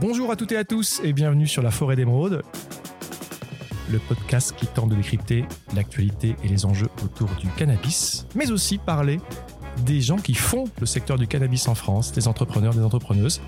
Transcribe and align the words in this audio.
Bonjour 0.00 0.30
à 0.30 0.36
toutes 0.36 0.52
et 0.52 0.56
à 0.56 0.62
tous 0.62 1.00
et 1.02 1.12
bienvenue 1.12 1.48
sur 1.48 1.60
La 1.60 1.72
Forêt 1.72 1.96
d'Émeraude, 1.96 2.42
le 3.90 3.98
podcast 3.98 4.54
qui 4.56 4.68
tente 4.68 4.90
de 4.90 4.94
décrypter 4.94 5.44
l'actualité 5.74 6.36
et 6.44 6.48
les 6.48 6.64
enjeux 6.64 6.88
autour 7.02 7.28
du 7.40 7.48
cannabis, 7.48 8.24
mais 8.36 8.52
aussi 8.52 8.78
parler 8.78 9.20
des 9.78 10.00
gens 10.00 10.18
qui 10.18 10.34
font 10.34 10.66
le 10.78 10.86
secteur 10.86 11.18
du 11.18 11.26
cannabis 11.26 11.66
en 11.66 11.74
France, 11.74 12.12
des 12.12 12.28
entrepreneurs, 12.28 12.74
des 12.74 12.82
entrepreneuses. 12.82 13.40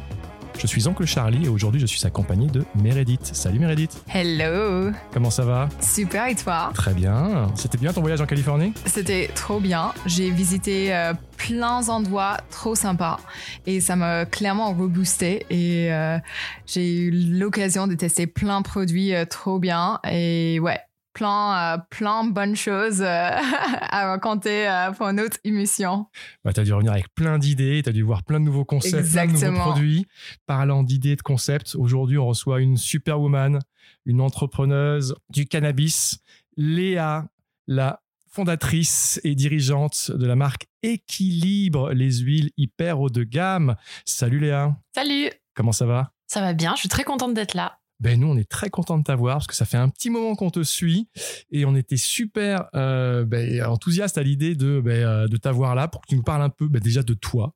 Je 0.59 0.67
suis 0.67 0.89
Oncle 0.89 1.07
Charlie 1.07 1.47
et 1.47 1.49
aujourd'hui 1.49 1.81
je 1.81 1.87
suis 1.87 2.05
accompagné 2.05 2.49
de 2.49 2.64
Meredith. 2.75 3.30
Salut 3.32 3.61
Meredith. 3.61 4.03
Hello. 4.12 4.91
Comment 5.12 5.30
ça 5.30 5.45
va? 5.45 5.69
Super 5.80 6.27
et 6.27 6.35
toi? 6.35 6.71
Très 6.75 6.95
bien. 6.95 7.46
C'était 7.55 7.79
bien 7.79 7.93
ton 7.93 8.01
voyage 8.01 8.21
en 8.21 8.27
Californie? 8.27 8.75
C'était 8.87 9.30
trop 9.35 9.61
bien. 9.61 9.93
J'ai 10.05 10.30
visité 10.30 10.95
euh, 10.95 11.14
plein 11.51 11.82
d'endroits 11.82 12.37
trop 12.51 12.75
sympas. 12.75 13.19
Et 13.66 13.80
ça 13.80 13.97
m'a 13.97 14.25
clairement 14.25 14.73
reboosté. 14.73 15.47
Et 15.51 15.92
euh, 15.92 16.19
j'ai 16.66 16.97
eu 16.97 17.11
l'occasion 17.11 17.87
de 17.88 17.95
tester 17.95 18.27
plein 18.27 18.61
de 18.61 18.66
produits 18.66 19.15
euh, 19.15 19.25
trop 19.25 19.59
bien. 19.59 19.98
Et 20.09 20.61
ouais, 20.61 20.78
plein, 21.12 21.75
euh, 21.75 21.78
plein 21.91 22.25
de 22.25 22.33
bonnes 22.33 22.55
choses 22.55 23.02
à 23.05 24.06
raconter 24.06 24.69
pour 24.97 25.09
une 25.09 25.20
autre 25.20 25.39
émission. 25.42 26.06
bah, 26.45 26.52
Tu 26.52 26.61
as 26.61 26.65
dû 26.65 26.73
revenir 26.73 26.92
avec 26.92 27.12
plein 27.15 27.39
d'idées, 27.39 27.80
tu 27.83 27.91
as 27.91 27.92
dû 27.92 28.03
voir 28.03 28.23
plein 28.23 28.39
de 28.39 28.45
nouveaux 28.45 28.64
concepts, 28.64 29.11
plein 29.11 29.27
de 29.27 29.33
nouveaux 29.33 29.61
produits. 29.61 30.06
Parlant 30.47 30.84
d'idées, 30.84 31.17
de 31.17 31.23
concepts, 31.23 31.75
aujourd'hui 31.75 32.17
on 32.17 32.27
reçoit 32.27 32.61
une 32.61 32.77
superwoman, 32.77 33.59
une 34.06 34.20
entrepreneuse 34.20 35.17
du 35.30 35.47
cannabis, 35.47 36.20
Léa, 36.56 37.27
la 37.67 38.01
fondatrice 38.30 39.20
et 39.25 39.34
dirigeante 39.34 40.11
de 40.12 40.27
la 40.27 40.37
marque 40.37 40.66
Équilibre, 40.83 41.93
les 41.93 42.19
huiles 42.19 42.51
hyper 42.56 43.01
haut 43.01 43.11
de 43.11 43.25
gamme. 43.25 43.77
Salut 44.06 44.39
Léa, 44.39 44.77
Salut, 44.95 45.31
comment 45.55 45.73
ça 45.73 45.84
va? 45.84 46.12
Ça 46.27 46.41
va 46.41 46.55
bien, 46.55 46.75
je 46.75 46.81
suis 46.81 46.89
très 46.89 47.05
contente 47.05 47.34
d'être 47.34 47.55
là. 47.55 47.78
ben 47.98 48.19
nous, 48.19 48.28
on 48.28 48.36
est 48.36 48.48
très 48.48 48.70
content 48.70 48.97
de 48.98 49.03
t'avoir 49.03 49.36
parce 49.36 49.47
que 49.48 49.55
ça 49.55 49.67
fait 49.67 49.77
un 49.77 49.89
petit 49.89 50.08
moment 50.11 50.36
qu'on 50.36 50.51
te 50.51 50.62
suit 50.62 51.08
et 51.51 51.64
on 51.64 51.75
était 51.75 51.97
super 51.97 52.69
euh, 52.75 53.25
ben, 53.25 53.62
enthousiaste 53.64 54.17
à 54.17 54.23
l'idée 54.23 54.55
de, 54.55 54.81
ben, 54.81 55.05
euh, 55.05 55.28
de 55.28 55.36
t'avoir 55.36 55.75
là 55.75 55.89
pour 55.89 56.01
que 56.01 56.06
tu 56.06 56.17
nous 56.17 56.23
parles 56.23 56.42
un 56.42 56.51
peu 56.51 56.69
ben, 56.69 56.81
déjà 56.81 57.03
de 57.03 57.14
toi, 57.14 57.55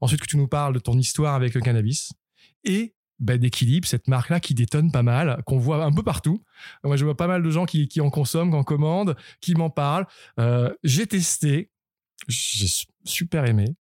ensuite 0.00 0.20
que 0.20 0.26
tu 0.26 0.36
nous 0.36 0.48
parles 0.48 0.74
de 0.74 0.78
ton 0.78 0.96
histoire 0.98 1.34
avec 1.34 1.54
le 1.54 1.60
cannabis 1.60 2.12
et 2.64 2.94
ben, 3.20 3.38
d'équilibre, 3.38 3.86
cette 3.86 4.08
marque-là 4.08 4.40
qui 4.40 4.54
détonne 4.54 4.90
pas 4.90 5.02
mal, 5.02 5.42
qu'on 5.46 5.58
voit 5.58 5.84
un 5.84 5.92
peu 5.92 6.02
partout. 6.02 6.42
Moi, 6.84 6.96
je 6.96 7.04
vois 7.04 7.16
pas 7.16 7.26
mal 7.28 7.42
de 7.42 7.50
gens 7.50 7.66
qui, 7.66 7.86
qui 7.86 8.00
en 8.00 8.10
consomment, 8.10 8.50
qui 8.50 8.56
en 8.56 8.64
commandent, 8.64 9.16
qui 9.40 9.54
m'en 9.54 9.70
parlent. 9.70 10.06
Euh, 10.38 10.72
J'ai 10.82 11.06
testé, 11.06 11.70
j'ai 12.28 12.66
su- 12.66 12.86
super 13.04 13.44
aimé. 13.44 13.76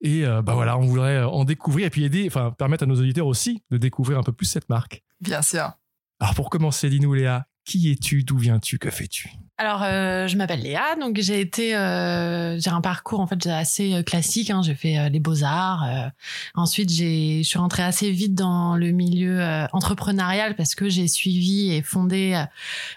Et 0.00 0.24
euh, 0.24 0.42
bah 0.42 0.54
voilà, 0.54 0.76
on 0.78 0.82
voudrait 0.86 1.22
en 1.22 1.44
découvrir 1.44 1.86
et 1.86 1.90
puis 1.90 2.04
aider, 2.04 2.24
enfin 2.26 2.52
permettre 2.52 2.84
à 2.84 2.86
nos 2.86 2.96
auditeurs 3.00 3.26
aussi 3.26 3.62
de 3.70 3.76
découvrir 3.78 4.18
un 4.18 4.22
peu 4.22 4.32
plus 4.32 4.46
cette 4.46 4.68
marque. 4.68 5.02
Bien 5.20 5.42
sûr. 5.42 5.72
Alors 6.20 6.34
pour 6.34 6.50
commencer, 6.50 6.88
dis-nous 6.90 7.14
Léa, 7.14 7.46
qui 7.66 7.90
es-tu, 7.90 8.22
d'où 8.22 8.38
viens-tu, 8.38 8.78
que 8.78 8.90
fais-tu? 8.90 9.28
Alors, 9.58 9.82
euh, 9.82 10.28
je 10.28 10.36
m'appelle 10.36 10.60
Léa, 10.60 10.96
donc 11.00 11.18
j'ai 11.18 11.40
été, 11.40 11.74
euh, 11.74 12.60
j'ai 12.60 12.70
un 12.70 12.82
parcours 12.82 13.20
en 13.20 13.26
fait 13.26 13.46
assez 13.46 13.94
euh, 13.94 14.02
classique. 14.02 14.50
hein. 14.50 14.60
J'ai 14.62 14.74
fait 14.74 14.98
euh, 14.98 15.08
les 15.08 15.18
beaux 15.18 15.42
arts. 15.42 16.12
Ensuite, 16.54 16.90
je 16.90 17.42
suis 17.42 17.58
rentrée 17.58 17.82
assez 17.82 18.10
vite 18.10 18.34
dans 18.34 18.76
le 18.76 18.90
milieu 18.92 19.40
entrepreneurial 19.72 20.56
parce 20.56 20.74
que 20.74 20.88
j'ai 20.88 21.08
suivi 21.08 21.72
et 21.72 21.82
fondé 21.82 22.44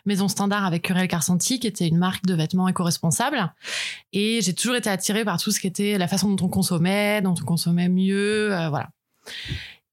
Maison 0.06 0.28
Standard 0.28 0.66
avec 0.66 0.84
Curiel 0.84 1.08
Carsanti, 1.08 1.60
qui 1.60 1.68
était 1.68 1.88
une 1.88 1.98
marque 1.98 2.26
de 2.26 2.34
vêtements 2.34 2.68
éco-responsables. 2.68 3.52
Et 4.14 4.42
j'ai 4.44 4.54
toujours 4.54 4.76
été 4.76 4.90
attirée 4.90 5.26
par 5.26 5.42
tout 5.42 5.52
ce 5.52 5.60
qui 5.60 5.68
était 5.68 5.98
la 5.98 6.08
façon 6.08 6.30
dont 6.30 6.46
on 6.46 6.50
consommait, 6.50 7.22
dont 7.22 7.36
on 7.42 7.46
consommait 7.46 7.90
mieux, 7.90 8.50
voilà. 8.70 8.90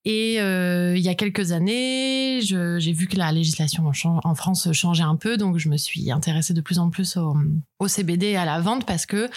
Et 0.08 0.40
euh, 0.40 0.96
il 0.96 1.02
y 1.02 1.08
a 1.08 1.16
quelques 1.16 1.50
années, 1.50 2.38
j'ai 2.40 2.92
vu 2.92 3.08
que 3.08 3.16
la 3.16 3.32
législation 3.32 3.90
en 4.02 4.34
France 4.36 4.70
changeait 4.72 5.02
un 5.02 5.16
peu, 5.16 5.36
donc 5.36 5.58
je 5.58 5.68
me 5.68 5.76
suis 5.76 6.12
intéressée 6.12 6.54
de 6.54 6.60
plus 6.60 6.78
en 6.78 6.90
plus 6.90 7.16
au, 7.16 7.36
au 7.80 7.88
CBD 7.88 8.26
et 8.26 8.36
à 8.36 8.44
la 8.44 8.60
vente 8.60 8.86
parce 8.86 9.04
que 9.04 9.28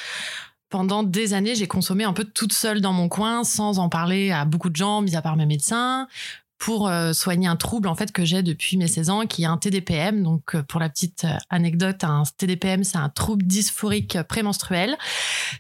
pendant 0.70 1.02
des 1.02 1.34
années, 1.34 1.56
j'ai 1.56 1.66
consommé 1.66 2.04
un 2.04 2.14
peu 2.14 2.24
toute 2.24 2.54
seule 2.54 2.82
dans 2.82 2.94
mon 2.94 3.10
coin, 3.10 3.44
sans 3.44 3.80
en 3.80 3.90
parler 3.90 4.30
à 4.30 4.46
beaucoup 4.46 4.70
de 4.70 4.76
gens, 4.76 5.02
mis 5.02 5.16
à 5.16 5.24
part 5.24 5.38
mes 5.38 5.48
médecins, 5.48 6.08
pour 6.60 6.90
euh, 6.90 7.14
soigner 7.14 7.48
un 7.48 7.56
trouble 7.56 7.88
en 7.88 7.96
fait 7.96 8.12
que 8.12 8.26
j'ai 8.26 8.44
depuis 8.44 8.76
mes 8.76 8.88
16 8.88 9.10
ans, 9.10 9.26
qui 9.26 9.44
est 9.44 9.46
un 9.46 9.58
TDPM. 9.58 10.22
Donc, 10.24 10.56
euh, 10.56 10.62
pour 10.62 10.82
la 10.82 10.90
petite 10.90 11.24
euh, 11.24 11.38
anecdote, 11.50 12.04
un 12.04 12.24
TDPM, 12.38 12.84
c'est 12.84 12.98
un 12.98 13.08
trouble 13.08 13.46
dysphorique 13.46 14.22
prémenstruel. 14.24 14.98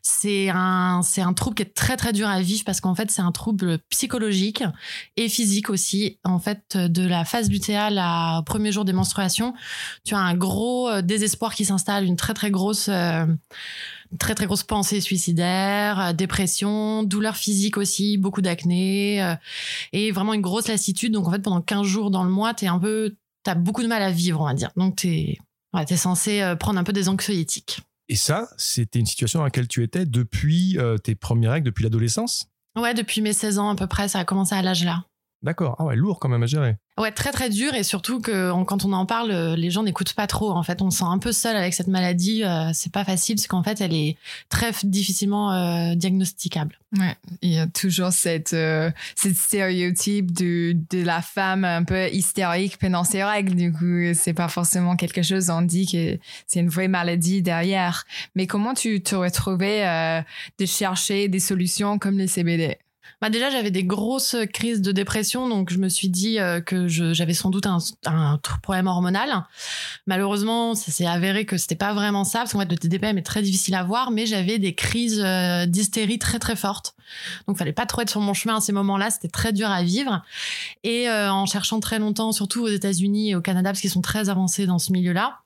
C'est 0.02 0.50
un, 0.50 1.00
c'est 1.02 1.22
un 1.22 1.34
trouble 1.34 1.56
qui 1.56 1.64
est 1.64 1.74
très 1.74 1.96
très 1.96 2.12
dur 2.12 2.28
à 2.28 2.42
vivre 2.42 2.64
parce 2.66 2.82
qu'en 2.82 2.96
fait, 2.96 3.10
c'est 3.12 3.22
un 3.22 3.32
trouble 3.32 3.80
psychologique 3.90 4.64
et 5.16 5.30
physique 5.30 5.70
aussi. 5.70 6.20
En 6.26 6.40
fait, 6.40 6.76
de 6.76 7.08
la 7.08 7.24
phase 7.24 7.50
lutéale 7.50 7.98
à 7.98 8.44
premier 8.46 8.74
jour 8.74 8.84
des 8.84 8.94
menstruations, 8.94 9.54
tu 10.04 10.16
as 10.16 10.20
un 10.20 10.36
gros 10.36 11.02
désespoir 11.02 11.56
qui 11.56 11.64
s'installe, 11.64 12.04
une 12.04 12.18
très 12.18 12.34
très 12.34 12.52
grosse, 12.52 12.90
très 14.18 14.36
très 14.36 14.46
grosse 14.46 14.64
pensée 14.64 15.02
suicidaire, 15.02 16.00
euh, 16.00 16.14
dépression, 16.14 17.04
douleur 17.04 17.36
physique 17.36 17.78
aussi, 17.78 18.18
beaucoup 18.18 18.42
d'acné 18.42 19.22
euh, 19.22 19.36
et 19.94 20.12
vraiment 20.12 20.34
une 20.34 20.42
grosse 20.42 20.68
lassitude. 20.68 21.14
Donc 21.14 21.28
en 21.28 21.32
fait, 21.32 21.40
pendant 21.40 21.62
15 21.62 21.86
jours 21.86 22.12
dans 22.12 22.24
le 22.24 22.32
mois, 22.32 22.54
t'es 22.54 22.68
un 22.68 22.80
peu, 22.80 23.16
t'as 23.44 23.56
beaucoup 23.56 23.84
de 23.84 23.88
mal 23.88 24.02
à 24.02 24.12
vivre, 24.12 24.42
on 24.42 24.46
va 24.46 24.54
dire. 24.54 24.72
Donc 24.76 24.96
t'es, 24.98 25.38
ouais, 25.74 25.86
t'es 25.86 25.98
censé 25.98 26.42
euh, 26.42 26.56
prendre 26.56 26.80
un 26.80 26.84
peu 26.84 26.94
des 26.94 27.10
anxiolytiques. 27.10 27.82
Et 28.08 28.16
ça, 28.16 28.50
c'était 28.58 29.00
une 29.00 29.06
situation 29.06 29.40
dans 29.40 29.46
laquelle 29.46 29.68
tu 29.68 29.84
étais 29.84 30.08
depuis 30.08 30.80
tes 31.04 31.14
premières 31.14 31.52
règles, 31.52 31.68
depuis 31.68 31.84
l'adolescence? 31.84 32.50
Ouais, 32.76 32.96
depuis 32.96 33.22
mes 33.22 33.34
16 33.34 33.60
ans 33.60 33.70
à 33.70 33.76
peu 33.76 33.86
près, 33.86 34.08
ça 34.08 34.18
a 34.18 34.26
commencé 34.26 34.56
à 34.56 34.64
l'âge 34.64 34.84
là. 34.84 35.04
D'accord, 35.42 35.78
ah 35.80 35.86
ouais, 35.86 35.96
lourd 35.96 36.20
quand 36.20 36.28
même 36.28 36.44
à 36.44 36.48
gérer. 36.48 36.76
Ouais, 37.00 37.12
très 37.14 37.32
très 37.32 37.50
dur 37.50 37.74
et 37.74 37.84
surtout 37.84 38.20
que 38.20 38.52
on- 38.52 38.66
quand 38.66 38.84
on 38.84 38.92
en 38.92 39.06
parle, 39.06 39.32
euh, 39.32 39.56
les 39.56 39.70
gens 39.72 39.84
n'écoutent 39.84 40.12
pas 40.14 40.28
trop. 40.28 40.52
En 40.52 40.64
fait, 40.64 40.82
on 40.82 40.92
se 40.92 40.98
sent 41.00 41.06
un 41.08 41.18
peu 41.18 41.32
seul 41.32 41.56
avec 41.56 41.74
cette 41.74 41.88
maladie. 41.88 42.44
euh, 42.44 42.72
c'est 42.74 42.92
pas 42.92 43.06
facile 43.06 43.36
parce 43.38 43.48
qu'en 43.48 43.64
fait, 43.64 43.80
elle 43.80 43.94
est 43.94 44.18
très 44.50 44.72
difficilement 44.84 45.54
euh, 45.54 45.96
diagnosticable. 45.96 46.78
Ouais, 46.98 47.16
il 47.42 47.52
y 47.54 47.58
a 47.58 47.68
toujours 47.68 48.12
cette, 48.12 48.52
euh, 48.54 48.92
cette 49.16 49.36
stéréotype 49.38 50.32
de, 50.34 50.76
de 50.90 51.02
la 51.04 51.22
femme 51.22 51.64
un 51.64 51.84
peu 51.86 52.10
hystérique 52.10 52.78
pendant 52.78 53.06
ses 53.06 53.24
règles. 53.24 53.56
Du 53.56 53.72
coup, 53.72 54.14
c'est 54.14 54.34
pas 54.34 54.50
forcément 54.50 54.98
quelque 54.98 55.22
chose, 55.22 55.50
on 55.50 55.62
dit 55.62 55.86
que 55.90 56.20
c'est 56.48 56.60
une 56.60 56.70
vraie 56.70 56.88
maladie 56.90 57.42
derrière. 57.42 58.04
Mais 58.36 58.46
comment 58.46 58.74
tu 58.74 59.02
te 59.02 59.16
retrouvais 59.16 59.88
euh, 59.88 60.22
de 60.60 60.66
chercher 60.66 61.30
des 61.30 61.40
solutions 61.40 61.98
comme 61.98 62.18
le 62.18 62.28
CBD 62.28 62.78
Bah 63.22 63.30
déjà, 63.30 63.50
j'avais 63.50 63.72
des 63.72 63.84
grosses 63.84 64.36
crises 64.54 64.82
de 64.82 64.92
dépression, 64.92 65.50
donc 65.50 65.72
je 65.72 65.78
me 65.78 65.90
suis 65.90 66.10
dit 66.10 66.40
euh, 66.40 66.62
que 66.62 66.88
j'avais 66.88 67.34
sans 67.34 67.50
doute 67.50 67.66
un, 67.66 67.80
un 68.06 68.40
problème 68.62 68.88
hormonal. 68.88 69.46
Malheureusement, 70.08 70.76
ça 70.76 70.92
s'est 70.92 71.06
avéré 71.06 71.46
que 71.46 71.58
c'était 71.58 71.76
pas 71.76 71.94
vraiment 71.94 72.24
ça, 72.24 72.40
parce 72.40 72.54
qu'en 72.54 72.60
fait, 72.60 72.72
le 72.72 72.78
TDPM 72.78 73.18
est 73.18 73.24
très 73.24 73.42
difficile 73.42 73.76
à 73.76 73.84
voir, 73.84 74.12
mais 74.12 74.26
j'avais 74.26 74.58
des 74.58 74.74
crises 74.74 75.22
euh, 75.24 75.66
d'hystérie 75.66 76.20
très 76.20 76.40
très 76.40 76.56
fortes. 76.56 76.96
Donc, 77.48 77.58
fallait 77.58 77.74
pas 77.74 77.86
trop 77.86 78.02
être 78.02 78.10
sur 78.10 78.22
mon 78.22 78.34
chemin 78.34 78.58
à 78.58 78.62
ces 78.62 78.72
moments-là, 78.72 79.10
c'était 79.10 79.28
très 79.28 79.52
dur 79.52 79.70
à 79.70 79.84
vivre. 79.84 80.24
Et 80.84 81.10
euh, 81.10 81.32
en 81.32 81.46
cherchant 81.46 81.80
très 81.80 82.00
longtemps, 82.00 82.32
surtout 82.32 82.64
aux 82.64 82.70
États-Unis 82.70 83.32
et 83.32 83.36
au 83.36 83.42
Canada, 83.42 83.72
parce 83.72 83.82
qu'ils 83.82 83.90
sont 83.90 84.02
très 84.02 84.30
avancés 84.30 84.66
dans 84.66 84.80
ce 84.80 84.92
milieu-là, 84.94 85.40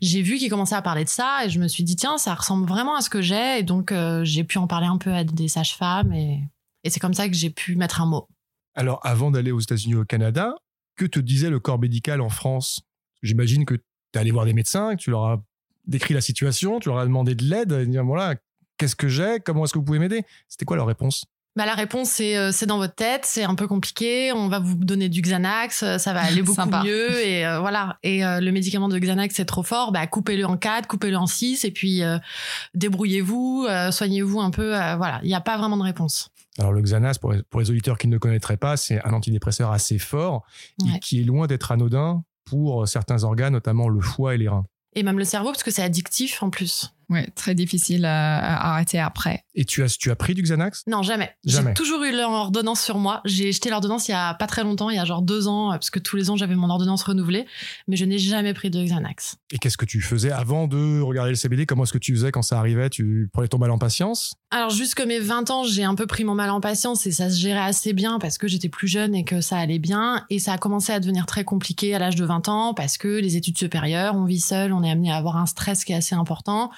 j'ai 0.00 0.22
vu 0.22 0.38
qu'ils 0.38 0.50
commençaient 0.50 0.76
à 0.76 0.82
parler 0.82 1.04
de 1.04 1.10
ça, 1.10 1.44
et 1.44 1.50
je 1.50 1.58
me 1.58 1.68
suis 1.68 1.84
dit 1.84 1.96
tiens, 1.96 2.16
ça 2.18 2.34
ressemble 2.34 2.66
vraiment 2.66 2.96
à 2.96 3.00
ce 3.00 3.10
que 3.10 3.20
j'ai, 3.20 3.58
et 3.58 3.62
donc 3.62 3.92
j'ai 4.22 4.44
pu 4.44 4.58
en 4.58 4.66
parler 4.66 4.86
un 4.86 4.96
peu 4.96 5.12
à 5.12 5.24
des 5.24 5.48
sages-femmes 5.48 6.12
et 6.12 6.40
et 6.84 6.90
c'est 6.90 7.00
comme 7.00 7.14
ça 7.14 7.28
que 7.28 7.34
j'ai 7.34 7.50
pu 7.50 7.76
mettre 7.76 8.00
un 8.00 8.06
mot. 8.06 8.28
Alors 8.74 9.00
avant 9.04 9.30
d'aller 9.30 9.50
aux 9.50 9.60
États-Unis 9.60 9.94
ou 9.94 10.00
au 10.00 10.04
Canada, 10.04 10.54
que 10.96 11.04
te 11.06 11.20
disait 11.20 11.50
le 11.50 11.60
corps 11.60 11.78
médical 11.78 12.20
en 12.20 12.28
France? 12.28 12.80
J'imagine 13.22 13.64
que 13.64 13.74
tu 13.74 13.82
es 14.14 14.18
allé 14.18 14.30
voir 14.30 14.44
des 14.44 14.52
médecins, 14.52 14.96
que 14.96 15.00
tu 15.02 15.10
leur 15.10 15.24
as 15.26 15.42
décrit 15.86 16.14
la 16.14 16.20
situation, 16.20 16.80
tu 16.80 16.88
leur 16.88 16.98
as 16.98 17.06
demandé 17.06 17.34
de 17.34 17.44
l'aide, 17.44 17.72
et 17.72 17.86
dire 17.86 18.04
voilà, 18.04 18.34
qu'est-ce 18.76 18.96
que 18.96 19.08
j'ai, 19.08 19.38
comment 19.44 19.64
est-ce 19.64 19.72
que 19.72 19.78
vous 19.78 19.84
pouvez 19.84 19.98
m'aider? 19.98 20.24
C'était 20.48 20.64
quoi 20.64 20.76
leur 20.76 20.86
réponse? 20.86 21.24
Bah, 21.56 21.66
la 21.66 21.74
réponse, 21.74 22.10
c'est 22.10 22.36
euh, 22.36 22.52
c'est 22.52 22.66
dans 22.66 22.76
votre 22.78 22.94
tête, 22.94 23.22
c'est 23.24 23.42
un 23.42 23.56
peu 23.56 23.66
compliqué, 23.66 24.30
on 24.32 24.48
va 24.48 24.60
vous 24.60 24.76
donner 24.76 25.08
du 25.08 25.22
Xanax, 25.22 25.82
euh, 25.82 25.98
ça 25.98 26.12
va 26.12 26.20
aller 26.20 26.42
beaucoup 26.44 26.68
mieux. 26.84 27.18
Et 27.26 27.44
euh, 27.44 27.58
voilà. 27.58 27.98
Et 28.04 28.24
euh, 28.24 28.38
le 28.40 28.52
médicament 28.52 28.88
de 28.88 28.96
Xanax, 28.96 29.34
c'est 29.34 29.44
trop 29.44 29.64
fort, 29.64 29.90
bah, 29.90 30.06
coupez-le 30.06 30.44
en 30.46 30.56
4, 30.56 30.86
coupez-le 30.86 31.16
en 31.16 31.26
6, 31.26 31.64
et 31.64 31.72
puis 31.72 32.04
euh, 32.04 32.18
débrouillez-vous, 32.74 33.66
euh, 33.68 33.90
soignez-vous 33.90 34.40
un 34.40 34.50
peu. 34.50 34.76
euh, 34.76 34.96
voilà, 34.96 35.18
il 35.22 35.28
n'y 35.28 35.34
a 35.34 35.40
pas 35.40 35.56
vraiment 35.58 35.76
de 35.76 35.82
réponse. 35.82 36.30
Alors 36.58 36.72
le 36.72 36.82
Xanax, 36.82 37.18
pour 37.18 37.32
les, 37.32 37.42
pour 37.44 37.60
les 37.60 37.70
auditeurs 37.70 37.98
qui 37.98 38.08
ne 38.08 38.14
le 38.14 38.18
connaîtraient 38.18 38.56
pas, 38.56 38.76
c'est 38.76 39.04
un 39.04 39.12
antidépresseur 39.12 39.70
assez 39.70 39.98
fort 39.98 40.44
et 40.84 40.98
qui 40.98 41.20
est 41.20 41.24
loin 41.24 41.46
d'être 41.46 41.72
anodin 41.72 42.24
pour 42.44 42.88
certains 42.88 43.24
organes, 43.24 43.52
notamment 43.52 43.88
le 43.88 44.00
foie 44.00 44.34
et 44.34 44.38
les 44.38 44.48
reins. 44.48 44.64
Et 44.94 45.02
même 45.02 45.18
le 45.18 45.24
cerveau, 45.24 45.50
parce 45.50 45.62
que 45.62 45.70
c'est 45.70 45.82
addictif 45.82 46.42
en 46.42 46.50
plus. 46.50 46.94
Ouais, 47.10 47.26
très 47.34 47.54
difficile 47.54 48.04
à, 48.04 48.38
à 48.38 48.72
arrêter 48.74 48.98
après. 48.98 49.44
Et 49.54 49.64
tu 49.64 49.82
as, 49.82 49.96
tu 49.96 50.10
as 50.10 50.16
pris 50.16 50.34
du 50.34 50.42
Xanax? 50.42 50.82
Non, 50.86 51.02
jamais. 51.02 51.30
Jamais. 51.44 51.70
J'ai 51.70 51.74
toujours 51.74 52.02
eu 52.04 52.12
l'ordonnance 52.12 52.80
sur 52.80 52.98
moi. 52.98 53.22
J'ai 53.24 53.50
jeté 53.50 53.70
l'ordonnance 53.70 54.08
il 54.08 54.12
y 54.12 54.14
a 54.14 54.34
pas 54.34 54.46
très 54.46 54.62
longtemps, 54.62 54.90
il 54.90 54.96
y 54.96 54.98
a 55.00 55.04
genre 55.04 55.22
deux 55.22 55.48
ans, 55.48 55.70
parce 55.70 55.90
que 55.90 55.98
tous 55.98 56.16
les 56.16 56.30
ans 56.30 56.36
j'avais 56.36 56.54
mon 56.54 56.68
ordonnance 56.68 57.02
renouvelée, 57.02 57.46
mais 57.86 57.96
je 57.96 58.04
n'ai 58.04 58.18
jamais 58.18 58.52
pris 58.52 58.70
de 58.70 58.84
Xanax. 58.84 59.36
Et 59.52 59.58
qu'est-ce 59.58 59.78
que 59.78 59.86
tu 59.86 60.00
faisais 60.00 60.30
avant 60.30 60.68
de 60.68 61.00
regarder 61.00 61.30
le 61.30 61.36
CBD 61.36 61.66
Comment 61.66 61.84
est-ce 61.84 61.92
que 61.92 61.98
tu 61.98 62.12
faisais 62.14 62.30
quand 62.30 62.42
ça 62.42 62.58
arrivait? 62.58 62.90
Tu 62.90 63.30
prenais 63.32 63.48
ton 63.48 63.58
mal 63.58 63.70
en 63.70 63.78
patience? 63.78 64.34
Alors 64.50 64.70
jusque 64.70 65.00
mes 65.00 65.18
20 65.18 65.50
ans, 65.50 65.64
j'ai 65.64 65.84
un 65.84 65.94
peu 65.94 66.06
pris 66.06 66.24
mon 66.24 66.34
mal 66.34 66.50
en 66.50 66.60
patience 66.60 67.06
et 67.06 67.12
ça 67.12 67.30
se 67.30 67.38
gérait 67.38 67.58
assez 67.58 67.92
bien 67.92 68.18
parce 68.18 68.38
que 68.38 68.48
j'étais 68.48 68.68
plus 68.68 68.88
jeune 68.88 69.14
et 69.14 69.24
que 69.24 69.40
ça 69.40 69.56
allait 69.58 69.78
bien. 69.78 70.24
Et 70.30 70.38
ça 70.38 70.52
a 70.52 70.58
commencé 70.58 70.92
à 70.92 71.00
devenir 71.00 71.26
très 71.26 71.44
compliqué 71.44 71.94
à 71.94 71.98
l'âge 71.98 72.16
de 72.16 72.24
20 72.24 72.48
ans 72.48 72.74
parce 72.74 72.98
que 72.98 73.08
les 73.08 73.36
études 73.36 73.58
supérieures, 73.58 74.14
on 74.14 74.24
vit 74.24 74.40
seul, 74.40 74.72
on 74.72 74.82
est 74.82 74.90
amené 74.90 75.10
à 75.10 75.16
avoir 75.16 75.36
un 75.36 75.46
stress 75.46 75.84
qui 75.84 75.92
est 75.92 75.96
assez 75.96 76.14
important. 76.14 76.70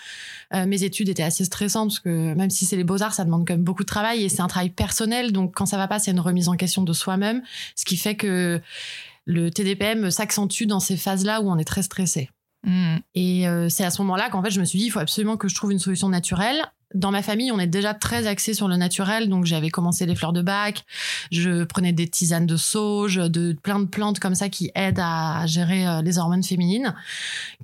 Euh, 0.54 0.66
mes 0.66 0.82
études 0.82 1.08
étaient 1.08 1.22
assez 1.22 1.44
stressantes 1.44 1.88
parce 1.88 2.00
que 2.00 2.34
même 2.34 2.50
si 2.50 2.64
c'est 2.64 2.76
les 2.76 2.84
beaux-arts, 2.84 3.14
ça 3.14 3.24
demande 3.24 3.46
quand 3.46 3.54
même 3.54 3.64
beaucoup 3.64 3.82
de 3.82 3.88
travail 3.88 4.24
et 4.24 4.28
c'est 4.28 4.42
un 4.42 4.48
travail 4.48 4.70
personnel. 4.70 5.32
Donc 5.32 5.54
quand 5.54 5.66
ça 5.66 5.76
va 5.76 5.88
pas, 5.88 5.98
c'est 5.98 6.10
une 6.10 6.20
remise 6.20 6.48
en 6.48 6.56
question 6.56 6.82
de 6.82 6.92
soi-même, 6.92 7.42
ce 7.76 7.84
qui 7.84 7.96
fait 7.96 8.16
que 8.16 8.60
le 9.26 9.50
TDPM 9.50 10.10
s'accentue 10.10 10.64
dans 10.64 10.80
ces 10.80 10.96
phases-là 10.96 11.40
où 11.40 11.50
on 11.50 11.58
est 11.58 11.64
très 11.64 11.82
stressé. 11.82 12.30
Hmm. 12.64 12.96
Et 13.14 13.48
euh, 13.48 13.68
c'est 13.68 13.84
à 13.84 13.90
ce 13.90 14.02
moment-là 14.02 14.28
qu'en 14.28 14.42
fait, 14.42 14.50
je 14.50 14.60
me 14.60 14.64
suis 14.64 14.78
dit, 14.78 14.86
il 14.86 14.90
faut 14.90 14.98
absolument 14.98 15.36
que 15.36 15.48
je 15.48 15.54
trouve 15.54 15.72
une 15.72 15.78
solution 15.78 16.08
naturelle. 16.08 16.62
Dans 16.94 17.10
ma 17.10 17.22
famille, 17.22 17.52
on 17.52 17.58
est 17.58 17.66
déjà 17.68 17.94
très 17.94 18.26
axé 18.26 18.52
sur 18.52 18.66
le 18.66 18.76
naturel, 18.76 19.28
donc 19.28 19.44
j'avais 19.44 19.70
commencé 19.70 20.06
les 20.06 20.16
fleurs 20.16 20.32
de 20.32 20.42
bac, 20.42 20.84
je 21.30 21.64
prenais 21.64 21.92
des 21.92 22.08
tisanes 22.08 22.46
de 22.46 22.56
sauge, 22.56 23.16
de 23.16 23.52
plein 23.52 23.78
de 23.78 23.86
plantes 23.86 24.18
comme 24.18 24.34
ça 24.34 24.48
qui 24.48 24.72
aident 24.74 25.00
à 25.00 25.46
gérer 25.46 25.86
euh, 25.86 26.02
les 26.02 26.18
hormones 26.18 26.42
féminines, 26.42 26.94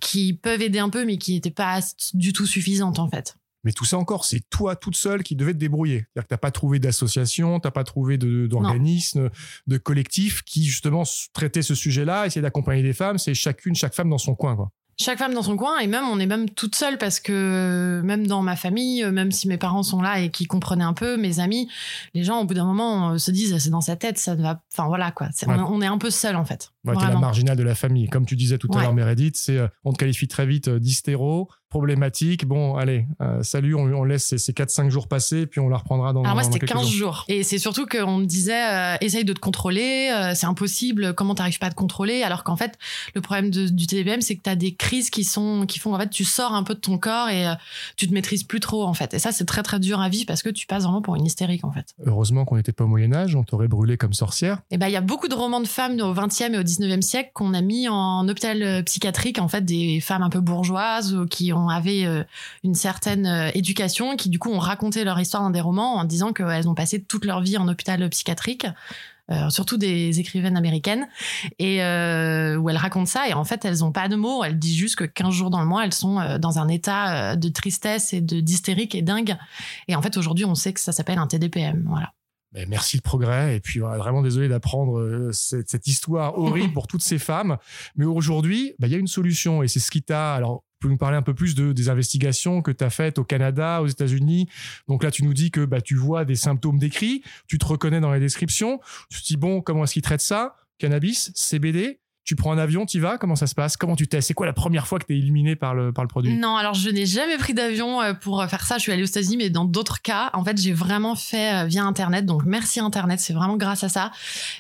qui 0.00 0.32
peuvent 0.32 0.62
aider 0.62 0.78
un 0.78 0.90
peu, 0.90 1.05
mais 1.05 1.19
qui 1.19 1.34
n'étaient 1.34 1.50
pas 1.50 1.81
du 2.14 2.32
tout 2.32 2.46
suffisantes 2.46 2.99
en 2.99 3.08
fait. 3.08 3.37
Mais 3.67 3.73
tout 3.73 3.84
ça 3.84 3.99
encore, 3.99 4.25
c'est 4.25 4.49
toi 4.49 4.76
toute 4.76 4.94
seule 4.94 5.25
qui 5.25 5.34
devais 5.34 5.52
te 5.52 5.58
débrouiller. 5.58 6.06
C'est-à-dire 6.14 6.23
que 6.23 6.28
t'as 6.28 6.37
pas 6.37 6.52
trouvé 6.52 6.78
d'association, 6.78 7.58
t'as 7.58 7.73
pas 7.73 7.82
trouvé 7.82 8.17
d'organisme, 8.17 9.28
de, 9.67 9.76
collectif 9.76 10.43
qui 10.44 10.64
justement 10.64 11.02
traitait 11.32 11.62
ce 11.62 11.75
sujet-là, 11.75 12.26
essayer 12.26 12.43
d'accompagner 12.43 12.84
les 12.84 12.93
femmes. 12.93 13.19
C'est 13.19 13.34
chacune, 13.34 13.75
chaque 13.75 13.93
femme 13.93 14.08
dans 14.08 14.19
son 14.19 14.37
coin, 14.37 14.55
quoi. 14.55 14.70
Chaque 14.98 15.19
femme 15.19 15.34
dans 15.34 15.43
son 15.43 15.56
coin 15.56 15.78
et 15.78 15.87
même 15.87 16.04
on 16.10 16.19
est 16.19 16.26
même 16.26 16.48
toute 16.48 16.75
seule 16.75 16.96
parce 16.96 17.20
que 17.20 18.00
même 18.02 18.26
dans 18.26 18.43
ma 18.43 18.56
famille, 18.56 19.02
euh, 19.04 19.12
même 19.12 19.31
si 19.31 19.46
mes 19.46 19.58
parents 19.58 19.82
sont 19.82 20.00
là 20.00 20.20
et 20.20 20.31
qui 20.31 20.46
comprenaient 20.46 20.84
un 20.84 20.94
peu, 20.94 21.16
mes 21.16 21.38
amis, 21.38 21.69
les 22.14 22.25
gens 22.25 22.40
au 22.40 22.44
bout 22.44 22.54
d'un 22.54 22.64
moment 22.64 23.10
euh, 23.10 23.19
se 23.19 23.31
disent 23.31 23.58
c'est 23.58 23.70
dans 23.70 23.81
sa 23.82 23.96
tête, 23.96 24.19
ça 24.19 24.34
ne 24.37 24.43
va. 24.43 24.62
Enfin 24.72 24.88
voilà 24.88 25.10
quoi, 25.10 25.26
Ouais. 25.46 25.54
on, 25.69 25.82
est 25.82 25.87
un 25.87 25.98
peu 25.98 26.10
seul 26.10 26.34
en 26.37 26.44
fait. 26.44 26.72
Ouais, 26.84 26.94
t'es 26.96 27.06
la 27.06 27.16
marginale 27.19 27.56
de 27.56 27.62
la 27.62 27.75
famille. 27.75 28.08
Comme 28.08 28.26
tu 28.26 28.37
disais 28.37 28.58
tout 28.58 28.69
à 28.75 28.81
l'heure, 28.81 28.94
Meredith, 28.94 29.37
c'est 29.37 29.58
euh, 29.58 29.69
on 29.84 29.93
te 29.93 29.98
qualifie 29.98 30.28
très 30.28 30.46
vite 30.46 30.69
euh, 30.69 30.78
d'hystéro, 30.78 31.49
problématique. 31.76 32.46
Bon, 32.46 32.76
allez, 32.76 33.06
euh, 33.20 33.43
salut, 33.43 33.75
on, 33.75 33.82
on 33.82 34.05
laisse 34.05 34.25
ces, 34.25 34.38
ces 34.38 34.52
4-5 34.52 34.88
jours 34.88 35.08
passer, 35.08 35.46
puis 35.46 35.61
on 35.61 35.69
la 35.69 35.76
reprendra 35.76 36.12
dans 36.12 36.23
Alors 36.23 36.34
moi 36.34 36.43
c'était 36.43 36.58
quelques 36.58 36.73
15 36.73 36.87
jours. 36.88 36.96
jours 37.12 37.25
et 37.28 37.43
c'est 37.43 37.58
surtout 37.58 37.87
qu'on 37.87 38.17
me 38.19 38.25
disait 38.25 38.64
euh, 38.73 38.96
essaye 39.02 39.25
de 39.25 39.32
te 39.34 39.40
contrôler, 39.40 40.11
euh, 40.12 40.32
c'est 40.34 40.46
impossible, 40.46 41.12
comment 41.14 41.34
t'arrives 41.34 41.58
pas 41.58 41.67
à 41.67 41.70
te 41.70 41.75
contrôler? 41.75 42.23
Alors 42.23 42.44
qu'en 42.44 42.56
fait 42.56 42.78
le 43.14 43.20
problème 43.20 43.50
de- 43.50 43.69
du 43.69 43.87
TDPM 43.87 44.20
c'est 44.23 44.37
que 44.37 44.43
t'as 44.43 44.55
des 44.55 44.75
crises 44.75 45.11
qui 45.11 45.23
sont 45.25 45.67
qui 45.67 45.78
font 45.78 45.94
en 45.94 45.99
fait 45.99 46.08
tu 46.11 46.25
sors 46.25 46.55
un 46.55 46.62
peu 46.62 46.75
de 46.75 46.81
ton 46.81 46.96
corps 46.99 47.28
et 47.28 47.44
tu 47.96 48.08
te 48.08 48.14
maîtrises 48.14 48.44
plus 48.44 48.61
trop 48.61 48.84
en 48.84 48.94
fait 48.94 49.12
et 49.14 49.19
ça 49.19 49.32
c'est 49.32 49.44
très 49.44 49.62
très 49.62 49.78
dur 49.78 50.00
à 50.00 50.08
vivre 50.08 50.25
parce 50.26 50.43
que 50.43 50.49
tu 50.50 50.67
passes 50.67 50.84
vraiment 50.84 51.02
pour 51.02 51.17
une 51.17 51.26
hystérique 51.26 51.64
en 51.64 51.70
fait. 51.73 51.94
Heureusement 52.06 52.44
qu'on 52.44 52.56
n'était 52.56 52.73
pas 52.73 52.84
au 52.84 52.88
Moyen-Âge, 52.88 53.34
on 53.37 53.43
t'aurait 53.44 53.69
brûlé 53.69 53.96
comme 53.96 54.12
sorcière. 54.14 54.61
Et 54.70 54.78
ben 54.78 54.87
il 54.88 54.93
y 54.93 54.96
a 54.96 55.00
beaucoup 55.02 55.28
de 55.28 55.34
romans 55.34 55.61
de 55.61 55.69
femmes 55.69 56.00
au 56.00 56.14
20e 56.14 56.55
et 56.55 56.58
au 56.58 56.62
19e 56.62 57.02
siècle 57.02 57.31
qu'on 57.34 57.52
a 57.55 57.61
mis 57.61 57.88
en 57.88 58.26
hôpital 58.28 58.82
psychiatrique 58.84 59.38
en 59.38 59.49
fait 59.49 59.64
des 59.64 60.00
femmes 60.00 60.23
un 60.23 60.31
peu 60.31 60.40
bourgeoises 60.40 61.14
ou 61.14 61.26
qui 61.26 61.52
ont 61.52 61.65
avaient 61.68 62.04
euh, 62.04 62.24
une 62.64 62.74
certaine 62.74 63.26
euh, 63.26 63.50
éducation 63.54 64.16
qui 64.16 64.28
du 64.28 64.38
coup 64.38 64.50
ont 64.50 64.58
raconté 64.58 65.04
leur 65.04 65.18
histoire 65.18 65.42
dans 65.42 65.50
des 65.50 65.60
romans 65.60 65.96
en 65.96 66.04
disant 66.04 66.32
qu'elles 66.32 66.68
ont 66.68 66.74
passé 66.74 67.02
toute 67.02 67.24
leur 67.24 67.40
vie 67.40 67.56
en 67.56 67.68
hôpital 67.68 68.08
psychiatrique. 68.10 68.66
euh, 69.30 69.50
surtout 69.50 69.76
des 69.76 70.20
écrivaines 70.20 70.56
américaines 70.56 71.08
et 71.58 71.78
où 71.78 72.70
elles 72.70 72.76
racontent 72.76 73.06
ça 73.06 73.28
et 73.28 73.34
en 73.34 73.44
fait 73.44 73.64
elles 73.64 73.82
ont 73.82 73.90
pas 73.90 74.06
de 74.06 74.14
mots 74.14 74.44
elles 74.44 74.56
disent 74.56 74.76
juste 74.76 74.96
que 74.96 75.04
15 75.04 75.34
jours 75.34 75.50
dans 75.50 75.60
le 75.60 75.66
mois 75.66 75.84
elles 75.84 75.94
sont 75.94 76.38
dans 76.38 76.60
un 76.60 76.68
état 76.68 77.34
de 77.34 77.48
tristesse 77.48 78.12
et 78.12 78.20
de 78.20 78.38
d'hystérique 78.38 78.94
et 78.94 79.02
dingue 79.02 79.36
et 79.88 79.96
en 79.96 80.02
fait 80.02 80.16
aujourd'hui 80.16 80.44
on 80.44 80.54
sait 80.54 80.72
que 80.72 80.80
ça 80.80 80.92
s'appelle 80.92 81.18
un 81.18 81.26
TDPM 81.26 81.84
voilà 81.88 82.12
Mais 82.54 82.66
merci 82.66 82.96
le 82.96 83.02
progrès. 83.02 83.56
Et 83.56 83.60
puis, 83.60 83.80
vraiment 83.80 84.22
désolé 84.22 84.48
d'apprendre 84.48 85.30
cette, 85.32 85.86
histoire 85.86 86.38
horrible 86.38 86.72
pour 86.72 86.86
toutes 86.86 87.02
ces 87.02 87.18
femmes. 87.18 87.58
Mais 87.96 88.06
aujourd'hui, 88.06 88.74
bah, 88.78 88.86
il 88.86 88.92
y 88.92 88.96
a 88.96 88.98
une 88.98 89.06
solution. 89.06 89.62
Et 89.62 89.68
c'est 89.68 89.80
ce 89.80 89.90
qui 89.90 90.02
t'a. 90.02 90.34
Alors, 90.34 90.64
nous 90.88 90.96
parler 90.96 91.16
un 91.16 91.22
peu 91.22 91.34
plus 91.34 91.54
de, 91.54 91.72
des 91.72 91.88
investigations 91.88 92.62
que 92.62 92.70
tu 92.70 92.84
as 92.84 92.90
faites 92.90 93.18
au 93.18 93.24
Canada, 93.24 93.82
aux 93.82 93.86
États-Unis? 93.86 94.48
Donc 94.88 95.02
là, 95.02 95.10
tu 95.10 95.24
nous 95.24 95.34
dis 95.34 95.50
que 95.50 95.64
bah, 95.64 95.80
tu 95.80 95.94
vois 95.94 96.24
des 96.24 96.36
symptômes 96.36 96.78
décrits, 96.78 97.22
tu 97.46 97.58
te 97.58 97.64
reconnais 97.64 98.00
dans 98.00 98.12
les 98.12 98.20
descriptions. 98.20 98.80
Tu 99.10 99.20
te 99.20 99.26
dis, 99.26 99.36
bon, 99.36 99.60
comment 99.60 99.84
est-ce 99.84 99.94
qu'ils 99.94 100.02
traitent 100.02 100.20
ça? 100.20 100.56
Cannabis, 100.78 101.32
CBD 101.34 101.98
tu 102.26 102.34
prends 102.34 102.52
un 102.52 102.58
avion, 102.58 102.86
tu 102.86 102.98
vas 102.98 103.18
Comment 103.18 103.36
ça 103.36 103.46
se 103.46 103.54
passe? 103.54 103.76
Comment 103.76 103.94
tu 103.94 104.08
testes? 104.08 104.26
C'est 104.26 104.34
quoi 104.34 104.46
la 104.46 104.52
première 104.52 104.88
fois 104.88 104.98
que 104.98 105.06
tu 105.06 105.14
es 105.14 105.18
éliminé 105.18 105.54
par 105.54 105.74
le, 105.76 105.92
par 105.92 106.02
le 106.02 106.08
produit? 106.08 106.36
Non, 106.36 106.56
alors 106.56 106.74
je 106.74 106.90
n'ai 106.90 107.06
jamais 107.06 107.38
pris 107.38 107.54
d'avion 107.54 108.02
euh, 108.02 108.14
pour 108.14 108.44
faire 108.46 108.66
ça. 108.66 108.78
Je 108.78 108.82
suis 108.82 108.90
allée 108.90 109.04
aux 109.04 109.06
États-Unis, 109.06 109.36
mais 109.36 109.48
dans 109.48 109.64
d'autres 109.64 110.02
cas, 110.02 110.30
en 110.32 110.42
fait, 110.42 110.58
j'ai 110.60 110.72
vraiment 110.72 111.14
fait 111.14 111.54
euh, 111.54 111.66
via 111.66 111.84
Internet. 111.84 112.26
Donc 112.26 112.42
merci 112.44 112.80
Internet, 112.80 113.20
c'est 113.20 113.32
vraiment 113.32 113.56
grâce 113.56 113.84
à 113.84 113.88
ça. 113.88 114.10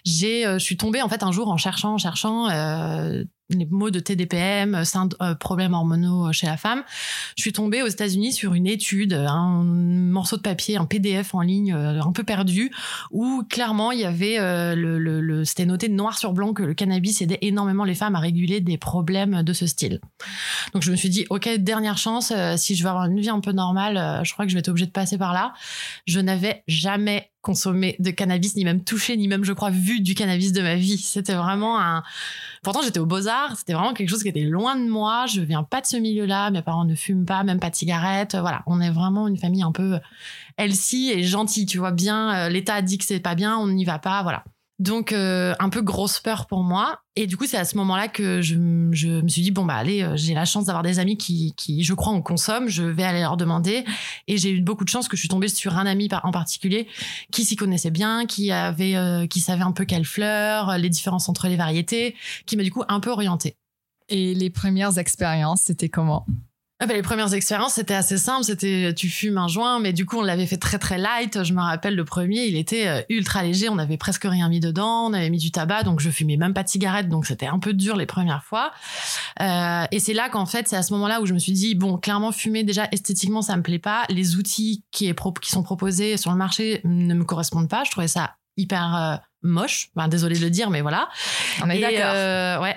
J'ai, 0.04 0.46
euh, 0.46 0.60
je 0.60 0.64
suis 0.64 0.76
tombée 0.76 1.02
en 1.02 1.08
fait 1.08 1.24
un 1.24 1.32
jour 1.32 1.48
en 1.48 1.56
cherchant, 1.56 1.94
en 1.94 1.98
cherchant 1.98 2.48
euh, 2.50 3.24
les 3.50 3.66
mots 3.66 3.90
de 3.90 4.00
TDPM, 4.00 4.82
synd- 4.82 5.14
euh, 5.22 5.34
problèmes 5.34 5.72
hormonaux 5.74 6.32
chez 6.32 6.46
la 6.46 6.56
femme. 6.56 6.82
Je 7.36 7.42
suis 7.42 7.52
tombée 7.52 7.82
aux 7.82 7.86
États-Unis 7.86 8.32
sur 8.32 8.54
une 8.54 8.66
étude, 8.66 9.12
un 9.12 9.62
morceau 9.62 10.36
de 10.36 10.42
papier, 10.42 10.76
un 10.76 10.84
PDF 10.84 11.34
en 11.34 11.40
ligne, 11.42 11.72
euh, 11.72 12.00
un 12.02 12.12
peu 12.12 12.24
perdu, 12.24 12.72
où 13.12 13.42
clairement 13.48 13.92
il 13.92 14.00
y 14.00 14.04
avait 14.04 14.38
euh, 14.38 14.74
le, 14.74 14.98
le, 14.98 15.20
le- 15.20 15.44
c'était 15.44 15.66
noté 15.66 15.88
noir 15.88 16.18
sur 16.18 16.32
blanc 16.32 16.52
que 16.52 16.62
le 16.62 16.74
cannabis 16.74 17.22
aidait 17.22 17.38
énormément 17.42 17.84
les 17.84 17.94
femmes 17.94 18.16
à 18.16 18.20
réguler 18.20 18.60
des 18.60 18.78
problèmes 18.78 19.42
de 19.42 19.52
ce 19.52 19.66
style. 19.66 20.00
Donc 20.72 20.82
je 20.82 20.90
me 20.90 20.96
suis 20.96 21.08
dit, 21.10 21.24
ok, 21.30 21.48
dernière 21.58 21.98
chance, 21.98 22.32
euh, 22.34 22.56
si 22.56 22.74
je 22.74 22.82
veux 22.82 22.88
avoir 22.88 23.04
une 23.06 23.20
vie 23.20 23.28
un 23.30 23.40
peu 23.40 23.52
normale, 23.52 23.96
euh, 23.96 24.24
je 24.24 24.32
crois 24.32 24.44
que 24.44 24.50
je 24.50 24.56
vais 24.56 24.60
être 24.60 24.68
obligée 24.68 24.86
de 24.86 24.90
passer 24.92 25.18
par 25.18 25.32
là. 25.32 25.52
Je 26.06 26.18
n'avais 26.20 26.64
jamais 26.66 27.30
consommé 27.46 27.94
de 28.00 28.10
cannabis, 28.10 28.56
ni 28.56 28.64
même 28.64 28.82
touché, 28.82 29.16
ni 29.16 29.28
même, 29.28 29.44
je 29.44 29.52
crois, 29.52 29.70
vu 29.70 30.00
du 30.00 30.16
cannabis 30.16 30.52
de 30.52 30.62
ma 30.62 30.74
vie. 30.74 30.98
C'était 30.98 31.34
vraiment 31.34 31.80
un... 31.80 32.02
Pourtant, 32.64 32.82
j'étais 32.82 32.98
aux 32.98 33.06
Beaux-Arts, 33.06 33.54
c'était 33.56 33.72
vraiment 33.72 33.94
quelque 33.94 34.08
chose 34.08 34.24
qui 34.24 34.28
était 34.28 34.42
loin 34.42 34.74
de 34.74 34.88
moi. 34.88 35.26
Je 35.26 35.40
viens 35.42 35.62
pas 35.62 35.80
de 35.80 35.86
ce 35.86 35.96
milieu-là, 35.96 36.50
mes 36.50 36.62
parents 36.62 36.84
ne 36.84 36.96
fument 36.96 37.24
pas, 37.24 37.44
même 37.44 37.60
pas 37.60 37.70
de 37.70 37.76
cigarettes. 37.76 38.34
Voilà, 38.34 38.64
on 38.66 38.80
est 38.80 38.90
vraiment 38.90 39.28
une 39.28 39.36
famille 39.36 39.62
un 39.62 39.70
peu 39.70 40.00
healthy 40.58 41.12
et 41.12 41.22
gentille, 41.22 41.66
tu 41.66 41.78
vois 41.78 41.92
bien. 41.92 42.34
euh, 42.34 42.48
L'État 42.48 42.82
dit 42.82 42.98
que 42.98 43.04
c'est 43.04 43.20
pas 43.20 43.36
bien, 43.36 43.56
on 43.56 43.68
n'y 43.68 43.84
va 43.84 44.00
pas, 44.00 44.24
voilà. 44.24 44.42
Donc 44.78 45.12
euh, 45.12 45.54
un 45.58 45.70
peu 45.70 45.80
grosse 45.80 46.20
peur 46.20 46.46
pour 46.46 46.62
moi. 46.62 47.00
Et 47.14 47.26
du 47.26 47.38
coup, 47.38 47.46
c'est 47.46 47.56
à 47.56 47.64
ce 47.64 47.78
moment-là 47.78 48.08
que 48.08 48.42
je, 48.42 48.56
me 48.56 49.28
suis 49.28 49.40
dit 49.40 49.50
bon 49.50 49.64
bah 49.64 49.74
allez, 49.74 50.02
euh, 50.02 50.16
j'ai 50.16 50.34
la 50.34 50.44
chance 50.44 50.66
d'avoir 50.66 50.82
des 50.82 50.98
amis 50.98 51.16
qui, 51.16 51.54
qui, 51.56 51.82
je 51.82 51.94
crois, 51.94 52.12
en 52.12 52.20
consomment. 52.20 52.68
Je 52.68 52.82
vais 52.82 53.04
aller 53.04 53.20
leur 53.20 53.38
demander. 53.38 53.84
Et 54.26 54.36
j'ai 54.36 54.50
eu 54.50 54.60
beaucoup 54.60 54.84
de 54.84 54.90
chance 54.90 55.08
que 55.08 55.16
je 55.16 55.22
suis 55.22 55.28
tombée 55.28 55.48
sur 55.48 55.78
un 55.78 55.86
ami 55.86 56.08
en 56.22 56.30
particulier 56.30 56.88
qui 57.32 57.44
s'y 57.44 57.56
connaissait 57.56 57.90
bien, 57.90 58.26
qui 58.26 58.50
avait, 58.50 58.96
euh, 58.96 59.26
qui 59.26 59.40
savait 59.40 59.62
un 59.62 59.72
peu 59.72 59.86
quelles 59.86 60.04
fleurs, 60.04 60.76
les 60.76 60.90
différences 60.90 61.28
entre 61.30 61.48
les 61.48 61.56
variétés, 61.56 62.14
qui 62.44 62.56
m'a 62.58 62.62
du 62.62 62.70
coup 62.70 62.84
un 62.88 63.00
peu 63.00 63.10
orientée. 63.10 63.56
Et 64.08 64.34
les 64.34 64.50
premières 64.50 64.98
expériences, 64.98 65.62
c'était 65.62 65.88
comment? 65.88 66.26
Ah 66.78 66.84
bah, 66.84 66.92
les 66.92 67.00
premières 67.00 67.32
expériences, 67.32 67.74
c'était 67.74 67.94
assez 67.94 68.18
simple. 68.18 68.44
C'était 68.44 68.92
tu 68.94 69.08
fumes 69.08 69.38
un 69.38 69.48
joint, 69.48 69.80
mais 69.80 69.94
du 69.94 70.04
coup, 70.04 70.18
on 70.18 70.22
l'avait 70.22 70.44
fait 70.44 70.58
très 70.58 70.78
très 70.78 70.98
light. 70.98 71.42
Je 71.42 71.54
me 71.54 71.60
rappelle 71.60 71.94
le 71.94 72.04
premier, 72.04 72.44
il 72.44 72.56
était 72.56 72.86
euh, 72.86 73.00
ultra 73.08 73.42
léger. 73.42 73.70
On 73.70 73.78
avait 73.78 73.96
presque 73.96 74.24
rien 74.24 74.50
mis 74.50 74.60
dedans. 74.60 75.06
On 75.06 75.14
avait 75.14 75.30
mis 75.30 75.38
du 75.38 75.50
tabac, 75.50 75.84
donc 75.84 76.00
je 76.00 76.10
fumais 76.10 76.36
même 76.36 76.52
pas 76.52 76.62
de 76.62 76.68
cigarette. 76.68 77.08
Donc 77.08 77.24
c'était 77.24 77.46
un 77.46 77.58
peu 77.58 77.72
dur 77.72 77.96
les 77.96 78.04
premières 78.04 78.44
fois. 78.44 78.72
Euh, 79.40 79.86
et 79.90 80.00
c'est 80.00 80.12
là 80.12 80.28
qu'en 80.28 80.44
fait, 80.44 80.68
c'est 80.68 80.76
à 80.76 80.82
ce 80.82 80.92
moment-là 80.92 81.22
où 81.22 81.26
je 81.26 81.32
me 81.32 81.38
suis 81.38 81.52
dit 81.52 81.74
bon, 81.74 81.96
clairement, 81.96 82.30
fumer 82.30 82.62
déjà 82.62 82.86
esthétiquement, 82.92 83.40
ça 83.40 83.56
me 83.56 83.62
plaît 83.62 83.78
pas. 83.78 84.04
Les 84.10 84.36
outils 84.36 84.84
qui 84.90 85.14
sont 85.44 85.62
proposés 85.62 86.18
sur 86.18 86.30
le 86.30 86.36
marché 86.36 86.82
ne 86.84 87.14
me 87.14 87.24
correspondent 87.24 87.70
pas. 87.70 87.84
Je 87.84 87.90
trouvais 87.90 88.08
ça 88.08 88.34
hyper 88.56 88.96
euh, 88.96 89.16
moche. 89.42 89.88
Enfin, 89.96 90.08
désolé 90.08 90.36
de 90.36 90.42
le 90.44 90.50
dire, 90.50 90.70
mais 90.70 90.80
voilà. 90.80 91.08
On 91.62 91.70
est 91.70 91.78
Et, 91.78 91.80
d'accord. 91.80 92.00
euh, 92.14 92.60
ouais. 92.62 92.76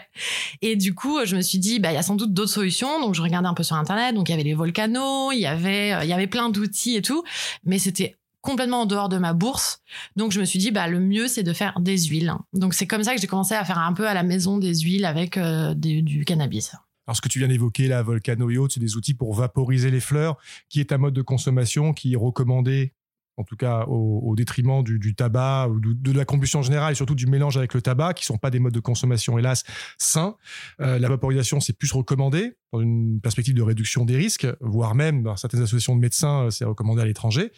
Et 0.62 0.75
du 0.75 0.93
coup, 0.93 1.19
je 1.25 1.36
me 1.36 1.41
suis 1.41 1.57
dit, 1.59 1.79
bah, 1.79 1.91
il 1.91 1.95
y 1.95 1.98
a 1.98 2.03
sans 2.03 2.15
doute 2.15 2.33
d'autres 2.33 2.51
solutions. 2.51 3.00
Donc, 3.01 3.15
je 3.15 3.21
regardais 3.21 3.48
un 3.48 3.53
peu 3.53 3.63
sur 3.63 3.75
Internet. 3.75 4.13
Donc, 4.15 4.29
il 4.29 4.31
y 4.31 4.36
avait 4.36 4.43
les 4.43 4.53
volcanos, 4.53 5.31
il 5.33 5.39
y 5.39 5.45
avait, 5.48 5.93
euh, 5.93 6.03
il 6.03 6.09
y 6.09 6.13
avait 6.13 6.27
plein 6.27 6.50
d'outils 6.50 6.95
et 6.95 7.01
tout. 7.01 7.24
Mais 7.63 7.79
c'était 7.79 8.17
complètement 8.41 8.81
en 8.81 8.86
dehors 8.86 9.09
de 9.09 9.17
ma 9.17 9.33
bourse. 9.33 9.81
Donc, 10.15 10.31
je 10.31 10.39
me 10.39 10.45
suis 10.45 10.59
dit, 10.59 10.71
bah, 10.71 10.88
le 10.88 11.00
mieux, 11.00 11.27
c'est 11.27 11.43
de 11.43 11.53
faire 11.53 11.79
des 11.79 11.98
huiles. 11.98 12.33
Donc, 12.53 12.74
c'est 12.74 12.88
comme 12.88 13.03
ça 13.03 13.15
que 13.15 13.19
j'ai 13.21 13.27
commencé 13.27 13.53
à 13.55 13.65
faire 13.65 13.79
un 13.79 13.93
peu 13.93 14.07
à 14.07 14.13
la 14.13 14.24
maison 14.24 14.57
des 14.57 14.75
huiles 14.79 15.05
avec 15.05 15.38
euh, 15.38 15.74
des- 15.74 16.01
du 16.01 16.24
cannabis. 16.25 16.71
Alors, 17.07 17.15
ce 17.17 17.21
que 17.21 17.27
tu 17.27 17.39
viens 17.39 17.48
d'évoquer, 17.48 17.88
la 17.88 18.03
Volcano 18.03 18.50
et 18.51 18.57
autres, 18.57 18.75
c'est 18.75 18.79
des 18.79 18.95
outils 18.95 19.15
pour 19.15 19.33
vaporiser 19.33 19.89
les 19.89 20.00
fleurs, 20.00 20.38
qui 20.69 20.79
est 20.79 20.91
un 20.91 20.98
mode 21.00 21.15
de 21.15 21.24
consommation 21.24 21.91
qui 21.91 22.13
est 22.13 22.15
recommandé 22.15 22.93
en 23.39 23.43
tout 23.46 23.55
cas 23.55 23.86
au, 23.88 24.36
détriment 24.36 24.84
du, 24.84 25.15
tabac 25.15 25.69
ou 25.69 25.79
de, 25.79 26.12
la 26.12 26.25
combustion 26.25 26.62
générale 26.62 26.91
et 26.91 26.96
surtout 26.96 27.15
du 27.15 27.25
mélange 27.25 27.58
avec 27.58 27.74
le 27.74 27.81
tabac, 27.81 28.13
qui 28.13 28.25
sont 28.25 28.38
pas 28.38 28.51
des 28.51 28.60
modes 28.60 28.74
de 28.74 28.79
consommation, 28.81 29.38
hélas, 29.39 29.63
sains. 29.98 30.36
Euh, 30.81 31.00
la 31.00 31.08
vaporisation, 31.08 31.62
c'est 31.62 31.74
plus 31.74 31.91
recommandé 31.93 32.58
dans 32.74 32.81
une 32.81 33.22
perspective 33.22 33.55
de 33.55 33.62
réduction 33.62 34.03
des 34.03 34.17
risques, 34.17 34.46
voire 34.60 34.93
même 34.93 35.24
dans 35.24 35.38
certaines 35.38 35.62
associations 35.62 35.96
de 35.96 36.01
médecins, 36.01 36.46
euh, 36.46 36.50
c'est 36.50 36.65
recommandé 36.65 37.01
à 37.01 37.05
l'étranger. 37.05 37.51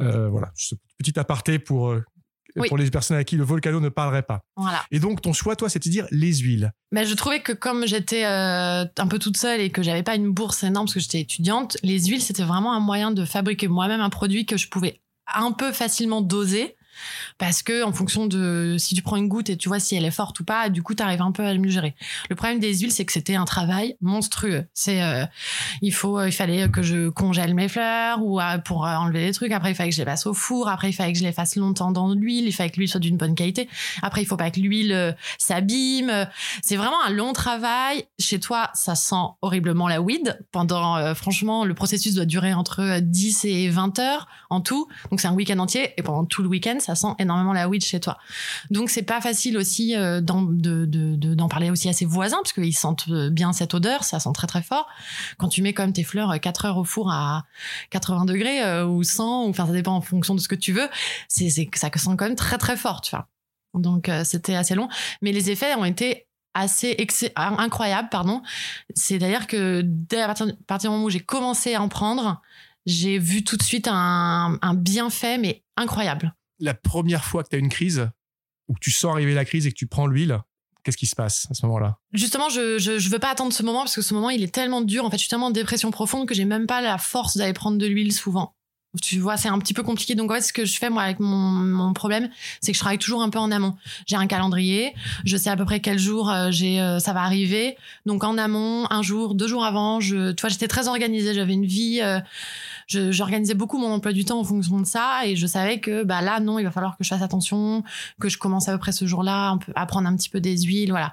Euh, 0.00 0.28
voilà, 0.28 0.50
ce 0.54 0.74
petit 0.98 1.18
aparté 1.18 1.58
pour 1.58 1.94
pour 2.66 2.78
les 2.78 2.90
personnes 2.90 3.16
à 3.16 3.24
qui 3.24 3.36
le 3.36 3.44
volcano 3.44 3.80
ne 3.80 3.88
parlerait 3.88 4.22
pas. 4.22 4.40
Voilà. 4.56 4.84
Et 4.90 4.98
donc, 4.98 5.20
ton 5.20 5.32
choix, 5.32 5.56
toi, 5.56 5.68
c'est 5.68 5.84
de 5.84 5.88
dire 5.88 6.06
les 6.10 6.34
huiles. 6.36 6.72
Mais 6.92 7.04
je 7.04 7.14
trouvais 7.14 7.40
que 7.40 7.52
comme 7.52 7.86
j'étais 7.86 8.24
euh, 8.24 8.84
un 8.84 9.06
peu 9.06 9.18
toute 9.18 9.36
seule 9.36 9.60
et 9.60 9.70
que 9.70 9.82
j'avais 9.82 10.02
pas 10.02 10.16
une 10.16 10.32
bourse 10.32 10.62
énorme 10.62 10.86
parce 10.86 10.94
que 10.94 11.00
j'étais 11.00 11.20
étudiante, 11.20 11.76
les 11.82 12.06
huiles, 12.06 12.22
c'était 12.22 12.42
vraiment 12.42 12.72
un 12.72 12.80
moyen 12.80 13.10
de 13.10 13.24
fabriquer 13.24 13.68
moi-même 13.68 14.00
un 14.00 14.10
produit 14.10 14.46
que 14.46 14.56
je 14.56 14.68
pouvais 14.68 15.00
un 15.34 15.52
peu 15.52 15.72
facilement 15.72 16.20
doser 16.22 16.77
parce 17.38 17.62
que 17.62 17.82
en 17.82 17.92
fonction 17.92 18.26
de 18.26 18.76
si 18.78 18.94
tu 18.94 19.02
prends 19.02 19.16
une 19.16 19.28
goutte 19.28 19.50
et 19.50 19.56
tu 19.56 19.68
vois 19.68 19.80
si 19.80 19.96
elle 19.96 20.04
est 20.04 20.10
forte 20.10 20.40
ou 20.40 20.44
pas, 20.44 20.68
du 20.68 20.82
coup 20.82 20.94
tu 20.94 21.02
arrives 21.02 21.22
un 21.22 21.32
peu 21.32 21.44
à 21.44 21.54
mieux 21.54 21.70
gérer. 21.70 21.94
Le 22.30 22.36
problème 22.36 22.58
des 22.58 22.78
huiles, 22.78 22.92
c'est 22.92 23.04
que 23.04 23.12
c'était 23.12 23.34
un 23.34 23.44
travail 23.44 23.96
monstrueux. 24.00 24.66
C'est 24.74 25.02
euh, 25.02 25.24
il 25.82 25.92
faut 25.92 26.22
il 26.24 26.32
fallait 26.32 26.68
que 26.68 26.82
je 26.82 27.08
congèle 27.08 27.54
mes 27.54 27.68
fleurs 27.68 28.22
ou 28.22 28.40
euh, 28.40 28.58
pour 28.58 28.86
euh, 28.86 28.94
enlever 28.94 29.26
les 29.26 29.32
trucs. 29.32 29.52
Après 29.52 29.70
il 29.70 29.74
fallait 29.74 29.90
que 29.90 29.94
je 29.94 30.00
les 30.00 30.06
passe 30.06 30.26
au 30.26 30.34
four. 30.34 30.68
Après 30.68 30.90
il 30.90 30.92
fallait 30.92 31.12
que 31.12 31.18
je 31.18 31.24
les 31.24 31.32
fasse 31.32 31.56
longtemps 31.56 31.92
dans 31.92 32.12
l'huile. 32.12 32.46
Il 32.46 32.52
fallait 32.52 32.70
que 32.70 32.76
l'huile 32.76 32.88
soit 32.88 33.00
d'une 33.00 33.16
bonne 33.16 33.34
qualité. 33.34 33.68
Après 34.02 34.22
il 34.22 34.26
faut 34.26 34.36
pas 34.36 34.50
que 34.50 34.60
l'huile 34.60 35.16
s'abîme. 35.38 36.26
C'est 36.62 36.76
vraiment 36.76 37.02
un 37.04 37.10
long 37.10 37.32
travail. 37.32 38.04
Chez 38.18 38.40
toi, 38.40 38.70
ça 38.74 38.94
sent 38.94 39.16
horriblement 39.42 39.88
la 39.88 40.00
weed. 40.00 40.38
Pendant 40.52 41.14
franchement, 41.14 41.64
le 41.64 41.74
processus 41.74 42.14
doit 42.14 42.24
durer 42.24 42.54
entre 42.54 43.00
10 43.00 43.44
et 43.44 43.68
20 43.68 43.98
heures 43.98 44.28
en 44.50 44.60
tout. 44.60 44.88
Donc 45.10 45.20
c'est 45.20 45.28
un 45.28 45.34
week-end 45.34 45.58
entier 45.58 45.92
et 45.96 46.02
pendant 46.02 46.24
tout 46.24 46.42
le 46.42 46.48
week-end 46.48 46.76
ça 46.88 46.94
sent 46.94 47.14
énormément 47.18 47.52
la 47.52 47.68
weed 47.68 47.84
chez 47.84 48.00
toi. 48.00 48.16
Donc 48.70 48.88
c'est 48.88 49.02
pas 49.02 49.20
facile 49.20 49.58
aussi 49.58 49.94
euh, 49.94 50.22
d'en, 50.22 51.48
parler 51.48 51.70
aussi 51.70 51.88
à 51.88 51.92
ses 51.92 52.06
voisins 52.06 52.38
parce 52.38 52.54
qu'ils 52.54 52.74
sentent 52.74 53.08
euh, 53.10 53.28
bien 53.28 53.52
cette 53.52 53.74
odeur, 53.74 54.04
ça 54.04 54.20
sent 54.20 54.30
très 54.32 54.46
très 54.46 54.62
fort. 54.62 54.88
Quand 55.36 55.48
tu 55.48 55.60
mets 55.60 55.74
quand 55.74 55.82
même 55.82 55.92
tes 55.92 56.02
fleurs 56.02 56.40
4 56.40 56.64
euh, 56.64 56.68
heures 56.68 56.78
au 56.78 56.84
four 56.84 57.12
à 57.12 57.44
80 57.90 58.24
degrés 58.24 58.82
ou 58.84 59.02
100, 59.02 59.44
ou 59.44 59.50
enfin 59.50 59.66
ça 59.66 59.72
dépend 59.72 59.92
en 59.92 60.00
fonction 60.00 60.34
de 60.34 60.40
ce 60.40 60.48
que 60.48 60.54
tu 60.54 60.72
veux, 60.72 60.88
c'est, 61.28 61.50
ça 61.50 61.90
sent 61.94 62.10
quand 62.16 62.24
même 62.24 62.36
très 62.36 62.56
très 62.56 62.76
fort, 62.76 63.02
tu 63.02 63.10
vois. 63.10 63.28
Donc 63.74 64.10
c'était 64.24 64.54
assez 64.54 64.74
long, 64.74 64.88
mais 65.20 65.32
les 65.32 65.50
effets 65.50 65.74
ont 65.74 65.84
été 65.84 66.26
assez 66.54 66.96
incroyables, 67.36 68.08
pardon. 68.08 68.42
C'est 68.94 69.18
d'ailleurs 69.18 69.46
que 69.46 69.82
dès 69.84 70.22
à 70.22 70.26
partir, 70.26 70.46
du 70.46 70.88
moment 70.88 71.04
où 71.04 71.10
j'ai 71.10 71.20
commencé 71.20 71.74
à 71.74 71.82
en 71.82 71.88
prendre, 71.88 72.40
j'ai 72.86 73.18
vu 73.18 73.44
tout 73.44 73.58
de 73.58 73.62
suite 73.62 73.88
un 73.90 74.74
bienfait, 74.74 75.36
mais 75.36 75.62
incroyable 75.76 76.34
la 76.58 76.74
première 76.74 77.24
fois 77.24 77.44
que 77.44 77.48
tu 77.48 77.56
as 77.56 77.58
une 77.58 77.68
crise, 77.68 78.08
ou 78.68 78.74
que 78.74 78.80
tu 78.80 78.90
sens 78.90 79.12
arriver 79.12 79.34
la 79.34 79.44
crise 79.44 79.66
et 79.66 79.70
que 79.70 79.76
tu 79.76 79.86
prends 79.86 80.06
l'huile, 80.06 80.40
qu'est-ce 80.82 80.96
qui 80.96 81.06
se 81.06 81.16
passe 81.16 81.46
à 81.50 81.54
ce 81.54 81.66
moment-là? 81.66 81.98
Justement, 82.12 82.48
je, 82.48 82.78
je, 82.78 83.08
veux 83.08 83.18
pas 83.18 83.30
attendre 83.30 83.52
ce 83.52 83.62
moment 83.62 83.80
parce 83.80 83.94
que 83.94 84.02
ce 84.02 84.14
moment 84.14 84.30
il 84.30 84.42
est 84.42 84.54
tellement 84.54 84.80
dur. 84.80 85.04
En 85.04 85.10
fait, 85.10 85.16
je 85.16 85.22
suis 85.22 85.28
tellement 85.28 85.46
en 85.46 85.50
dépression 85.50 85.90
profonde 85.90 86.26
que 86.26 86.34
j'ai 86.34 86.44
même 86.44 86.66
pas 86.66 86.80
la 86.80 86.98
force 86.98 87.36
d'aller 87.36 87.52
prendre 87.52 87.78
de 87.78 87.86
l'huile 87.86 88.12
souvent. 88.12 88.54
Tu 89.02 89.18
vois, 89.18 89.36
c'est 89.36 89.50
un 89.50 89.58
petit 89.58 89.74
peu 89.74 89.82
compliqué. 89.82 90.14
Donc, 90.14 90.32
fait, 90.32 90.40
ce 90.40 90.50
que 90.50 90.64
je 90.64 90.78
fais, 90.78 90.88
moi, 90.88 91.02
avec 91.02 91.20
mon, 91.20 91.36
mon 91.36 91.92
problème, 91.92 92.30
c'est 92.62 92.72
que 92.72 92.76
je 92.76 92.80
travaille 92.80 92.98
toujours 92.98 93.20
un 93.20 93.28
peu 93.28 93.38
en 93.38 93.50
amont. 93.50 93.76
J'ai 94.06 94.16
un 94.16 94.26
calendrier. 94.26 94.94
Je 95.26 95.36
sais 95.36 95.50
à 95.50 95.56
peu 95.56 95.66
près 95.66 95.80
quel 95.80 95.98
jour 95.98 96.30
euh, 96.30 96.50
j'ai, 96.50 96.80
euh, 96.80 96.98
ça 96.98 97.12
va 97.12 97.20
arriver. 97.20 97.76
Donc, 98.06 98.24
en 98.24 98.38
amont, 98.38 98.86
un 98.88 99.02
jour, 99.02 99.34
deux 99.34 99.46
jours 99.46 99.62
avant, 99.62 100.00
je, 100.00 100.32
tu 100.32 100.40
vois, 100.40 100.48
j'étais 100.48 100.68
très 100.68 100.88
organisée. 100.88 101.34
J'avais 101.34 101.52
une 101.52 101.66
vie, 101.66 102.00
euh, 102.00 102.18
j'organisais 102.88 103.52
beaucoup 103.52 103.76
mon 103.76 103.92
emploi 103.92 104.14
du 104.14 104.24
temps 104.24 104.40
en 104.40 104.44
fonction 104.44 104.80
de 104.80 104.86
ça. 104.86 105.20
Et 105.26 105.36
je 105.36 105.46
savais 105.46 105.80
que, 105.80 106.02
bah, 106.02 106.22
là, 106.22 106.40
non, 106.40 106.58
il 106.58 106.64
va 106.64 106.70
falloir 106.70 106.96
que 106.96 107.04
je 107.04 107.10
fasse 107.10 107.22
attention, 107.22 107.84
que 108.18 108.30
je 108.30 108.38
commence 108.38 108.70
à 108.70 108.72
peu 108.72 108.78
près 108.78 108.92
ce 108.92 109.04
jour-là 109.04 109.58
à 109.76 109.84
prendre 109.84 110.08
un 110.08 110.16
petit 110.16 110.30
peu 110.30 110.40
des 110.40 110.62
huiles, 110.62 110.90
voilà. 110.90 111.12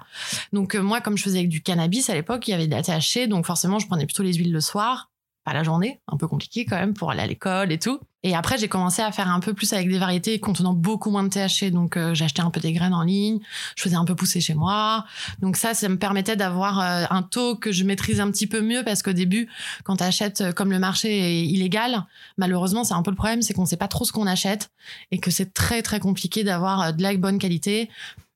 Donc, 0.54 0.76
moi, 0.76 1.02
comme 1.02 1.18
je 1.18 1.22
faisais 1.22 1.38
avec 1.38 1.50
du 1.50 1.60
cannabis 1.60 2.08
à 2.08 2.14
l'époque, 2.14 2.48
il 2.48 2.52
y 2.52 2.54
avait 2.54 2.66
de 2.66 2.72
la. 2.72 3.26
Donc, 3.26 3.44
forcément, 3.44 3.78
je 3.78 3.86
prenais 3.86 4.06
plutôt 4.06 4.22
les 4.22 4.32
huiles 4.32 4.52
le 4.52 4.60
soir 4.62 5.10
pas 5.46 5.52
la 5.52 5.62
journée, 5.62 6.00
un 6.08 6.16
peu 6.16 6.26
compliqué 6.26 6.64
quand 6.64 6.74
même 6.74 6.92
pour 6.92 7.12
aller 7.12 7.22
à 7.22 7.26
l'école 7.26 7.70
et 7.70 7.78
tout. 7.78 8.00
Et 8.24 8.34
après, 8.34 8.58
j'ai 8.58 8.66
commencé 8.66 9.00
à 9.00 9.12
faire 9.12 9.30
un 9.30 9.38
peu 9.38 9.54
plus 9.54 9.72
avec 9.72 9.88
des 9.88 9.98
variétés 9.98 10.40
contenant 10.40 10.72
beaucoup 10.72 11.08
moins 11.10 11.22
de 11.22 11.28
THC. 11.28 11.70
Donc, 11.70 11.96
euh, 11.96 12.14
j'achetais 12.14 12.42
un 12.42 12.50
peu 12.50 12.58
des 12.58 12.72
graines 12.72 12.94
en 12.94 13.04
ligne, 13.04 13.38
je 13.76 13.82
faisais 13.84 13.94
un 13.94 14.04
peu 14.04 14.16
pousser 14.16 14.40
chez 14.40 14.54
moi. 14.54 15.04
Donc 15.40 15.56
ça, 15.56 15.72
ça 15.72 15.88
me 15.88 15.98
permettait 15.98 16.34
d'avoir 16.34 16.80
euh, 16.80 17.04
un 17.10 17.22
taux 17.22 17.54
que 17.54 17.70
je 17.70 17.84
maîtrise 17.84 18.18
un 18.18 18.28
petit 18.32 18.48
peu 18.48 18.60
mieux 18.60 18.82
parce 18.84 19.04
qu'au 19.04 19.12
début, 19.12 19.48
quand 19.84 19.98
tu 19.98 20.02
achètes, 20.02 20.40
euh, 20.40 20.52
comme 20.52 20.72
le 20.72 20.80
marché 20.80 21.16
est 21.16 21.46
illégal, 21.46 22.04
malheureusement, 22.38 22.82
c'est 22.82 22.94
un 22.94 23.02
peu 23.02 23.12
le 23.12 23.16
problème, 23.16 23.40
c'est 23.40 23.54
qu'on 23.54 23.66
sait 23.66 23.76
pas 23.76 23.86
trop 23.86 24.04
ce 24.04 24.10
qu'on 24.10 24.26
achète 24.26 24.70
et 25.12 25.18
que 25.18 25.30
c'est 25.30 25.54
très 25.54 25.82
très 25.82 26.00
compliqué 26.00 26.42
d'avoir 26.42 26.92
de 26.92 27.02
la 27.02 27.16
bonne 27.16 27.38
qualité 27.38 27.88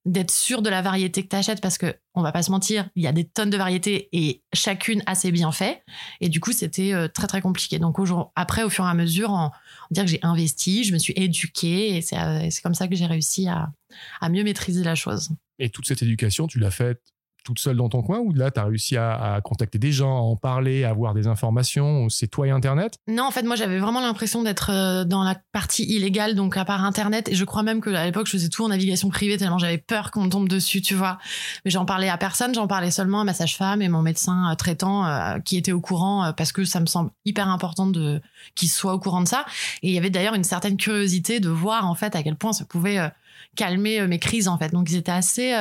d'être 0.07 0.31
sûr 0.31 0.63
de 0.63 0.71
la 0.71 0.81
variété 0.81 1.23
que 1.23 1.29
tu 1.29 1.37
achètes 1.37 1.61
parce 1.61 1.77
que 1.77 1.95
on 2.15 2.23
va 2.23 2.33
pas 2.33 2.43
se 2.43 2.51
mentir, 2.51 2.89
il 2.97 3.03
y 3.03 3.07
a 3.07 3.13
des 3.13 3.25
tonnes 3.25 3.51
de 3.51 3.57
variétés 3.57 4.09
et 4.13 4.43
chacune 4.55 5.03
a 5.07 5.15
ses 5.15 5.31
bienfaits 5.31 5.83
et 6.21 6.29
du 6.29 6.41
coup 6.41 6.53
c'était 6.53 6.95
euh, 6.95 7.09
très 7.09 7.27
très 7.27 7.41
compliqué. 7.41 7.79
Donc 7.79 7.99
après 8.35 8.63
au 8.63 8.71
fur 8.71 8.85
et 8.87 8.89
à 8.89 8.95
mesure, 8.95 9.31
on, 9.31 9.51
dire 9.91 10.05
que 10.05 10.11
j'ai 10.11 10.21
investi, 10.23 10.85
je 10.85 10.93
me 10.93 10.99
suis 10.99 11.13
éduquée 11.17 11.97
et 11.97 12.05
euh, 12.15 12.47
c'est 12.51 12.63
comme 12.63 12.75
ça 12.75 12.89
que 12.89 12.97
j'ai 12.97 13.07
réussi 13.07 13.49
à, 13.49 13.71
à 14.21 14.29
mieux 14.31 14.43
maîtriser 14.43 14.83
la 14.83 14.95
chose. 14.95 15.31
Et 15.59 15.69
toute 15.69 15.87
cette 15.87 16.03
éducation, 16.03 16.47
tu 16.47 16.59
l'as 16.59 16.71
faite 16.71 17.03
toute 17.45 17.59
seule 17.59 17.77
dans 17.77 17.89
ton 17.89 18.03
coin 18.03 18.19
ou 18.19 18.33
là, 18.33 18.51
tu 18.51 18.61
as 18.61 18.65
réussi 18.65 18.97
à, 18.97 19.41
contacter 19.43 19.79
des 19.79 19.93
gens, 19.93 20.17
à 20.17 20.21
en 20.21 20.37
parler, 20.37 20.85
à 20.85 20.91
avoir 20.91 21.15
des 21.15 21.27
informations 21.27 22.09
C'est 22.09 22.29
toi 22.29 22.47
et 22.47 22.51
Internet? 22.51 22.99
Non, 23.09 23.25
en 23.25 23.31
fait, 23.31 23.43
moi, 23.43 23.57
j'avais 23.57 23.79
vraiment 23.79 24.01
l'impression 24.01 24.43
d'être 24.43 24.71
euh, 24.71 25.05
dans 25.05 25.23
la 25.23 25.37
partie 25.53 25.85
illégale, 25.85 26.35
donc 26.35 26.57
à 26.57 26.65
part 26.65 26.85
Internet. 26.85 27.29
Et 27.29 27.35
je 27.35 27.45
crois 27.45 27.63
même 27.63 27.81
qu'à 27.81 28.05
l'époque, 28.05 28.27
je 28.27 28.33
faisais 28.33 28.49
tout 28.49 28.65
en 28.65 28.69
navigation 28.69 29.09
privée 29.09 29.37
tellement 29.37 29.59
j'avais 29.59 29.79
peur 29.79 30.11
qu'on 30.11 30.29
tombe 30.29 30.49
dessus, 30.49 30.83
tu 30.83 30.95
vois. 30.95 31.19
Mais 31.65 31.71
j'en 31.71 31.85
parlais 31.85 32.09
à 32.09 32.19
personne, 32.19 32.55
j'en 32.55 32.67
parlais 32.67 32.91
seulement 32.91 33.21
à 33.21 33.25
ma 33.25 33.35
sage-femme 33.35 33.83
et 33.83 33.89
mon 33.89 34.03
médecin 34.03 34.51
euh, 34.51 34.55
traitant 34.55 35.07
euh, 35.07 35.39
qui 35.39 35.57
était 35.57 35.73
au 35.73 35.81
courant 35.81 36.33
parce 36.37 36.53
que 36.53 36.65
ça 36.65 36.81
me 36.81 36.87
semble 36.87 37.11
hyper 37.25 37.49
important 37.49 37.87
de 37.87 38.21
qu'il 38.55 38.69
soit 38.69 38.95
au 38.95 38.99
courant 38.99 39.23
de 39.23 39.29
ça. 39.29 39.45
Et 39.83 39.89
il 39.89 39.95
y 39.95 39.99
avait 39.99 40.11
d'ailleurs 40.11 40.35
une 40.35 40.45
certaine 40.45 40.77
curiosité 40.77 41.41
de 41.41 41.49
voir 41.49 41.87
en 41.87 41.95
fait 41.95 42.15
à 42.15 42.23
quel 42.23 42.37
point 42.37 42.53
ça 42.53 42.65
pouvait 42.65 42.99
calmer 43.57 44.07
mes 44.07 44.19
crises 44.19 44.49
en 44.49 44.59
fait. 44.59 44.73
Donc 44.73 44.91
ils 44.91 44.97
étaient 44.97 45.11
assez 45.11 45.55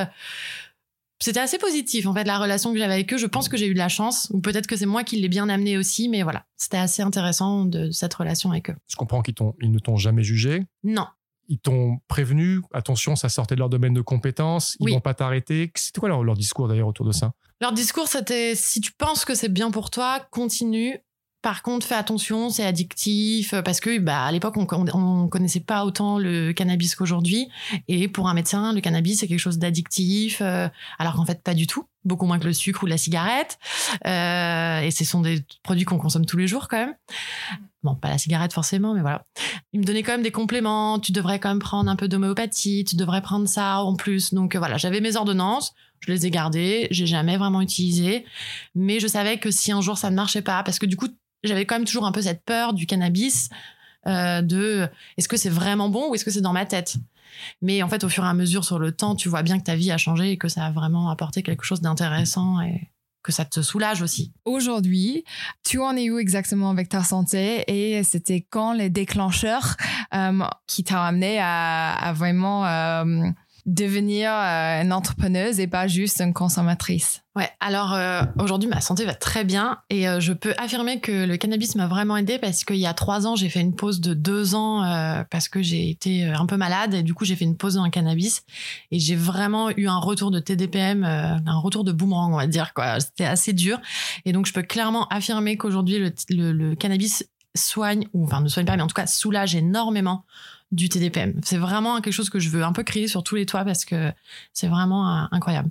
c'était 1.22 1.40
assez 1.40 1.58
positif 1.58 2.06
en 2.08 2.14
fait 2.14 2.24
la 2.24 2.40
relation 2.40 2.72
que 2.72 2.80
j'avais 2.80 2.94
avec 2.94 3.14
eux. 3.14 3.18
Je 3.18 3.28
pense 3.28 3.50
que 3.50 3.58
j'ai 3.58 3.68
eu 3.68 3.74
de 3.74 3.80
la 3.80 3.90
chance, 3.90 4.30
ou 4.32 4.40
peut-être 4.40 4.68
que 4.68 4.76
c'est 4.76 4.86
moi 4.86 5.04
qui 5.04 5.18
l'ai 5.18 5.30
bien 5.30 5.50
amené 5.50 5.78
aussi, 5.78 6.10
mais 6.10 6.24
voilà, 6.24 6.46
c'était 6.58 6.78
assez 6.78 7.02
intéressant 7.02 7.66
de 7.66 7.92
cette 7.92 8.14
relation 8.14 8.52
avec 8.52 8.70
eux. 8.70 8.76
Je 8.88 8.96
comprends 8.96 9.22
qu'ils 9.22 9.36
ils 9.62 9.72
ne 9.72 9.80
t'ont 9.80 9.98
jamais 9.98 10.24
jugé. 10.24 10.64
Non. 10.84 11.08
Ils 11.48 11.60
t'ont 11.60 11.98
prévenu, 12.08 12.62
attention, 12.74 13.16
ça 13.16 13.28
sortait 13.28 13.56
de 13.56 13.60
leur 13.60 13.70
domaine 13.70 13.94
de 13.94 14.02
compétences, 14.02 14.78
ils 14.80 14.92
vont 14.92 15.02
pas 15.02 15.16
t'arrêter. 15.16 15.72
C'était 15.76 16.00
quoi 16.00 16.10
leur, 16.10 16.24
leur 16.24 16.36
discours 16.36 16.68
d'ailleurs 16.68 16.88
autour 16.88 17.06
de 17.06 17.12
ça? 17.12 17.34
Leur 17.60 17.74
discours, 17.74 18.08
c'était 18.08 18.54
si 18.56 18.80
tu 18.80 18.92
penses 18.94 19.26
que 19.26 19.36
c'est 19.36 19.50
bien 19.50 19.72
pour 19.72 19.90
toi, 19.90 20.26
continue. 20.32 21.00
Par 21.42 21.62
contre, 21.64 21.86
fais 21.88 21.96
attention, 21.96 22.50
c'est 22.50 22.66
addictif 22.66 23.54
euh, 23.54 23.62
parce 23.62 23.80
que 23.80 23.98
bah 24.00 24.26
à 24.26 24.32
l'époque 24.32 24.58
on, 24.58 24.68
on, 24.94 25.28
connaissait 25.30 25.62
pas 25.62 25.86
autant 25.86 26.20
le 26.20 26.52
cannabis 26.52 26.96
qu'aujourd'hui 26.96 27.48
et 27.88 28.10
pour 28.10 28.28
un 28.28 28.34
médecin, 28.34 28.74
le 28.74 28.82
cannabis 28.82 29.20
c'est 29.20 29.28
quelque 29.28 29.40
chose 29.40 29.58
d'addictif 29.58 30.42
euh, 30.42 30.68
alors 30.98 31.16
qu'en 31.16 31.26
fait 31.26 31.42
pas 31.42 31.54
du 31.54 31.66
tout, 31.66 31.86
beaucoup 32.04 32.26
moins 32.26 32.40
que 32.40 32.46
le 32.46 32.54
sucre 32.54 32.84
ou 32.84 32.88
la 32.88 32.98
cigarette. 32.98 33.58
Euh, 34.06 34.82
et 34.82 34.92
ce 34.92 35.06
sont 35.06 35.22
des 35.22 35.42
produits 35.64 35.86
qu'on 35.86 35.98
consomme 35.98 36.26
tous 36.26 36.38
les 36.38 36.48
jours 36.48 36.68
quand 36.68 36.78
même. 36.78 36.96
Bon, 37.84 37.96
pas 37.96 38.10
la 38.10 38.18
cigarette 38.18 38.52
forcément, 38.52 38.94
mais 38.94 39.02
voilà. 39.02 39.24
Il 39.72 39.80
me 39.80 39.86
donnait 39.86 40.04
quand 40.04 40.12
même 40.12 40.22
des 40.22 40.32
compléments. 40.32 41.00
Tu 41.00 41.14
devrais 41.14 41.40
quand 41.40 41.48
même 41.50 41.60
prendre 41.60 41.90
un 41.90 41.96
peu 41.96 42.10
d'homéopathie. 42.10 42.84
Tu 42.84 42.98
devrais 42.98 43.22
prendre 43.22 43.48
ça 43.48 43.82
en 43.82 43.96
plus. 43.96 44.34
Donc 44.34 44.58
voilà, 44.58 44.76
j'avais 44.78 45.00
mes 45.00 45.16
ordonnances. 45.16 45.74
Je 46.02 46.12
les 46.12 46.26
ai 46.26 46.32
gardées. 46.32 46.88
J'ai 46.92 47.06
jamais 47.06 47.38
vraiment 47.38 47.62
utilisé. 47.62 48.26
Mais 48.76 49.00
je 49.00 49.08
savais 49.08 49.38
que 49.38 49.50
si 49.50 49.72
un 49.72 49.80
jour 49.80 49.98
ça 49.98 50.10
ne 50.10 50.16
marchait 50.16 50.42
pas, 50.42 50.62
parce 50.64 50.78
que 50.78 50.86
du 50.86 50.98
coup, 50.98 51.08
j'avais 51.44 51.66
quand 51.66 51.76
même 51.76 51.86
toujours 51.86 52.06
un 52.06 52.12
peu 52.12 52.22
cette 52.22 52.44
peur 52.44 52.74
du 52.74 52.86
cannabis, 52.86 53.50
euh, 54.08 54.42
de 54.42 54.88
est-ce 55.18 55.28
que 55.28 55.38
c'est 55.38 55.50
vraiment 55.50 55.90
bon 55.90 56.10
ou 56.10 56.16
est-ce 56.16 56.26
que 56.26 56.32
c'est 56.32 56.42
dans 56.42 56.54
ma 56.54 56.66
tête? 56.66 56.96
Mais 57.62 57.84
en 57.84 57.90
fait, 57.90 58.04
au 58.04 58.10
fur 58.10 58.24
et 58.24 58.28
à 58.28 58.34
mesure, 58.34 58.64
sur 58.66 58.80
le 58.80 58.92
temps, 58.92 59.16
tu 59.16 59.30
vois 59.30 59.44
bien 59.44 59.60
que 59.60 59.64
ta 59.64 59.76
vie 59.76 59.92
a 59.92 59.98
changé 59.98 60.32
et 60.32 60.38
que 60.38 60.48
ça 60.48 60.66
a 60.66 60.72
vraiment 60.72 61.10
apporté 61.10 61.44
quelque 61.44 61.64
chose 61.64 61.82
d'intéressant 61.82 62.62
et 62.62 62.90
que 63.24 63.32
ça 63.32 63.46
te 63.46 63.62
soulage 63.62 64.02
aussi. 64.02 64.32
Aujourd'hui, 64.46 65.24
tu 65.64 65.80
en 65.80 65.96
es 65.96 66.10
où 66.10 66.20
exactement 66.20 66.70
avec 66.70 66.90
ta 66.90 67.04
santé 67.04 67.64
et 67.68 68.04
c'était 68.04 68.46
quand 68.50 68.74
les 68.74 68.90
déclencheurs 68.90 69.76
euh, 70.14 70.40
qui 70.68 70.84
t'ont 70.84 70.96
amené 70.96 71.40
à, 71.42 72.14
vraiment 72.16 72.66
euh, 72.66 73.30
devenir 73.70 74.32
euh, 74.32 74.82
une 74.82 74.92
entrepreneuse 74.92 75.60
et 75.60 75.68
pas 75.68 75.88
juste 75.88 76.22
une 76.22 76.34
consommatrice 76.34 77.22
Ouais, 77.36 77.50
alors 77.60 77.94
euh, 77.94 78.24
aujourd'hui 78.40 78.68
ma 78.68 78.82
santé 78.82 79.06
va 79.06 79.14
très 79.14 79.46
bien 79.46 79.78
et 79.90 80.10
euh, 80.10 80.20
je 80.20 80.34
peux 80.34 80.54
affirmer 80.58 81.00
que 81.00 81.26
le 81.26 81.38
cannabis 81.38 81.76
m'a 81.76 81.88
vraiment 81.88 82.18
aidé 82.18 82.40
parce 82.40 82.66
qu'il 82.66 82.78
y 82.78 82.88
a 82.88 82.94
trois 82.94 83.28
ans 83.28 83.36
j'ai 83.36 83.48
fait 83.48 83.62
une 83.62 83.76
pause 83.76 84.02
de 84.02 84.14
deux 84.14 84.56
ans 84.56 84.82
parce 85.30 85.48
que 85.48 85.62
j'ai 85.62 85.90
été 85.90 86.26
un 86.26 86.46
peu 86.48 86.58
malade 86.58 86.96
et 86.96 87.04
du 87.04 87.14
coup 87.14 87.26
j'ai 87.26 87.36
fait 87.36 87.46
une 87.46 87.56
pause 87.56 87.76
dans 87.76 87.86
le 87.86 87.92
cannabis 87.92 88.44
et 88.92 89.00
j'ai 89.00 89.16
vraiment 89.16 89.70
eu 89.70 89.88
un 89.88 90.00
retour 90.00 90.32
de 90.32 90.40
TDPM, 90.40 91.04
un 91.04 91.60
retour 91.60 91.84
de 91.84 91.92
boomerang 91.92 92.34
on 92.34 92.38
va 92.38 92.48
dire. 92.48 92.74
C'était 93.00 93.26
assez 93.26 93.54
dur 93.54 93.80
et 94.26 94.34
donc 94.34 94.48
je 94.48 94.54
peux 94.54 94.64
clairement 94.64 95.08
affirmer 95.08 95.56
qu'aujourd'hui 95.56 96.00
le, 96.00 96.12
le, 96.30 96.52
le 96.52 96.76
cannabis 96.76 97.24
soigne, 97.56 98.08
ou 98.14 98.26
enfin 98.26 98.42
ne 98.42 98.48
soigne 98.48 98.66
pas, 98.66 98.76
mais 98.76 98.84
en 98.84 98.88
tout 98.88 98.94
cas 98.94 99.08
soulage 99.08 99.56
énormément 99.56 100.26
du 100.72 100.88
TDPM. 100.88 101.40
C'est 101.44 101.58
vraiment 101.58 102.00
quelque 102.00 102.14
chose 102.14 102.30
que 102.30 102.40
je 102.40 102.50
veux 102.50 102.64
un 102.64 102.74
peu 102.74 102.84
créer 102.84 103.08
sur 103.08 103.24
tous 103.24 103.36
les 103.36 103.46
toits 103.46 103.66
parce 103.66 103.86
que 103.86 104.12
c'est 104.54 104.68
vraiment 104.68 105.10
euh, 105.10 105.26
incroyable. 105.32 105.70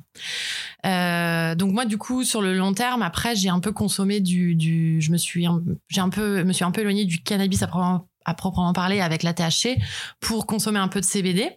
Euh, 0.86 1.54
donc 1.54 1.72
moi, 1.72 1.84
du 1.84 1.98
coup, 1.98 2.24
sur 2.24 2.42
le 2.42 2.54
long 2.54 2.74
terme, 2.74 3.02
après, 3.02 3.36
j'ai 3.36 3.48
un 3.48 3.60
peu 3.60 3.72
consommé 3.72 4.20
du, 4.20 4.56
du 4.56 5.00
je 5.00 5.12
me 5.12 5.16
suis, 5.16 5.46
j'ai 5.88 6.00
un 6.00 6.08
peu, 6.08 6.42
me 6.42 6.52
suis 6.52 6.64
un 6.64 6.72
peu 6.72 6.80
éloignée 6.80 7.04
du 7.04 7.22
cannabis 7.22 7.62
à 7.62 7.68
proprement, 7.68 8.08
à 8.24 8.34
proprement 8.34 8.72
parler 8.72 9.00
avec 9.00 9.22
la 9.22 9.32
THC 9.34 9.78
pour 10.18 10.46
consommer 10.46 10.80
un 10.80 10.88
peu 10.88 11.00
de 11.00 11.06
CBD. 11.06 11.48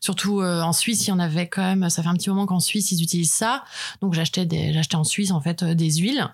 Surtout 0.00 0.40
euh, 0.40 0.60
en 0.62 0.72
Suisse, 0.72 1.06
il 1.06 1.10
y 1.10 1.12
en 1.12 1.20
avait 1.20 1.48
quand 1.48 1.62
même. 1.62 1.88
Ça 1.90 2.02
fait 2.02 2.08
un 2.08 2.14
petit 2.14 2.30
moment 2.30 2.46
qu'en 2.46 2.60
Suisse 2.60 2.90
ils 2.90 3.00
utilisent 3.00 3.32
ça. 3.32 3.62
Donc 4.00 4.14
j'achetais 4.14 4.44
des, 4.44 4.72
j'achetais 4.72 4.96
en 4.96 5.04
Suisse 5.04 5.30
en 5.30 5.40
fait 5.40 5.62
des 5.62 5.92
huiles. 5.98 6.26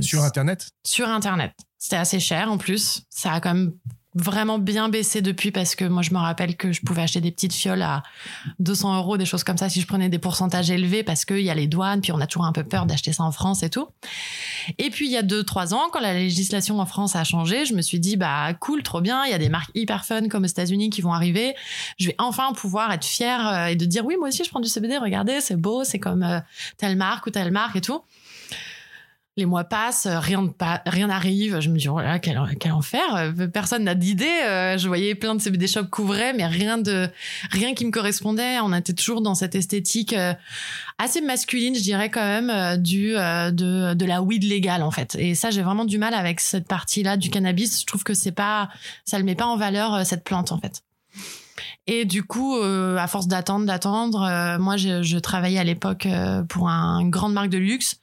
sur 0.00 0.24
internet? 0.24 0.70
Sur 0.86 1.08
internet. 1.08 1.52
C'était 1.76 1.96
assez 1.96 2.18
cher 2.18 2.50
en 2.50 2.56
plus. 2.56 3.02
Ça 3.10 3.32
a 3.32 3.40
quand 3.40 3.52
même 3.54 3.72
vraiment 4.18 4.58
bien 4.58 4.88
baissé 4.88 5.22
depuis 5.22 5.50
parce 5.50 5.74
que 5.74 5.84
moi 5.84 6.02
je 6.02 6.12
me 6.12 6.18
rappelle 6.18 6.56
que 6.56 6.72
je 6.72 6.80
pouvais 6.82 7.02
acheter 7.02 7.20
des 7.20 7.30
petites 7.30 7.52
fioles 7.52 7.82
à 7.82 8.02
200 8.58 8.98
euros, 8.98 9.16
des 9.16 9.24
choses 9.24 9.44
comme 9.44 9.56
ça 9.56 9.68
si 9.68 9.80
je 9.80 9.86
prenais 9.86 10.08
des 10.08 10.18
pourcentages 10.18 10.70
élevés 10.70 11.02
parce 11.02 11.24
qu'il 11.24 11.40
y 11.40 11.50
a 11.50 11.54
les 11.54 11.66
douanes, 11.66 12.00
puis 12.00 12.12
on 12.12 12.20
a 12.20 12.26
toujours 12.26 12.46
un 12.46 12.52
peu 12.52 12.64
peur 12.64 12.86
d'acheter 12.86 13.12
ça 13.12 13.22
en 13.22 13.32
France 13.32 13.62
et 13.62 13.70
tout. 13.70 13.86
Et 14.78 14.90
puis 14.90 15.06
il 15.06 15.12
y 15.12 15.16
a 15.16 15.22
2-3 15.22 15.74
ans, 15.74 15.88
quand 15.92 16.00
la 16.00 16.14
législation 16.14 16.80
en 16.80 16.86
France 16.86 17.16
a 17.16 17.24
changé, 17.24 17.64
je 17.64 17.74
me 17.74 17.82
suis 17.82 18.00
dit 18.00 18.16
bah 18.16 18.52
cool, 18.54 18.82
trop 18.82 19.00
bien, 19.00 19.24
il 19.24 19.30
y 19.30 19.34
a 19.34 19.38
des 19.38 19.48
marques 19.48 19.70
hyper 19.74 20.04
fun 20.04 20.28
comme 20.28 20.44
aux 20.44 20.48
États-Unis 20.48 20.90
qui 20.90 21.00
vont 21.00 21.12
arriver. 21.12 21.54
Je 21.98 22.08
vais 22.08 22.16
enfin 22.18 22.52
pouvoir 22.52 22.92
être 22.92 23.04
fière 23.04 23.46
euh, 23.46 23.66
et 23.66 23.76
de 23.76 23.84
dire 23.84 24.04
oui, 24.04 24.16
moi 24.18 24.28
aussi 24.28 24.44
je 24.44 24.50
prends 24.50 24.60
du 24.60 24.68
CBD, 24.68 24.98
regardez, 24.98 25.40
c'est 25.40 25.56
beau, 25.56 25.84
c'est 25.84 25.98
comme 25.98 26.22
euh, 26.22 26.40
telle 26.76 26.96
marque 26.96 27.26
ou 27.26 27.30
telle 27.30 27.50
marque 27.50 27.76
et 27.76 27.80
tout 27.80 28.02
les 29.38 29.46
mois 29.46 29.64
passent, 29.64 30.06
euh, 30.06 30.18
rien 30.18 30.42
ne 30.42 30.50
rien 30.90 31.06
n'arrive. 31.06 31.60
Je 31.60 31.70
me 31.70 31.78
dis, 31.78 31.88
oh 31.88 31.98
quel 32.20 32.72
enfer. 32.72 33.00
Euh, 33.16 33.46
personne 33.46 33.84
n'a 33.84 33.94
d'idée. 33.94 34.26
Euh, 34.44 34.76
je 34.76 34.88
voyais 34.88 35.14
plein 35.14 35.34
de 35.34 35.40
CBD 35.40 35.66
shops 35.66 35.88
couvraient, 35.90 36.34
mais 36.34 36.46
rien 36.46 36.76
de, 36.76 37.08
rien 37.50 37.72
qui 37.72 37.86
me 37.86 37.90
correspondait. 37.90 38.58
On 38.60 38.74
était 38.74 38.92
toujours 38.92 39.22
dans 39.22 39.34
cette 39.34 39.54
esthétique 39.54 40.14
assez 40.98 41.20
masculine, 41.20 41.74
je 41.76 41.82
dirais 41.82 42.10
quand 42.10 42.24
même, 42.24 42.76
du, 42.82 43.12
de, 43.12 43.94
de 43.94 44.04
la 44.04 44.22
weed 44.22 44.42
légale, 44.42 44.82
en 44.82 44.90
fait. 44.90 45.14
Et 45.14 45.34
ça, 45.34 45.50
j'ai 45.50 45.62
vraiment 45.62 45.84
du 45.84 45.98
mal 45.98 46.14
avec 46.14 46.40
cette 46.40 46.66
partie-là 46.66 47.16
du 47.16 47.30
cannabis. 47.30 47.80
Je 47.80 47.86
trouve 47.86 48.02
que 48.02 48.14
c'est 48.14 48.32
pas, 48.32 48.68
ça 49.04 49.18
le 49.18 49.24
met 49.24 49.36
pas 49.36 49.46
en 49.46 49.56
valeur, 49.56 50.04
cette 50.04 50.24
plante, 50.24 50.50
en 50.50 50.58
fait. 50.58 50.82
Et 51.86 52.04
du 52.04 52.22
coup, 52.22 52.58
euh, 52.58 52.96
à 52.98 53.06
force 53.06 53.28
d'attendre, 53.28 53.64
d'attendre, 53.64 54.22
euh, 54.22 54.58
moi, 54.58 54.76
je, 54.76 55.18
travaillais 55.18 55.58
à 55.58 55.64
l'époque 55.64 56.04
euh, 56.04 56.42
pour 56.42 56.68
un, 56.68 56.98
une 57.00 57.10
grande 57.10 57.32
marque 57.32 57.48
de 57.48 57.56
luxe. 57.56 57.98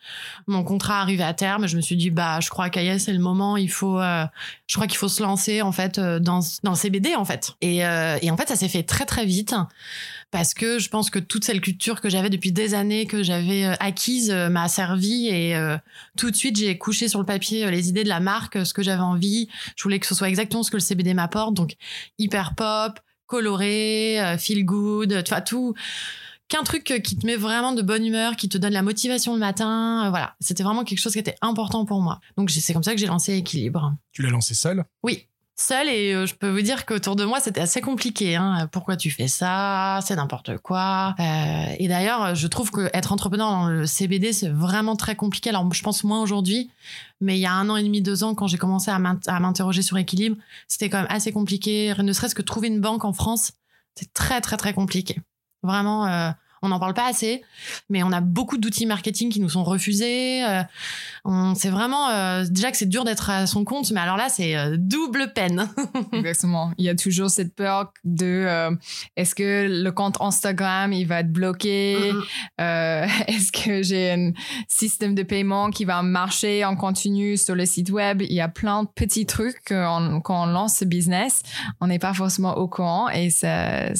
Mon 0.47 0.63
contrat 0.63 1.01
arrivait 1.01 1.23
à 1.23 1.33
terme. 1.35 1.67
Je 1.67 1.75
me 1.75 1.81
suis 1.81 1.95
dit, 1.95 2.09
bah, 2.09 2.39
je 2.39 2.49
crois 2.49 2.69
qu'Aïe, 2.69 2.99
c'est 2.99 3.13
le 3.13 3.19
moment. 3.19 3.57
Il 3.57 3.69
faut, 3.69 3.99
je 3.99 4.75
crois 4.75 4.87
qu'il 4.87 4.97
faut 4.97 5.07
se 5.07 5.21
lancer 5.21 5.61
en 5.61 5.71
fait 5.71 5.99
dans 5.99 6.39
dans 6.63 6.71
le 6.71 6.75
CBD 6.75 7.15
en 7.15 7.25
fait. 7.25 7.53
Et, 7.61 7.77
et 7.77 8.31
en 8.31 8.37
fait, 8.37 8.47
ça 8.47 8.55
s'est 8.55 8.67
fait 8.67 8.83
très 8.83 9.05
très 9.05 9.25
vite 9.25 9.55
parce 10.31 10.53
que 10.53 10.79
je 10.79 10.89
pense 10.89 11.09
que 11.09 11.19
toute 11.19 11.45
cette 11.45 11.61
culture 11.61 12.01
que 12.01 12.09
j'avais 12.09 12.29
depuis 12.29 12.51
des 12.51 12.73
années, 12.73 13.05
que 13.05 13.23
j'avais 13.23 13.65
acquise, 13.79 14.31
m'a 14.31 14.67
servi 14.67 15.27
et 15.27 15.55
tout 16.17 16.31
de 16.31 16.35
suite 16.35 16.57
j'ai 16.57 16.77
couché 16.77 17.07
sur 17.07 17.19
le 17.19 17.25
papier 17.25 17.69
les 17.69 17.89
idées 17.89 18.03
de 18.03 18.09
la 18.09 18.19
marque, 18.19 18.65
ce 18.65 18.73
que 18.73 18.83
j'avais 18.83 19.01
envie. 19.01 19.47
Je 19.75 19.83
voulais 19.83 19.99
que 19.99 20.07
ce 20.07 20.15
soit 20.15 20.29
exactement 20.29 20.63
ce 20.63 20.71
que 20.71 20.77
le 20.77 20.81
CBD 20.81 21.13
m'apporte, 21.13 21.53
donc 21.53 21.75
hyper 22.17 22.55
pop, 22.55 22.99
coloré, 23.27 24.21
euh, 24.21 24.37
feel 24.37 24.65
good, 24.65 25.23
tu 25.23 25.29
vois, 25.29 25.41
tout 25.41 25.75
qu'un 26.47 26.63
truc 26.63 26.91
euh, 26.91 26.99
qui 26.99 27.17
te 27.17 27.25
met 27.25 27.35
vraiment 27.35 27.73
de 27.73 27.81
bonne 27.81 28.05
humeur, 28.05 28.35
qui 28.35 28.49
te 28.49 28.57
donne 28.57 28.73
la 28.73 28.81
motivation 28.81 29.33
le 29.33 29.39
matin. 29.39 30.05
Euh, 30.05 30.09
voilà, 30.09 30.35
c'était 30.39 30.63
vraiment 30.63 30.83
quelque 30.83 30.99
chose 30.99 31.13
qui 31.13 31.19
était 31.19 31.35
important 31.41 31.85
pour 31.85 32.01
moi. 32.01 32.19
Donc 32.37 32.51
c'est 32.51 32.73
comme 32.73 32.83
ça 32.83 32.93
que 32.93 32.99
j'ai 32.99 33.07
lancé 33.07 33.33
Équilibre. 33.33 33.95
Tu 34.11 34.21
l'as 34.21 34.29
lancé 34.29 34.53
seul 34.53 34.85
Oui, 35.03 35.27
seule 35.55 35.89
et 35.89 36.13
euh, 36.13 36.25
je 36.25 36.35
peux 36.35 36.49
vous 36.49 36.61
dire 36.61 36.85
qu'autour 36.85 37.15
de 37.15 37.25
moi 37.25 37.39
c'était 37.39 37.61
assez 37.61 37.81
compliqué. 37.81 38.35
Hein. 38.35 38.67
Pourquoi 38.71 38.97
tu 38.97 39.11
fais 39.11 39.27
ça? 39.27 39.99
C'est 40.05 40.15
n'importe 40.15 40.57
quoi. 40.57 41.15
Euh, 41.19 41.65
et 41.79 41.87
d'ailleurs, 41.87 42.35
je 42.35 42.47
trouve 42.47 42.71
que 42.71 42.89
être 42.93 43.11
entrepreneur 43.11 43.49
dans 43.49 43.67
le 43.67 43.85
CBD 43.85 44.33
c'est 44.33 44.49
vraiment 44.49 44.95
très 44.95 45.15
compliqué. 45.15 45.49
Alors 45.49 45.71
je 45.73 45.83
pense 45.83 46.03
moins 46.03 46.21
aujourd'hui, 46.21 46.69
mais 47.21 47.37
il 47.37 47.41
y 47.41 47.45
a 47.45 47.53
un 47.53 47.69
an 47.69 47.75
et 47.77 47.83
demi, 47.83 48.01
deux 48.01 48.23
ans, 48.23 48.35
quand 48.35 48.47
j'ai 48.47 48.57
commencé 48.57 48.91
à 48.91 48.99
m'interroger 48.99 49.81
sur 49.81 49.97
équilibre, 49.97 50.37
c'était 50.67 50.89
quand 50.89 50.99
même 50.99 51.07
assez 51.09 51.31
compliqué. 51.31 51.93
Ne 51.97 52.13
serait-ce 52.13 52.35
que 52.35 52.41
trouver 52.41 52.67
une 52.67 52.81
banque 52.81 53.05
en 53.05 53.13
France, 53.13 53.53
c'est 53.95 54.13
très 54.13 54.41
très 54.41 54.57
très 54.57 54.73
compliqué. 54.73 55.21
Vraiment. 55.63 56.05
Euh, 56.07 56.31
on 56.65 56.69
n'en 56.69 56.79
parle 56.79 56.93
pas 56.93 57.07
assez, 57.07 57.43
mais 57.89 58.03
on 58.03 58.11
a 58.11 58.21
beaucoup 58.21 58.57
d'outils 58.57 58.85
marketing 58.85 59.29
qui 59.29 59.39
nous 59.39 59.49
sont 59.49 59.63
refusés. 59.63 60.43
Euh, 60.43 60.63
on 61.23 61.55
c'est 61.55 61.69
vraiment 61.69 62.09
euh, 62.09 62.43
déjà 62.49 62.71
que 62.71 62.77
c'est 62.77 62.89
dur 62.89 63.03
d'être 63.03 63.29
à 63.29 63.47
son 63.47 63.63
compte, 63.63 63.91
mais 63.91 63.99
alors 63.99 64.17
là 64.17 64.27
c'est 64.29 64.57
euh, 64.57 64.75
double 64.77 65.31
peine. 65.33 65.69
Exactement. 66.11 66.71
Il 66.77 66.85
y 66.85 66.89
a 66.89 66.95
toujours 66.95 67.29
cette 67.29 67.55
peur 67.55 67.93
de 68.03 68.47
est-ce 69.15 69.35
que 69.35 69.67
le 69.69 69.91
compte 69.91 70.17
Instagram 70.19 70.91
il 70.91 71.05
va 71.05 71.19
être 71.19 71.31
bloqué? 71.31 72.11
Est-ce 72.57 73.51
que 73.51 73.83
j'ai 73.83 74.11
un 74.11 74.31
système 74.67 75.13
de 75.13 75.23
paiement 75.23 75.69
qui 75.69 75.85
va 75.85 76.01
marcher 76.01 76.65
en 76.65 76.75
continu 76.75 77.37
sur 77.37 77.55
le 77.55 77.65
site 77.65 77.91
web? 77.91 78.21
Il 78.21 78.33
y 78.33 78.41
a 78.41 78.47
plein 78.47 78.83
de 78.83 78.89
petits 78.89 79.25
trucs 79.25 79.57
quand 79.67 80.21
on 80.29 80.45
lance 80.47 80.77
ce 80.77 80.85
business, 80.85 81.43
on 81.79 81.87
n'est 81.87 81.99
pas 81.99 82.13
forcément 82.13 82.57
au 82.57 82.67
courant 82.67 83.09
et 83.09 83.29
ça 83.29 83.93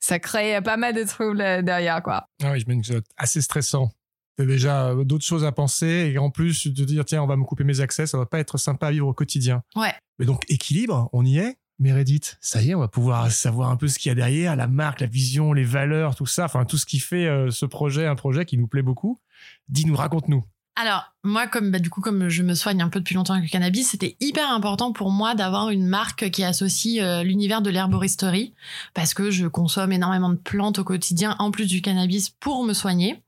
ça 0.00 0.18
crée 0.18 0.60
pas 0.62 0.76
mal 0.76 0.94
de 0.94 1.04
troubles 1.04 1.62
derrière, 1.62 2.02
quoi. 2.02 2.26
Ah 2.42 2.52
oui, 2.52 2.60
je 2.66 2.82
c'est 2.82 3.04
assez 3.16 3.40
stressant. 3.42 3.92
déjà 4.38 4.88
euh, 4.88 5.04
d'autres 5.04 5.24
choses 5.24 5.44
à 5.44 5.52
penser 5.52 6.10
et 6.12 6.18
en 6.18 6.30
plus 6.30 6.66
de 6.66 6.84
dire 6.84 7.04
tiens 7.04 7.22
on 7.22 7.26
va 7.26 7.36
me 7.36 7.44
couper 7.44 7.62
mes 7.62 7.80
accès 7.80 8.06
ça 8.06 8.16
va 8.16 8.24
pas 8.24 8.38
être 8.38 8.56
sympa 8.56 8.88
à 8.88 8.90
vivre 8.90 9.06
au 9.06 9.12
quotidien. 9.12 9.62
Ouais. 9.76 9.92
Mais 10.18 10.24
donc 10.24 10.42
équilibre 10.48 11.08
on 11.12 11.24
y 11.24 11.38
est. 11.38 11.58
Meredith 11.78 12.38
ça 12.40 12.62
y 12.62 12.70
est 12.70 12.74
on 12.74 12.80
va 12.80 12.88
pouvoir 12.88 13.30
savoir 13.30 13.70
un 13.70 13.76
peu 13.76 13.88
ce 13.88 13.98
qu'il 13.98 14.08
y 14.10 14.12
a 14.12 14.14
derrière 14.14 14.56
la 14.56 14.66
marque 14.66 15.00
la 15.00 15.06
vision 15.06 15.52
les 15.52 15.64
valeurs 15.64 16.14
tout 16.14 16.26
ça. 16.26 16.46
Enfin 16.46 16.64
tout 16.64 16.78
ce 16.78 16.86
qui 16.86 16.98
fait 16.98 17.26
euh, 17.26 17.50
ce 17.50 17.66
projet 17.66 18.06
un 18.06 18.16
projet 18.16 18.46
qui 18.46 18.56
nous 18.56 18.66
plaît 18.66 18.82
beaucoup. 18.82 19.20
Dis-nous 19.68 19.96
raconte-nous 19.96 20.44
alors, 20.76 21.12
moi, 21.24 21.46
comme 21.46 21.70
bah, 21.70 21.78
du 21.78 21.90
coup, 21.90 22.00
comme 22.00 22.28
je 22.28 22.42
me 22.42 22.54
soigne 22.54 22.80
un 22.80 22.88
peu 22.88 23.00
depuis 23.00 23.14
longtemps 23.14 23.34
avec 23.34 23.44
le 23.44 23.50
cannabis, 23.50 23.90
c'était 23.90 24.16
hyper 24.20 24.50
important 24.50 24.92
pour 24.92 25.10
moi 25.10 25.34
d'avoir 25.34 25.68
une 25.70 25.86
marque 25.86 26.30
qui 26.30 26.42
associe 26.42 27.02
euh, 27.02 27.22
l'univers 27.22 27.60
de 27.60 27.68
l'herboristerie, 27.70 28.54
parce 28.94 29.12
que 29.12 29.30
je 29.30 29.46
consomme 29.46 29.92
énormément 29.92 30.30
de 30.30 30.36
plantes 30.36 30.78
au 30.78 30.84
quotidien, 30.84 31.36
en 31.38 31.50
plus 31.50 31.66
du 31.66 31.82
cannabis, 31.82 32.30
pour 32.30 32.64
me 32.64 32.72
soigner. 32.72 33.22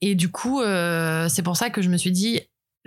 Et 0.00 0.14
du 0.14 0.30
coup, 0.30 0.62
euh, 0.62 1.28
c'est 1.28 1.42
pour 1.42 1.56
ça 1.56 1.68
que 1.68 1.82
je 1.82 1.90
me 1.90 1.98
suis 1.98 2.12
dit, 2.12 2.40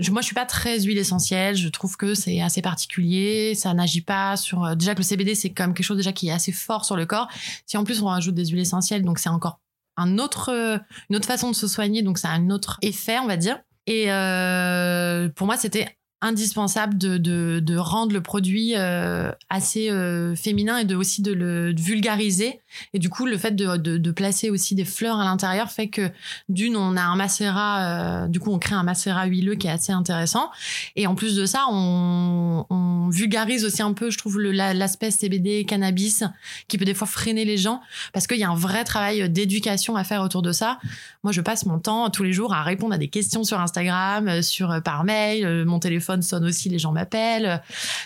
moi, 0.10 0.22
je 0.22 0.26
suis 0.26 0.36
pas 0.36 0.48
très 0.48 0.80
huile 0.80 0.98
essentielle. 0.98 1.56
Je 1.56 1.70
trouve 1.70 1.96
que 1.96 2.16
c'est 2.16 2.42
assez 2.42 2.64
particulier. 2.64 3.54
Ça 3.54 3.72
n'agit 3.76 4.02
pas 4.02 4.36
sur. 4.36 4.64
Euh, 4.64 4.74
déjà 4.74 4.96
que 4.96 5.00
le 5.00 5.06
CBD, 5.06 5.36
c'est 5.36 5.52
comme 5.52 5.76
quelque 5.76 5.86
chose 5.86 5.98
déjà 5.98 6.14
qui 6.14 6.30
est 6.30 6.32
assez 6.32 6.54
fort 6.54 6.86
sur 6.86 6.96
le 6.96 7.06
corps. 7.06 7.28
Si 7.68 7.78
en 7.78 7.84
plus 7.84 8.02
on 8.02 8.08
rajoute 8.08 8.34
des 8.34 8.48
huiles 8.48 8.62
essentielles, 8.62 9.04
donc 9.04 9.20
c'est 9.20 9.30
encore 9.30 9.60
un 9.98 10.18
autre, 10.18 10.80
une 11.10 11.16
autre 11.16 11.28
façon 11.28 11.52
de 11.52 11.56
se 11.56 11.68
soigner. 11.68 12.02
Donc 12.02 12.18
ça 12.18 12.30
a 12.30 12.34
un 12.34 12.50
autre 12.50 12.80
effet, 12.82 13.20
on 13.20 13.28
va 13.28 13.38
dire. 13.38 13.60
Et 13.88 14.12
euh, 14.12 15.30
pour 15.30 15.48
moi, 15.48 15.58
c'était 15.58 15.98
indispensable 16.22 16.98
de, 16.98 17.18
de, 17.18 17.60
de, 17.60 17.76
rendre 17.78 18.14
le 18.14 18.22
produit 18.22 18.74
euh, 18.76 19.32
assez 19.50 19.90
euh, 19.90 20.36
féminin 20.36 20.78
et 20.78 20.86
de 20.86 20.96
aussi 20.96 21.24
de 21.24 21.34
le 21.34 21.74
vulgariser. 21.74 22.60
Et 22.94 23.00
du 23.00 23.10
coup 23.10 23.26
le 23.26 23.38
fait 23.38 23.56
de, 23.56 23.76
de, 23.76 24.12
placer 24.12 24.50
aussi 24.50 24.76
des 24.76 24.86
fleurs 24.86 25.20
à 25.20 25.26
l'intérieur 25.26 25.72
fait 25.72 25.88
que 25.88 26.10
d'une 26.48 26.78
on 26.78 26.96
a 26.96 27.02
un 27.02 27.16
macérat 27.16 28.26
euh, 28.26 28.28
du 28.28 28.40
coup 28.40 28.52
on 28.52 28.60
crée 28.60 28.76
un 28.76 28.84
macérat 28.84 29.26
huileux 29.26 29.56
qui 29.56 29.68
est 29.68 29.72
assez 29.72 29.92
intéressant. 29.92 30.52
Et 30.96 31.08
en 31.08 31.16
plus 31.16 31.36
de 31.36 31.46
ça 31.46 31.66
on, 31.70 32.66
on 32.70 33.10
vulgarise 33.10 33.66
aussi 33.66 33.82
un 33.82 33.94
peu 33.94 34.12
je 34.12 34.18
trouve 34.18 34.40
l'aspect 34.40 35.10
CBD 35.10 35.66
cannabis 35.66 36.24
qui 36.68 36.78
peut 36.78 36.86
des 36.86 36.94
fois 36.94 37.08
freiner 37.08 37.46
les 37.46 37.58
gens. 37.58 37.82
Parce 38.14 38.28
qu'il 38.28 38.38
y 38.38 38.44
a 38.44 38.50
un 38.50 38.56
vrai 38.56 38.84
travail 38.84 39.28
d'éducation 39.28 39.96
à 39.96 40.04
faire 40.04 40.22
autour 40.22 40.44
de 40.44 40.52
ça. 40.52 40.78
Moi 41.24 41.34
je 41.34 41.42
passe 41.42 41.66
mon 41.66 41.80
temps 41.80 42.12
tous 42.12 42.24
les 42.24 42.32
jours 42.32 42.54
à 42.54 42.62
répondre 42.62 42.94
à 42.94 43.00
des 43.00 43.08
questions 43.08 43.44
sur 43.44 43.60
Instagram 43.60 44.44
sur 44.44 44.82
par 44.84 45.04
mail 45.04 45.66
mon 45.66 45.80
téléphone 45.80 46.11
sonne 46.20 46.44
aussi, 46.46 46.68
les 46.68 46.80
gens 46.80 46.92
m'appellent. 46.92 47.62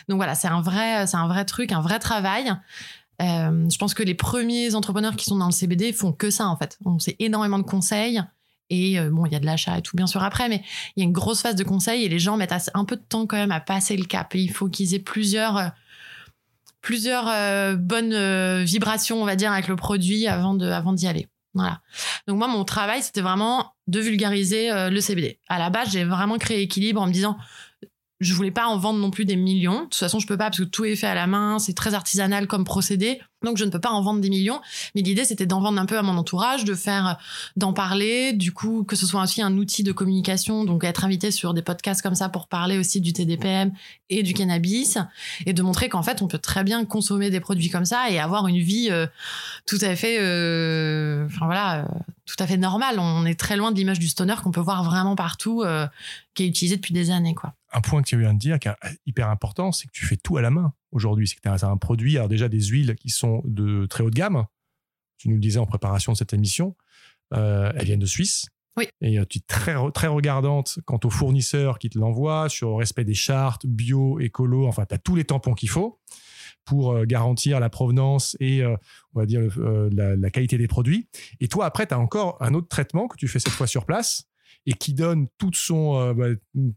Donc 0.07 0.17
voilà, 0.17 0.35
c'est 0.35 0.47
un 0.47 0.61
vrai, 0.61 1.07
c'est 1.07 1.17
un 1.17 1.27
vrai 1.27 1.45
truc, 1.45 1.71
un 1.71 1.81
vrai 1.81 1.97
travail. 1.97 2.55
Euh, 3.21 3.69
je 3.69 3.77
pense 3.77 3.93
que 3.93 4.03
les 4.03 4.15
premiers 4.15 4.75
entrepreneurs 4.75 5.15
qui 5.15 5.25
sont 5.25 5.37
dans 5.37 5.45
le 5.45 5.51
CBD 5.51 5.93
font 5.93 6.11
que 6.11 6.29
ça 6.29 6.47
en 6.47 6.57
fait. 6.57 6.77
On 6.85 6.99
sait 6.99 7.15
énormément 7.19 7.57
de 7.57 7.63
conseils 7.63 8.21
et 8.69 8.99
euh, 8.99 9.09
bon, 9.09 9.25
il 9.25 9.31
y 9.31 9.35
a 9.35 9.39
de 9.39 9.45
l'achat 9.45 9.77
et 9.77 9.81
tout 9.81 9.95
bien 9.95 10.07
sûr 10.07 10.23
après, 10.23 10.49
mais 10.49 10.63
il 10.95 10.99
y 10.99 11.03
a 11.03 11.05
une 11.05 11.13
grosse 11.13 11.41
phase 11.41 11.55
de 11.55 11.63
conseils 11.63 12.03
et 12.03 12.09
les 12.09 12.19
gens 12.19 12.35
mettent 12.35 12.53
un 12.73 12.85
peu 12.85 12.95
de 12.95 13.03
temps 13.07 13.25
quand 13.25 13.37
même 13.37 13.51
à 13.51 13.59
passer 13.59 13.95
le 13.95 14.05
cap. 14.05 14.35
Et 14.35 14.39
il 14.39 14.51
faut 14.51 14.67
qu'ils 14.67 14.93
aient 14.93 14.99
plusieurs 14.99 15.71
euh, 17.27 17.75
bonnes 17.75 18.63
vibrations, 18.63 19.21
on 19.21 19.25
va 19.25 19.35
dire, 19.35 19.51
avec 19.51 19.67
le 19.67 19.75
produit 19.75 20.27
avant 20.27 20.53
de 20.53 20.67
avant 20.67 20.93
d'y 20.93 21.07
aller. 21.07 21.27
Voilà. 21.53 21.79
Donc 22.27 22.37
moi, 22.37 22.49
mon 22.49 22.65
travail, 22.65 23.01
c'était 23.01 23.21
vraiment 23.21 23.71
de 23.87 24.01
vulgariser 24.01 24.89
le 24.89 24.99
CBD. 24.99 25.39
À 25.47 25.57
la 25.57 25.69
base, 25.69 25.89
j'ai 25.91 26.03
vraiment 26.03 26.37
créé 26.37 26.61
équilibre 26.61 27.01
en 27.01 27.07
me 27.07 27.13
disant 27.13 27.37
je 28.21 28.33
voulais 28.33 28.51
pas 28.51 28.67
en 28.67 28.77
vendre 28.77 28.99
non 28.99 29.11
plus 29.11 29.25
des 29.25 29.35
millions. 29.35 29.79
De 29.79 29.85
toute 29.85 29.95
façon, 29.95 30.19
je 30.19 30.27
peux 30.27 30.37
pas 30.37 30.45
parce 30.45 30.59
que 30.59 30.63
tout 30.63 30.85
est 30.85 30.95
fait 30.95 31.07
à 31.07 31.15
la 31.15 31.27
main, 31.27 31.59
c'est 31.59 31.73
très 31.73 31.93
artisanal 31.93 32.47
comme 32.47 32.63
procédé. 32.63 33.19
Donc, 33.43 33.57
je 33.57 33.65
ne 33.65 33.69
peux 33.69 33.79
pas 33.79 33.91
en 33.91 34.01
vendre 34.01 34.21
des 34.21 34.29
millions. 34.29 34.61
Mais 34.95 35.01
l'idée, 35.01 35.25
c'était 35.25 35.45
d'en 35.45 35.59
vendre 35.59 35.79
un 35.79 35.85
peu 35.85 35.97
à 35.97 36.01
mon 36.01 36.17
entourage, 36.17 36.63
de 36.63 36.73
faire, 36.73 37.17
d'en 37.57 37.73
parler. 37.73 38.33
Du 38.33 38.53
coup, 38.53 38.83
que 38.83 38.95
ce 38.95 39.05
soit 39.05 39.21
aussi 39.21 39.41
un 39.41 39.55
outil 39.57 39.83
de 39.83 39.91
communication. 39.91 40.63
Donc, 40.63 40.83
être 40.83 41.03
invité 41.03 41.29
sur 41.29 41.53
des 41.53 41.61
podcasts 41.61 42.01
comme 42.01 42.15
ça 42.15 42.29
pour 42.29 42.47
parler 42.47 42.79
aussi 42.79 43.01
du 43.01 43.13
TDPM 43.13 43.71
et 44.09 44.23
du 44.23 44.33
cannabis. 44.33 44.97
Et 45.45 45.53
de 45.53 45.61
montrer 45.61 45.89
qu'en 45.89 46.01
fait, 46.01 46.21
on 46.21 46.27
peut 46.27 46.39
très 46.39 46.63
bien 46.63 46.85
consommer 46.85 47.29
des 47.29 47.39
produits 47.39 47.69
comme 47.69 47.85
ça 47.85 48.09
et 48.09 48.17
avoir 48.17 48.47
une 48.47 48.59
vie 48.59 48.87
euh, 48.89 49.05
tout 49.65 49.77
à 49.81 49.95
fait, 49.95 50.17
euh, 50.19 51.25
enfin 51.25 51.45
voilà, 51.45 51.81
euh, 51.81 51.85
tout 52.25 52.35
à 52.39 52.47
fait 52.47 52.57
normale. 52.57 52.99
On 52.99 53.25
est 53.25 53.39
très 53.39 53.57
loin 53.57 53.71
de 53.71 53.77
l'image 53.77 53.99
du 53.99 54.07
stoner 54.07 54.35
qu'on 54.43 54.51
peut 54.51 54.61
voir 54.61 54.83
vraiment 54.83 55.15
partout, 55.15 55.61
euh, 55.63 55.87
qui 56.33 56.43
est 56.43 56.47
utilisé 56.47 56.77
depuis 56.77 56.93
des 56.93 57.11
années, 57.11 57.35
quoi 57.35 57.53
un 57.75 57.81
point 57.81 58.01
que 58.01 58.07
tu 58.07 58.17
viens 58.17 58.33
de 58.33 58.39
dire 58.39 58.57
qui 58.57 58.69
est 58.69 58.75
hyper 59.05 59.29
important, 59.29 59.71
c'est 59.71 59.87
que 59.87 59.91
tu 59.91 60.05
fais 60.05 60.15
tout 60.15 60.37
à 60.37 60.41
la 60.41 60.49
main 60.49 60.73
aujourd'hui. 60.91 61.27
C'est 61.27 61.35
que 61.35 61.41
tu 61.41 61.49
as 61.49 61.67
un 61.67 61.77
produit, 61.77 62.15
alors 62.15 62.29
déjà 62.29 62.47
des 62.47 62.61
huiles 62.61 62.95
qui 62.95 63.09
sont 63.09 63.41
de 63.45 63.85
très 63.85 64.03
haut 64.03 64.09
de 64.09 64.15
gamme. 64.15 64.45
Tu 65.17 65.29
nous 65.29 65.35
le 65.35 65.41
disais 65.41 65.59
en 65.59 65.65
préparation 65.65 66.13
de 66.13 66.17
cette 66.17 66.33
émission. 66.33 66.75
Euh, 67.33 67.71
elles 67.75 67.85
viennent 67.85 67.99
de 67.99 68.05
Suisse. 68.05 68.47
Oui. 68.77 68.87
Et 69.01 69.19
euh, 69.19 69.25
tu 69.25 69.39
es 69.39 69.41
très, 69.41 69.75
très 69.91 70.07
regardante 70.07 70.79
quant 70.85 70.99
aux 71.03 71.09
fournisseurs 71.09 71.79
qui 71.79 71.89
te 71.89 71.97
l'envoient, 71.97 72.49
sur 72.49 72.69
le 72.69 72.75
respect 72.75 73.05
des 73.05 73.13
chartes, 73.13 73.65
bio, 73.65 74.19
écolo. 74.19 74.67
Enfin, 74.67 74.85
tu 74.85 74.95
as 74.95 74.97
tous 74.97 75.15
les 75.15 75.25
tampons 75.25 75.53
qu'il 75.53 75.69
faut 75.69 75.99
pour 76.65 76.93
euh, 76.93 77.05
garantir 77.05 77.59
la 77.59 77.69
provenance 77.69 78.37
et, 78.39 78.65
on 78.65 79.19
va 79.19 79.25
dire, 79.25 79.41
la, 79.57 80.15
la, 80.15 80.29
qualité 80.29 80.57
des 80.57 80.67
produits. 80.67 81.07
Et 81.39 81.47
toi, 81.47 81.65
après, 81.65 81.87
tu 81.87 81.93
as 81.93 81.99
encore 81.99 82.37
un 82.41 82.53
autre 82.53 82.67
traitement 82.67 83.07
que 83.07 83.17
tu 83.17 83.27
fais 83.27 83.39
cette 83.39 83.53
fois 83.53 83.67
sur 83.67 83.85
place 83.85 84.27
et 84.65 84.73
qui 84.73 84.93
donne 84.93 85.27
toute 85.37 85.55
son 85.55 85.99
euh, 85.99 86.13
bah, 86.13 86.25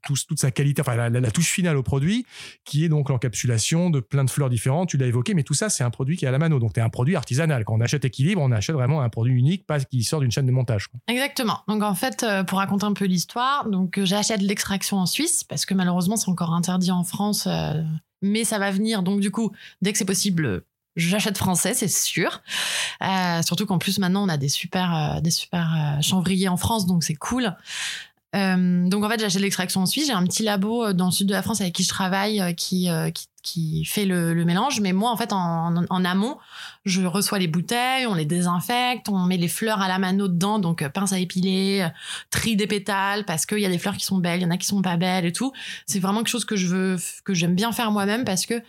toute 0.05 0.39
sa 0.39 0.51
qualité, 0.51 0.81
enfin 0.81 1.09
la, 1.09 1.31
touche 1.31 1.51
finale 1.51 1.77
au 1.77 1.83
produit, 1.83 2.27
qui 2.65 2.85
est 2.85 2.89
donc 2.89 3.09
l'encapsulation 3.09 3.91
de 3.91 4.01
plein 4.01 4.25
de 4.25 4.31
fleurs 4.31 4.51
différentes. 4.51 4.89
Tu 4.89 4.97
l'as 4.97 5.07
évoqué, 5.07 5.35
mais 5.35 5.43
tout 5.43 5.55
ça 5.55 5.69
c'est 5.69 5.85
un 5.85 5.91
produit 5.91 6.17
qui 6.17 6.25
est 6.25 6.29
à 6.29 6.31
la 6.31 6.39
mano, 6.39 6.59
donc 6.59 6.73
c'est 6.75 6.81
un 6.81 6.91
produit 6.91 7.17
artisanal. 7.17 7.65
Quand 7.65 7.75
on 7.75 7.81
achète 7.81 8.05
équilibre, 8.05 8.41
on 8.43 8.53
achète 8.53 8.75
vraiment 8.75 9.03
un 9.03 9.09
produit 9.09 9.35
unique, 9.35 9.67
pas 9.67 9.81
qui 9.81 10.03
sort 10.05 10.21
d'une 10.21 10.31
chaîne 10.31 10.47
de 10.47 10.53
montage. 10.53 10.89
Exactement. 11.07 11.61
Donc 11.69 11.83
en 11.83 11.95
fait, 11.95 12.23
euh, 12.23 12.45
pour 12.45 12.59
raconter 12.59 12.85
un 12.85 12.93
peu 12.93 13.07
l'histoire, 13.07 13.69
donc 13.69 13.99
euh, 13.99 14.05
j'achète 14.05 14.43
l'extraction 14.43 14.99
en 14.99 15.07
Suisse 15.07 15.45
parce 15.45 15.67
que 15.67 15.75
malheureusement 15.75 16.17
c'est 16.17 16.31
encore 16.31 16.53
interdit 16.53 16.91
en 16.91 17.05
France. 17.05 17.49
mais 18.21 18.45
ça 18.45 18.59
va 18.59 18.71
venir, 18.71 19.03
donc 19.03 19.21
du 19.21 19.31
coup, 19.31 19.53
dès 19.81 19.93
que 19.93 19.99
c'est 19.99 20.05
possible, 20.05 20.63
j'achète 20.97 21.39
français, 21.39 21.75
c'est 21.75 21.89
sûr. 21.89 22.43
Euh, 23.03 23.43
surtout 23.43 23.67
qu'en 23.67 23.79
plus 23.79 23.99
maintenant 23.99 24.25
on 24.25 24.29
a 24.29 24.37
des 24.37 24.49
super, 24.49 24.95
euh, 24.95 25.21
des 25.21 25.31
super 25.31 25.73
euh, 25.75 26.03
chanvriers 26.03 26.49
en 26.49 26.57
France, 26.57 26.87
donc 26.87 27.05
c'est 27.05 27.15
cool. 27.15 27.55
donc 28.35 29.05
en 29.05 29.09
fait 29.09 29.21
j'achète 29.21 29.43
l'extraction 29.43 29.83
en 29.83 29.87
Suisse. 29.87 30.07
J'ai 30.07 30.13
un 30.13 30.25
petit 30.25 30.43
labo 30.43 30.93
dans 30.93 31.07
le 31.07 31.13
sud 31.13 31.29
de 31.29 31.33
la 31.33 31.43
France 31.43 31.61
avec 31.61 31.75
qui 31.75 31.83
je 31.83 31.89
travaille, 31.89 32.55
qui, 32.57 32.89
qui, 33.43 33.85
fait 33.85 34.05
le, 34.05 34.35
le, 34.35 34.45
mélange. 34.45 34.81
Mais 34.81 34.93
moi 34.93 35.11
en 35.11 35.17
fait 35.17 35.33
en, 35.33 35.85
en, 35.89 36.05
amont, 36.05 36.37
je 36.85 37.03
reçois 37.03 37.39
les 37.39 37.49
bouteilles, 37.49 38.07
on 38.07 38.15
les 38.15 38.27
désinfecte, 38.27 39.09
on 39.09 39.25
met 39.25 39.39
les 39.39 39.49
fleurs 39.49 39.81
à 39.81 39.89
la 39.89 39.99
mano 39.99 40.29
dedans, 40.29 40.59
donc 40.59 40.87
pince 40.89 41.13
à 41.13 41.19
épiler, 41.19 41.89
tri 42.31 42.55
des 42.57 42.67
pétales 42.67 43.25
parce 43.25 43.47
qu'il 43.47 43.61
y 43.61 43.67
a 43.67 43.71
des 43.71 43.79
fleurs 43.79 43.97
qui 43.97 44.05
sont 44.05 44.19
belles, 44.19 44.41
il 44.41 44.43
y 44.43 44.47
en 44.47 44.51
a 44.51 44.59
qui 44.59 44.67
sont 44.67 44.83
pas 44.83 44.97
belles 44.97 45.25
et 45.25 45.33
tout. 45.33 45.53
C'est 45.87 46.01
vraiment 46.01 46.19
quelque 46.19 46.29
chose 46.29 46.45
que 46.45 46.57
je 46.57 46.67
veux, 46.67 46.97
que 47.25 47.35
j'aime 47.35 47.55
bien 47.55 47.73
faire 47.73 47.91
moi-même 47.91 48.25
parce 48.25 48.45
que 48.47 48.63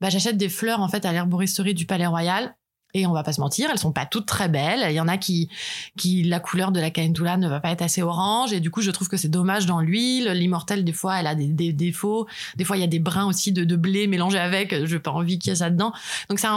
bah, 0.00 0.10
j'achète 0.10 0.36
des 0.36 0.48
fleurs 0.48 0.80
en 0.80 0.88
fait 0.88 1.04
à 1.04 1.12
l'herboristerie 1.12 1.74
du 1.74 1.86
Palais 1.86 2.06
Royal. 2.06 2.54
Et 2.94 3.06
on 3.06 3.12
va 3.12 3.22
pas 3.22 3.32
se 3.32 3.42
mentir, 3.42 3.68
elles 3.70 3.78
sont 3.78 3.92
pas 3.92 4.06
toutes 4.06 4.24
très 4.24 4.48
belles. 4.48 4.86
Il 4.88 4.94
y 4.94 5.00
en 5.00 5.08
a 5.08 5.18
qui, 5.18 5.50
qui 5.98 6.22
la 6.22 6.40
couleur 6.40 6.72
de 6.72 6.80
la 6.80 6.90
calendula 6.90 7.36
ne 7.36 7.46
va 7.46 7.60
pas 7.60 7.70
être 7.70 7.82
assez 7.82 8.00
orange. 8.00 8.54
Et 8.54 8.60
du 8.60 8.70
coup, 8.70 8.80
je 8.80 8.90
trouve 8.90 9.08
que 9.08 9.18
c'est 9.18 9.28
dommage 9.28 9.66
dans 9.66 9.80
l'huile. 9.80 10.30
L'immortelle, 10.30 10.82
des 10.82 10.94
fois, 10.94 11.20
elle 11.20 11.26
a 11.26 11.34
des, 11.34 11.72
défauts. 11.74 12.26
Des 12.56 12.64
fois, 12.64 12.78
il 12.78 12.80
y 12.80 12.84
a 12.84 12.86
des 12.86 13.00
brins 13.00 13.26
aussi 13.26 13.52
de, 13.52 13.64
de 13.64 13.76
blé 13.76 14.06
mélangés 14.06 14.38
avec. 14.38 14.86
Je 14.86 14.94
n'ai 14.94 15.00
pas 15.00 15.10
envie 15.10 15.38
qu'il 15.38 15.50
y 15.50 15.52
ait 15.52 15.56
ça 15.56 15.68
dedans. 15.68 15.92
Donc, 16.30 16.38
c'est 16.38 16.48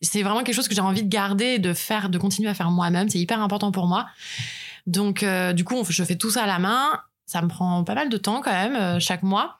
c'est 0.00 0.22
vraiment 0.22 0.42
quelque 0.42 0.54
chose 0.54 0.68
que 0.68 0.74
j'ai 0.74 0.80
envie 0.80 1.02
de 1.02 1.08
garder, 1.08 1.58
de 1.58 1.72
faire, 1.72 2.08
de 2.08 2.18
continuer 2.18 2.50
à 2.50 2.54
faire 2.54 2.70
moi-même. 2.70 3.08
C'est 3.08 3.18
hyper 3.18 3.40
important 3.40 3.72
pour 3.72 3.86
moi. 3.86 4.06
Donc, 4.86 5.22
euh, 5.22 5.52
du 5.52 5.64
coup, 5.64 5.82
je 5.88 6.04
fais 6.04 6.16
tout 6.16 6.30
ça 6.30 6.44
à 6.44 6.46
la 6.46 6.58
main 6.58 7.00
ça 7.34 7.42
me 7.42 7.48
prend 7.48 7.82
pas 7.82 7.96
mal 7.96 8.10
de 8.10 8.16
temps 8.16 8.42
quand 8.42 8.52
même 8.52 8.76
euh, 8.76 9.00
chaque 9.00 9.24
mois. 9.24 9.58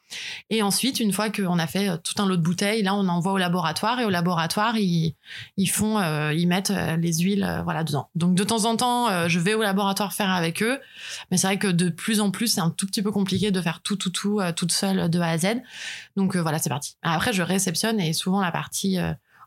Et 0.49 0.63
ensuite, 0.63 1.01
une 1.01 1.13
fois 1.13 1.29
qu'on 1.29 1.59
a 1.59 1.67
fait 1.67 1.89
euh, 1.89 1.97
tout 1.97 2.23
un 2.23 2.27
lot 2.27 2.37
de 2.37 2.43
bouteilles, 2.43 2.85
là, 2.85 2.95
on 2.95 3.09
envoie 3.09 3.33
au 3.33 3.37
laboratoire 3.37 3.99
et 3.99 4.05
au 4.05 4.11
laboratoire, 4.11 4.77
ils, 4.77 5.17
ils 5.57 5.67
font, 5.67 5.99
euh, 5.99 6.33
ils 6.33 6.47
mettent 6.47 6.73
les 7.01 7.15
huiles, 7.15 7.63
voilà, 7.65 7.83
dedans. 7.83 8.11
Donc 8.15 8.37
de 8.37 8.45
temps 8.45 8.65
en 8.67 8.77
temps, 8.77 9.29
je 9.29 9.41
vais 9.41 9.55
au 9.55 9.63
laboratoire 9.63 10.13
faire 10.13 10.31
avec 10.31 10.63
eux, 10.63 10.79
mais 11.31 11.37
c'est 11.37 11.49
vrai 11.49 11.59
que 11.59 11.67
de 11.67 11.89
plus 11.89 12.21
en 12.21 12.31
plus, 12.31 12.47
c'est 12.47 12.61
un 12.61 12.71
tout 12.71 12.87
petit 12.87 13.03
peu 13.03 13.11
compliqué 13.11 13.51
de 13.51 13.61
faire 13.61 13.81
tout, 13.83 13.97
tout, 13.97 14.11
tout, 14.11 14.41
toute 14.55 14.71
seule 14.71 15.11
de 15.11 15.19
A 15.19 15.31
à 15.31 15.39
Z. 15.39 15.47
Donc 16.17 16.37
voilà, 16.37 16.61
c'est 16.61 16.69
parti. 16.69 16.95
Après, 17.03 17.33
je 17.33 17.43
réceptionne 17.43 17.99
et 17.99 18.13
souvent 18.13 18.41
la 18.41 18.53
partie 18.53 18.99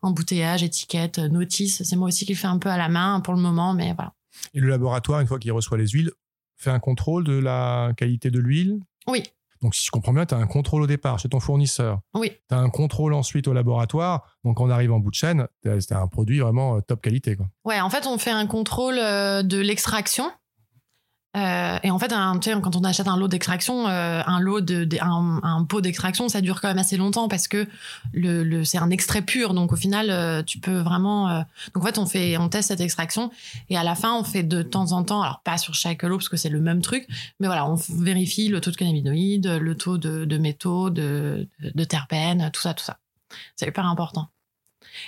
embouteillage, 0.01 0.63
étiquette, 0.63 1.19
notice, 1.19 1.81
c'est 1.83 1.95
moi 1.95 2.09
aussi 2.09 2.25
qui 2.25 2.33
le 2.33 2.37
fais 2.37 2.47
un 2.47 2.57
peu 2.57 2.69
à 2.69 2.77
la 2.77 2.89
main 2.89 3.21
pour 3.21 3.33
le 3.33 3.39
moment, 3.39 3.73
mais 3.73 3.93
voilà. 3.93 4.11
Et 4.53 4.59
le 4.59 4.67
laboratoire, 4.67 5.21
une 5.21 5.27
fois 5.27 5.39
qu'il 5.39 5.53
reçoit 5.53 5.77
les 5.77 5.87
huiles, 5.87 6.11
fait 6.57 6.71
un 6.71 6.79
contrôle 6.79 7.23
de 7.23 7.37
la 7.37 7.91
qualité 7.97 8.31
de 8.31 8.39
l'huile 8.39 8.79
Oui. 9.07 9.23
Donc, 9.61 9.73
si 9.73 9.85
je 9.85 9.91
comprends 9.91 10.13
bien, 10.13 10.25
tu 10.25 10.35
as 10.35 10.37
un 10.37 10.47
contrôle 10.47 10.83
au 10.83 10.87
départ 10.87 11.17
chez 11.17 11.29
ton 11.29 11.39
fournisseur. 11.39 11.99
Oui. 12.13 12.31
Tu 12.49 12.55
as 12.55 12.59
un 12.59 12.69
contrôle 12.69 13.13
ensuite 13.13 13.47
au 13.47 13.53
laboratoire. 13.53 14.37
Donc, 14.43 14.59
on 14.59 14.69
arrive 14.69 14.91
en 14.91 14.99
bout 14.99 15.09
de 15.09 15.15
chaîne, 15.15 15.47
c'est 15.63 15.93
un 15.93 16.07
produit 16.07 16.39
vraiment 16.39 16.77
euh, 16.77 16.81
top 16.81 17.01
qualité. 17.01 17.35
Quoi. 17.35 17.47
Ouais, 17.65 17.81
en 17.81 17.89
fait, 17.89 18.05
on 18.05 18.17
fait 18.17 18.31
un 18.31 18.45
contrôle 18.45 18.99
euh, 18.99 19.41
de 19.41 19.57
l'extraction 19.57 20.31
euh, 21.37 21.77
et 21.83 21.91
en 21.91 21.99
fait, 21.99 22.11
un, 22.11 22.39
quand 22.39 22.75
on 22.75 22.83
achète 22.83 23.07
un 23.07 23.17
lot 23.17 23.27
d'extraction, 23.27 23.87
euh, 23.87 24.21
un 24.25 24.39
lot 24.39 24.61
de, 24.61 24.87
un, 25.01 25.39
un, 25.43 25.63
pot 25.65 25.81
d'extraction, 25.81 26.29
ça 26.29 26.41
dure 26.41 26.61
quand 26.61 26.67
même 26.67 26.79
assez 26.79 26.97
longtemps 26.97 27.27
parce 27.27 27.47
que 27.47 27.67
le, 28.13 28.43
le 28.43 28.63
c'est 28.63 28.77
un 28.79 28.89
extrait 28.89 29.21
pur. 29.21 29.53
Donc 29.53 29.71
au 29.71 29.75
final, 29.75 30.09
euh, 30.09 30.41
tu 30.41 30.59
peux 30.59 30.79
vraiment. 30.79 31.29
Euh, 31.29 31.41
donc 31.75 31.83
en 31.83 31.85
fait, 31.85 31.97
on 31.99 32.05
fait, 32.05 32.37
on 32.37 32.49
teste 32.49 32.69
cette 32.69 32.81
extraction 32.81 33.29
et 33.69 33.77
à 33.77 33.83
la 33.83 33.95
fin, 33.95 34.13
on 34.15 34.23
fait 34.23 34.43
de 34.43 34.63
temps 34.63 34.91
en 34.93 35.03
temps, 35.03 35.21
alors 35.21 35.41
pas 35.41 35.57
sur 35.57 35.75
chaque 35.75 36.03
lot 36.03 36.17
parce 36.17 36.29
que 36.29 36.37
c'est 36.37 36.49
le 36.49 36.59
même 36.59 36.81
truc, 36.81 37.07
mais 37.39 37.47
voilà, 37.47 37.69
on 37.69 37.75
vérifie 37.75 38.47
le 38.47 38.59
taux 38.59 38.71
de 38.71 38.75
cannabinoïdes, 38.75 39.47
le 39.47 39.75
taux 39.75 39.97
de, 39.97 40.25
de 40.25 40.37
métaux, 40.37 40.89
de, 40.89 41.47
de 41.61 41.83
terpènes, 41.83 42.49
tout 42.51 42.61
ça, 42.61 42.73
tout 42.73 42.83
ça. 42.83 42.97
C'est 43.55 43.67
hyper 43.67 43.85
important. 43.85 44.29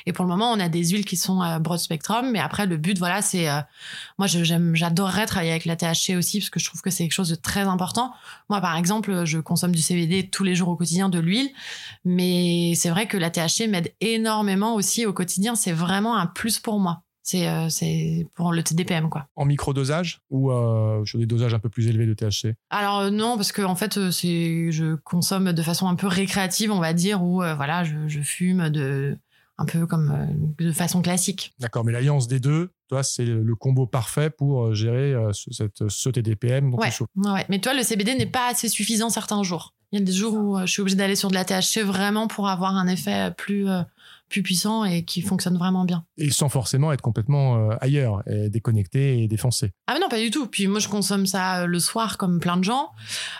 Et 0.06 0.14
pour 0.14 0.26
le 0.26 0.30
moment, 0.30 0.52
on 0.52 0.60
a 0.60 0.70
des 0.70 0.90
huiles 0.90 1.06
qui 1.06 1.18
sont 1.18 1.42
euh, 1.42 1.60
broad 1.60 1.80
spectrum, 1.80 2.32
mais 2.32 2.40
après 2.40 2.66
le 2.66 2.78
but, 2.78 2.98
voilà, 2.98 3.22
c'est 3.22 3.50
euh, 3.50 3.60
moi, 4.18 4.28
j'adorerais 4.28 5.26
travailler 5.26 5.52
avec 5.52 5.66
la 5.66 5.76
THC 5.76 6.16
aussi 6.18 6.40
parce 6.40 6.50
que 6.50 6.60
je 6.60 6.66
trouve 6.66 6.82
que 6.82 6.90
c'est 6.90 7.04
quelque 7.04 7.14
chose 7.14 7.30
de 7.30 7.36
très 7.36 7.62
important. 7.62 8.14
Moi, 8.50 8.62
par 8.62 8.76
exemple, 8.76 9.26
je 9.26 9.40
consomme 9.40 9.74
du 9.74 9.82
CBD 9.82 10.30
tous 10.30 10.44
les 10.44 10.56
jours 10.56 10.70
au 10.70 10.76
quotidien, 10.76 11.10
de 11.10 11.20
l'huile, 11.20 11.50
mais 12.06 12.74
c'est 12.76 12.90
vrai 12.90 13.08
que 13.08 13.18
la 13.18 13.30
THC 13.30 13.68
m'aide 13.68 13.94
énormément 14.02 14.76
aussi 14.76 15.06
au 15.06 15.14
quotidien. 15.14 15.56
C'est 15.56 15.72
vraiment 15.72 16.18
un 16.18 16.28
plus 16.28 16.60
pour 16.60 16.80
moi. 16.80 17.04
C'est, 17.22 17.48
euh, 17.48 18.24
pour 18.34 18.54
le 18.54 18.64
TDPM 18.64 19.10
quoi. 19.10 19.28
En 19.36 19.46
micro-dosage 19.46 20.22
ou 20.32 20.52
sur 21.06 21.20
des 21.20 21.28
dosages 21.28 21.54
un 21.54 21.60
peu 21.60 21.70
plus 21.70 21.88
élevés 21.88 22.08
de 22.08 22.16
THC 22.16 22.56
Alors 22.72 23.12
non 23.12 23.36
parce 23.36 23.52
que 23.52 23.62
en 23.62 23.76
fait 23.76 23.94
je 23.94 24.96
consomme 24.96 25.54
de 25.54 25.62
façon 25.62 25.88
un 25.88 25.94
peu 25.94 26.08
récréative 26.08 26.72
on 26.72 26.80
va 26.80 26.94
dire 26.94 27.22
ou 27.22 27.36
voilà 27.36 27.84
je, 27.84 28.08
je, 28.08 28.22
fume 28.22 28.70
de 28.70 29.16
un 29.60 29.66
peu 29.66 29.86
comme 29.86 30.12
euh, 30.12 30.64
de 30.66 30.72
façon 30.72 31.02
classique. 31.02 31.54
D'accord, 31.60 31.84
mais 31.84 31.92
l'alliance 31.92 32.28
des 32.28 32.40
deux, 32.40 32.72
toi, 32.88 33.04
c'est 33.04 33.26
le 33.26 33.56
combo 33.56 33.86
parfait 33.86 34.30
pour 34.30 34.68
euh, 34.68 34.74
gérer 34.74 35.14
euh, 35.14 35.32
ce, 35.34 35.54
cette, 35.54 35.88
ce 35.90 36.10
TDPM. 36.10 36.74
ouais. 36.74 36.90
ouais, 37.16 37.46
mais 37.50 37.60
toi, 37.60 37.74
le 37.74 37.84
CBD 37.84 38.16
n'est 38.16 38.26
pas 38.26 38.50
assez 38.50 38.70
suffisant 38.70 39.10
certains 39.10 39.44
jours. 39.44 39.74
Il 39.92 40.00
y 40.00 40.02
a 40.02 40.06
des 40.06 40.14
jours 40.14 40.34
où 40.36 40.60
je 40.62 40.66
suis 40.68 40.82
obligée 40.82 40.98
d'aller 40.98 41.16
sur 41.16 41.30
de 41.30 41.34
la 41.34 41.44
THC 41.44 41.84
vraiment 41.84 42.28
pour 42.28 42.48
avoir 42.48 42.76
un 42.76 42.88
effet 42.88 43.32
plus 43.36 43.68
plus 44.30 44.44
puissant 44.44 44.86
et 44.86 45.04
qui 45.04 45.22
fonctionne 45.22 45.58
vraiment 45.58 45.86
bien. 45.86 46.06
Et 46.18 46.30
sans 46.30 46.50
forcément 46.50 46.92
être 46.92 47.02
complètement 47.02 47.72
euh, 47.72 47.76
ailleurs, 47.82 48.22
et 48.28 48.50
déconnecté 48.50 49.24
et 49.24 49.28
défoncé. 49.28 49.72
Ah 49.88 49.94
mais 49.94 50.00
non, 50.00 50.10
pas 50.10 50.20
du 50.20 50.30
tout. 50.30 50.48
Puis 50.48 50.68
moi, 50.68 50.80
je 50.80 50.88
consomme 50.88 51.26
ça 51.26 51.62
euh, 51.62 51.66
le 51.66 51.80
soir 51.80 52.18
comme 52.18 52.40
plein 52.40 52.58
de 52.58 52.64
gens. 52.64 52.92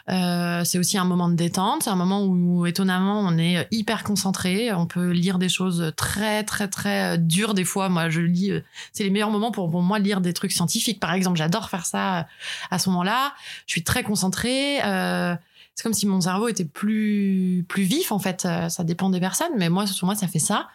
Euh, 0.10 0.64
c'est 0.64 0.80
aussi 0.80 0.98
un 0.98 1.06
moment 1.06 1.30
de 1.30 1.36
détente. 1.36 1.84
C'est 1.84 1.90
un 1.90 1.96
moment 1.96 2.26
où, 2.26 2.66
étonnamment, 2.66 3.22
on 3.22 3.38
est 3.38 3.68
hyper 3.72 4.04
concentré. 4.04 4.74
On 4.74 4.88
peut 4.88 5.12
lire 5.12 5.38
des 5.38 5.50
choses 5.50 5.94
très, 5.96 6.44
très, 6.44 6.68
très 6.68 7.18
dures 7.18 7.54
des 7.54 7.66
fois. 7.66 7.90
Moi, 7.90 8.10
je 8.10 8.22
lis... 8.22 8.52
C'est 8.92 9.04
les 9.04 9.12
meilleurs 9.12 9.32
moments 9.32 9.52
pour, 9.52 9.70
pour 9.70 9.82
moi 9.82 10.00
lire 10.00 10.22
des 10.22 10.34
trucs 10.34 10.52
scientifiques. 10.52 11.00
Par 11.00 11.14
exemple, 11.14 11.38
j'adore 11.38 11.70
faire 11.70 11.86
ça 11.86 12.28
à 12.72 12.80
ce 12.80 12.90
moment-là. 12.90 13.34
Je 13.68 13.74
suis 13.74 13.84
très 13.84 14.04
concentrée. 14.04 14.84
Euh, 14.84 15.36
c'est 15.80 15.84
comme 15.84 15.94
si 15.94 16.08
mon 16.08 16.20
cerveau 16.20 16.50
était 16.50 16.66
plus 16.66 17.64
plus 17.70 17.84
vif 17.84 18.12
en 18.12 18.20
fait. 18.20 18.44
Euh, 18.46 18.68
ça 18.68 18.84
dépend 18.84 19.10
des 19.10 19.22
personnes, 19.22 19.54
mais 19.56 19.70
moi 19.70 19.88
sur 19.88 20.06
moi 20.06 20.14
ça 20.14 20.28
fait 20.28 20.38
ça. 20.38 20.68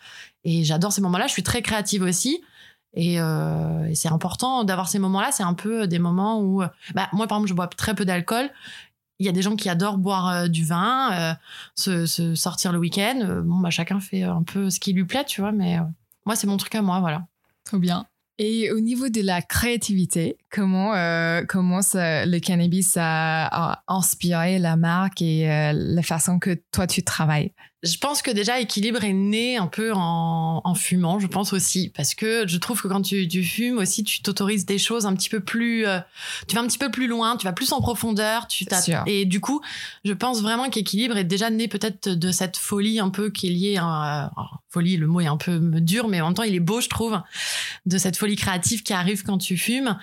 Et 0.45 0.65
j'adore 0.65 0.93
ces 0.93 1.03
moments-là. 1.03 1.27
Je 1.27 1.33
suis 1.33 1.43
très 1.43 1.61
créative 1.61 2.01
aussi. 2.01 2.43
Et, 2.95 3.21
euh, 3.21 3.95
c'est 3.95 4.09
important 4.09 4.65
d'avoir 4.65 4.89
ces 4.89 4.99
moments-là. 4.99 5.31
C'est 5.31 5.43
un 5.43 5.53
peu 5.53 5.87
des 5.87 5.99
moments 5.99 6.41
où, 6.41 6.63
bah, 6.95 7.11
moi 7.13 7.27
par 7.27 7.37
exemple, 7.37 7.51
je 7.51 7.55
bois 7.55 7.67
très 7.67 7.95
peu 7.95 8.07
d'alcool. 8.07 8.49
Il 9.19 9.27
y 9.27 9.29
a 9.29 9.33
des 9.33 9.43
gens 9.43 9.57
qui 9.57 9.69
adorent 9.69 9.99
boire 9.99 10.31
euh, 10.31 10.49
du 10.49 10.65
vin, 10.65 11.37
se, 11.75 12.07
se, 12.07 12.35
sortir 12.35 12.73
le 12.73 12.79
week-end. 12.79 13.43
bon, 13.45 13.59
bah 13.59 13.69
chacun 13.69 14.01
fait 14.01 14.23
un 14.23 14.43
peu 14.43 14.71
ce 14.71 14.81
qui 14.81 14.95
lui 14.95 15.05
plaît, 15.05 15.27
tu 15.27 15.43
vois. 15.43 15.53
Mais 15.53 15.77
moi, 16.25 16.35
c'est 16.35 16.47
mon 16.47 16.57
truc 16.57 16.75
à 16.77 16.81
moi, 16.81 17.01
voilà. 17.01 17.27
Trop 17.65 17.77
bien. 17.77 18.07
Et 18.39 18.73
au 18.73 18.81
niveau 18.81 19.09
de 19.09 19.21
la 19.21 19.43
créativité, 19.43 20.37
comment 20.51 20.93
euh, 20.95 21.43
comment 21.49 21.83
ça, 21.83 22.27
le 22.27 22.41
cannabis 22.41 22.97
a, 22.97 23.47
a, 23.47 23.85
inspiré 23.87 24.59
la 24.59 24.77
marque 24.77 25.23
et 25.23 25.49
euh, 25.49 25.73
la 25.73 26.03
façon 26.03 26.41
que 26.41 26.61
toi 26.73 26.89
tu 26.89 27.05
travailles? 27.05 27.53
Je 27.85 27.99
pense 27.99 28.23
que 28.23 28.31
déjà 28.31 28.61
équilibre 28.61 29.05
est 29.05 29.13
né 29.13 29.57
un 29.57 29.67
peu 29.67 29.93
en, 29.93 30.63
en, 30.65 30.75
fumant, 30.75 31.19
je 31.19 31.27
pense 31.27 31.53
aussi, 31.53 31.91
parce 31.95 32.15
que 32.15 32.47
je 32.49 32.57
trouve 32.57 32.81
que 32.81 32.89
quand 32.89 33.03
tu, 33.03 33.29
tu 33.29 33.43
fumes 33.43 33.79
aussi, 33.79 34.05
tu 34.05 34.23
t'autorises 34.23 34.65
des 34.65 34.79
choses 34.79 35.07
un 35.07 35.15
petit 35.15 35.29
peu 35.29 35.41
plus, 35.41 35.87
euh, 35.87 35.99
tu 36.49 36.55
vas 36.55 36.63
un 36.63 36.67
petit 36.67 36.79
peu 36.79 36.91
plus 36.91 37.07
loin, 37.07 37.37
tu 37.37 37.45
vas 37.45 37.53
plus 37.53 37.73
en 37.73 37.81
profondeur, 37.81 38.49
tu 38.49 38.65
et 39.07 39.25
du 39.27 39.41
coup, 39.41 39.61
je 40.05 40.13
pense 40.13 40.41
vraiment 40.41 40.71
qu'équilibre 40.71 41.17
est 41.17 41.25
déjà 41.25 41.51
né 41.51 41.69
peut-être 41.69 42.09
de 42.09 42.31
cette 42.33 42.57
folie 42.57 42.99
un 42.99 43.11
peu 43.11 43.31
qui 43.31 43.49
est 43.49 43.51
liée 43.51 43.77
à 43.79 44.31
folie, 44.75 44.97
le 44.97 45.07
mot 45.07 45.21
est 45.21 45.27
un 45.27 45.37
peu 45.37 45.61
dur, 45.81 46.09
mais 46.09 46.21
en 46.21 46.27
même 46.27 46.35
temps 46.35 46.43
il 46.43 46.55
est 46.55 46.61
beau, 46.61 46.81
je 46.81 46.89
trouve, 46.89 47.21
de 47.87 47.97
cette 47.97 48.17
folie 48.17 48.35
créative 48.35 48.83
qui 48.83 48.93
arrive 48.93 49.23
quand 49.23 49.39
tu 49.39 49.57
fumes. 49.57 49.97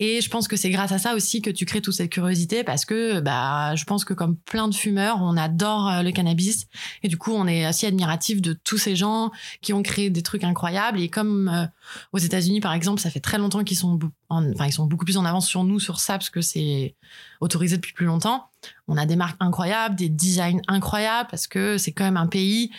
Et 0.00 0.20
je 0.20 0.28
pense 0.28 0.48
que 0.48 0.56
c'est 0.56 0.70
grâce 0.70 0.90
à 0.90 0.98
ça 0.98 1.14
aussi 1.14 1.42
que 1.42 1.50
tu 1.50 1.64
crées 1.64 1.80
toute 1.80 1.94
cette 1.94 2.10
curiosité, 2.10 2.64
parce 2.64 2.84
que 2.84 3.20
bah 3.20 3.76
je 3.76 3.84
pense 3.84 4.04
que 4.04 4.14
comme 4.14 4.36
plein 4.36 4.66
de 4.66 4.74
fumeurs, 4.74 5.18
on 5.20 5.36
adore 5.36 5.88
euh, 5.88 6.02
le 6.02 6.10
cannabis. 6.10 6.66
Et 7.04 7.08
du 7.08 7.16
coup 7.16 7.25
on 7.34 7.46
est 7.46 7.64
assez 7.64 7.86
admiratif 7.86 8.40
de 8.40 8.52
tous 8.52 8.78
ces 8.78 8.96
gens 8.96 9.30
qui 9.60 9.72
ont 9.72 9.82
créé 9.82 10.10
des 10.10 10.22
trucs 10.22 10.44
incroyables. 10.44 11.00
Et 11.00 11.08
comme 11.08 11.48
euh, 11.48 11.66
aux 12.12 12.18
États-Unis, 12.18 12.60
par 12.60 12.72
exemple, 12.72 13.00
ça 13.00 13.10
fait 13.10 13.20
très 13.20 13.38
longtemps 13.38 13.64
qu'ils 13.64 13.76
sont, 13.76 13.98
enfin, 14.28 14.66
ils 14.66 14.72
sont 14.72 14.86
beaucoup 14.86 15.04
plus 15.04 15.16
en 15.16 15.24
avance 15.24 15.46
sur 15.46 15.64
nous 15.64 15.80
sur 15.80 16.00
ça 16.00 16.14
parce 16.14 16.30
que 16.30 16.40
c'est 16.40 16.94
autorisé 17.40 17.76
depuis 17.76 17.92
plus 17.92 18.06
longtemps. 18.06 18.48
On 18.88 18.96
a 18.96 19.06
des 19.06 19.16
marques 19.16 19.36
incroyables, 19.40 19.96
des 19.96 20.08
designs 20.08 20.60
incroyables 20.68 21.28
parce 21.30 21.46
que 21.46 21.78
c'est 21.78 21.92
quand 21.92 22.04
même 22.04 22.16
un 22.16 22.26
pays 22.26 22.70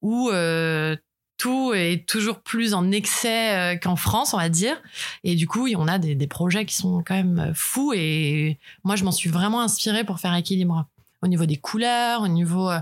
où 0.00 0.30
euh, 0.30 0.96
tout 1.38 1.72
est 1.74 2.06
toujours 2.08 2.40
plus 2.40 2.74
en 2.74 2.90
excès 2.92 3.74
euh, 3.74 3.76
qu'en 3.76 3.96
France, 3.96 4.34
on 4.34 4.36
va 4.36 4.48
dire. 4.48 4.80
Et 5.24 5.34
du 5.34 5.48
coup, 5.48 5.68
on 5.76 5.88
a 5.88 5.98
des, 5.98 6.14
des, 6.14 6.26
projets 6.26 6.64
qui 6.66 6.76
sont 6.76 7.02
quand 7.04 7.14
même 7.14 7.52
fous. 7.54 7.92
Et 7.94 8.58
moi, 8.84 8.96
je 8.96 9.04
m'en 9.04 9.12
suis 9.12 9.30
vraiment 9.30 9.60
inspirée 9.60 10.04
pour 10.04 10.20
faire 10.20 10.34
équilibre 10.34 10.86
au 11.22 11.28
niveau 11.28 11.46
des 11.46 11.56
couleurs, 11.56 12.22
au 12.22 12.28
niveau 12.28 12.70
euh, 12.70 12.80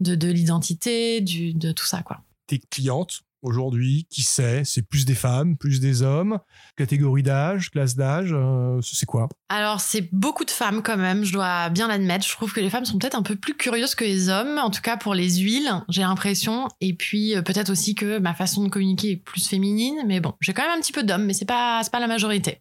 de, 0.00 0.14
de 0.14 0.28
l'identité, 0.28 1.20
de 1.20 1.72
tout 1.72 1.86
ça, 1.86 2.02
quoi. 2.02 2.20
Tes 2.46 2.58
clientes, 2.58 3.22
aujourd'hui 3.42 4.06
Qui 4.10 4.22
sait 4.22 4.62
C'est 4.64 4.82
plus 4.82 5.04
des 5.04 5.14
femmes, 5.14 5.56
plus 5.56 5.80
des 5.80 6.02
hommes? 6.02 6.38
Catégorie 6.76 7.22
d'âge, 7.22 7.70
classe 7.70 7.96
d'âge 7.96 8.30
euh, 8.32 8.80
C'est 8.82 9.06
quoi? 9.06 9.28
Alors, 9.48 9.80
c'est 9.80 10.08
beaucoup 10.12 10.44
de 10.44 10.50
femmes 10.50 10.82
quand 10.82 10.96
même, 10.96 11.24
je 11.24 11.32
dois 11.32 11.68
bien 11.70 11.88
l'admettre. 11.88 12.26
Je 12.26 12.32
trouve 12.32 12.52
que 12.52 12.60
les 12.60 12.70
femmes 12.70 12.84
sont 12.84 12.98
peut-être 12.98 13.16
un 13.16 13.22
peu 13.22 13.36
plus 13.36 13.54
curieuses 13.54 13.94
que 13.94 14.04
les 14.04 14.28
hommes, 14.28 14.58
en 14.58 14.70
tout 14.70 14.82
cas 14.82 14.96
pour 14.96 15.14
les 15.14 15.36
huiles, 15.36 15.70
j'ai 15.88 16.02
l'impression. 16.02 16.68
Et 16.80 16.94
puis, 16.94 17.36
euh, 17.36 17.42
peut-être 17.42 17.70
aussi 17.70 17.94
que 17.94 18.18
ma 18.18 18.34
façon 18.34 18.64
de 18.64 18.68
communiquer 18.68 19.12
est 19.12 19.16
plus 19.16 19.46
féminine. 19.46 19.96
Mais 20.06 20.20
bon, 20.20 20.34
j'ai 20.40 20.52
quand 20.52 20.62
même 20.62 20.78
un 20.78 20.80
petit 20.80 20.92
peu 20.92 21.02
d'hommes, 21.02 21.24
mais 21.24 21.34
c'est 21.34 21.44
pas, 21.44 21.82
pas 21.90 22.00
la 22.00 22.08
majorité. 22.08 22.60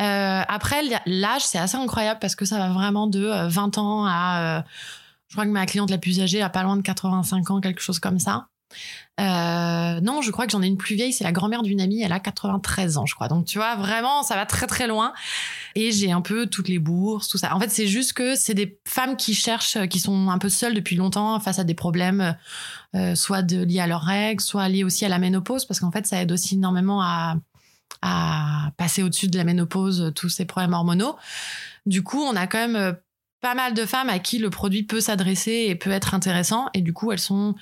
Euh, 0.00 0.42
après, 0.48 0.82
l'âge, 1.06 1.42
c'est 1.42 1.58
assez 1.58 1.76
incroyable 1.76 2.20
parce 2.20 2.34
que 2.34 2.44
ça 2.44 2.58
va 2.58 2.70
vraiment 2.70 3.06
de 3.06 3.48
20 3.48 3.78
ans 3.78 4.06
à... 4.06 4.64
je 5.28 5.34
crois 5.34 5.44
que 5.44 5.50
ma 5.50 5.66
cliente 5.66 5.90
la 5.90 5.98
plus 5.98 6.20
âgée 6.20 6.42
a 6.42 6.48
pas 6.48 6.62
loin 6.62 6.76
de 6.76 6.82
85 6.82 7.50
ans, 7.50 7.60
quelque 7.60 7.82
chose 7.82 7.98
comme 7.98 8.18
ça. 8.18 8.46
Euh, 9.20 10.00
non, 10.00 10.22
je 10.22 10.30
crois 10.30 10.46
que 10.46 10.52
j'en 10.52 10.62
ai 10.62 10.66
une 10.66 10.76
plus 10.76 10.94
vieille, 10.94 11.12
c'est 11.12 11.24
la 11.24 11.32
grand-mère 11.32 11.62
d'une 11.62 11.80
amie, 11.80 12.02
elle 12.02 12.12
a 12.12 12.20
93 12.20 12.96
ans, 12.96 13.06
je 13.06 13.14
crois. 13.14 13.28
Donc 13.28 13.44
tu 13.44 13.58
vois, 13.58 13.76
vraiment, 13.76 14.22
ça 14.22 14.34
va 14.34 14.46
très 14.46 14.66
très 14.66 14.86
loin. 14.86 15.12
Et 15.74 15.92
j'ai 15.92 16.10
un 16.10 16.22
peu 16.22 16.46
toutes 16.46 16.68
les 16.68 16.78
bourses, 16.78 17.28
tout 17.28 17.36
ça. 17.36 17.54
En 17.54 17.60
fait, 17.60 17.70
c'est 17.70 17.86
juste 17.86 18.14
que 18.14 18.34
c'est 18.34 18.54
des 18.54 18.78
femmes 18.86 19.16
qui 19.16 19.34
cherchent, 19.34 19.78
qui 19.88 20.00
sont 20.00 20.30
un 20.30 20.38
peu 20.38 20.48
seules 20.48 20.74
depuis 20.74 20.96
longtemps 20.96 21.38
face 21.40 21.58
à 21.58 21.64
des 21.64 21.74
problèmes, 21.74 22.36
euh, 22.94 23.14
soit 23.14 23.42
liés 23.42 23.80
à 23.80 23.86
leurs 23.86 24.02
règles, 24.02 24.40
soit 24.40 24.68
liés 24.68 24.84
aussi 24.84 25.04
à 25.04 25.08
la 25.08 25.18
ménopause, 25.18 25.66
parce 25.66 25.80
qu'en 25.80 25.90
fait, 25.90 26.06
ça 26.06 26.22
aide 26.22 26.32
aussi 26.32 26.54
énormément 26.54 27.02
à, 27.02 27.36
à 28.02 28.72
passer 28.76 29.02
au-dessus 29.02 29.28
de 29.28 29.36
la 29.36 29.44
ménopause, 29.44 30.12
tous 30.14 30.28
ces 30.28 30.44
problèmes 30.44 30.72
hormonaux. 30.72 31.16
Du 31.86 32.02
coup, 32.02 32.20
on 32.20 32.36
a 32.36 32.46
quand 32.46 32.58
même 32.58 32.76
euh, 32.76 32.92
pas 33.40 33.54
mal 33.54 33.74
de 33.74 33.84
femmes 33.84 34.08
à 34.08 34.18
qui 34.18 34.38
le 34.38 34.50
produit 34.50 34.82
peut 34.82 35.00
s'adresser 35.00 35.66
et 35.68 35.74
peut 35.74 35.90
être 35.90 36.14
intéressant. 36.14 36.68
Et 36.74 36.80
du 36.80 36.92
coup, 36.92 37.12
elles 37.12 37.18
sont 37.18 37.54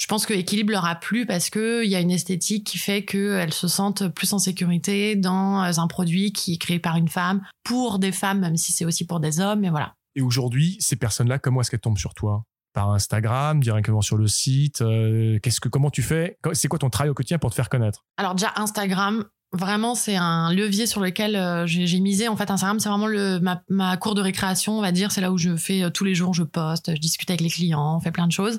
je 0.00 0.06
pense 0.06 0.24
que 0.24 0.32
l'équilibre 0.32 0.72
leur 0.72 0.86
a 0.86 0.94
plu 0.94 1.26
parce 1.26 1.50
que 1.50 1.84
il 1.84 1.90
y 1.90 1.94
a 1.94 2.00
une 2.00 2.10
esthétique 2.10 2.66
qui 2.66 2.78
fait 2.78 3.04
qu'elles 3.04 3.52
se 3.52 3.68
sentent 3.68 4.08
plus 4.08 4.32
en 4.32 4.38
sécurité 4.38 5.14
dans 5.14 5.78
un 5.78 5.86
produit 5.88 6.32
qui 6.32 6.54
est 6.54 6.56
créé 6.56 6.78
par 6.78 6.96
une 6.96 7.08
femme 7.08 7.42
pour 7.64 7.98
des 7.98 8.10
femmes, 8.10 8.40
même 8.40 8.56
si 8.56 8.72
c'est 8.72 8.86
aussi 8.86 9.04
pour 9.04 9.20
des 9.20 9.40
hommes. 9.40 9.60
Mais 9.60 9.68
voilà. 9.68 9.94
Et 10.14 10.22
aujourd'hui, 10.22 10.78
ces 10.80 10.96
personnes-là, 10.96 11.38
comment 11.38 11.60
est-ce 11.60 11.70
qu'elles 11.70 11.80
tombent 11.80 11.98
sur 11.98 12.14
toi? 12.14 12.44
Par 12.72 12.90
Instagram, 12.90 13.60
directement 13.60 14.00
sur 14.00 14.16
le 14.16 14.26
site 14.26 14.80
euh, 14.80 15.38
Qu'est-ce 15.42 15.60
que 15.60 15.68
comment 15.68 15.90
tu 15.90 16.02
fais? 16.02 16.38
C'est 16.54 16.68
quoi 16.68 16.78
ton 16.78 16.88
travail 16.88 17.10
au 17.10 17.14
quotidien 17.14 17.38
pour 17.38 17.50
te 17.50 17.54
faire 17.54 17.68
connaître? 17.68 18.06
Alors 18.16 18.34
déjà 18.34 18.54
Instagram, 18.56 19.26
Vraiment, 19.52 19.96
c'est 19.96 20.14
un 20.14 20.52
levier 20.52 20.86
sur 20.86 21.00
lequel 21.00 21.34
euh, 21.34 21.66
j'ai 21.66 21.98
misé. 21.98 22.28
En 22.28 22.36
fait, 22.36 22.52
Instagram, 22.52 22.78
c'est 22.78 22.88
vraiment 22.88 23.08
le, 23.08 23.40
ma, 23.40 23.62
ma, 23.68 23.96
cour 23.96 24.14
de 24.14 24.22
récréation, 24.22 24.78
on 24.78 24.80
va 24.80 24.92
dire. 24.92 25.10
C'est 25.10 25.20
là 25.20 25.32
où 25.32 25.38
je 25.38 25.56
fais 25.56 25.82
euh, 25.82 25.90
tous 25.90 26.04
les 26.04 26.14
jours, 26.14 26.32
je 26.34 26.44
poste, 26.44 26.94
je 26.94 27.00
discute 27.00 27.28
avec 27.30 27.40
les 27.40 27.50
clients, 27.50 27.96
on 27.96 28.00
fait 28.00 28.12
plein 28.12 28.28
de 28.28 28.32
choses. 28.32 28.58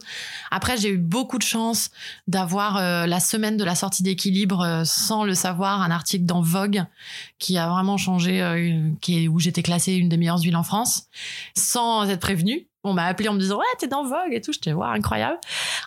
Après, 0.52 0.76
j'ai 0.76 0.90
eu 0.90 0.98
beaucoup 0.98 1.38
de 1.38 1.44
chance 1.44 1.92
d'avoir 2.28 2.76
euh, 2.76 3.06
la 3.06 3.22
semaine 3.22 3.56
de 3.56 3.64
la 3.64 3.76
sortie 3.76 4.04
d'équilibre, 4.04 4.82
sans 4.84 5.24
le 5.24 5.34
savoir, 5.34 5.82
un 5.82 5.92
article 5.92 6.26
dans 6.26 6.42
Vogue 6.42 6.84
qui 7.40 7.58
a 7.58 7.70
vraiment 7.70 7.96
changé, 7.96 8.42
qui 9.00 9.24
est, 9.24 9.28
où 9.30 9.40
j'étais 9.40 9.64
classée 9.64 9.94
une 9.94 10.10
des 10.10 10.18
meilleures 10.18 10.42
huiles 10.42 10.58
en 10.58 10.64
France, 10.64 11.06
sans 11.56 12.10
être 12.10 12.20
prévenue 12.20 12.68
on 12.84 12.94
m'a 12.94 13.06
appelé 13.06 13.30
en 13.30 13.34
me 13.34 13.40
disant 13.40 13.58
ouais 13.58 13.66
t'es 13.80 13.88
dans 13.88 14.04
Vogue 14.04 14.32
et 14.32 14.42
tout. 14.42 14.52
J'étais 14.52 14.72
voir 14.72 14.92
incroyable. 14.92 15.38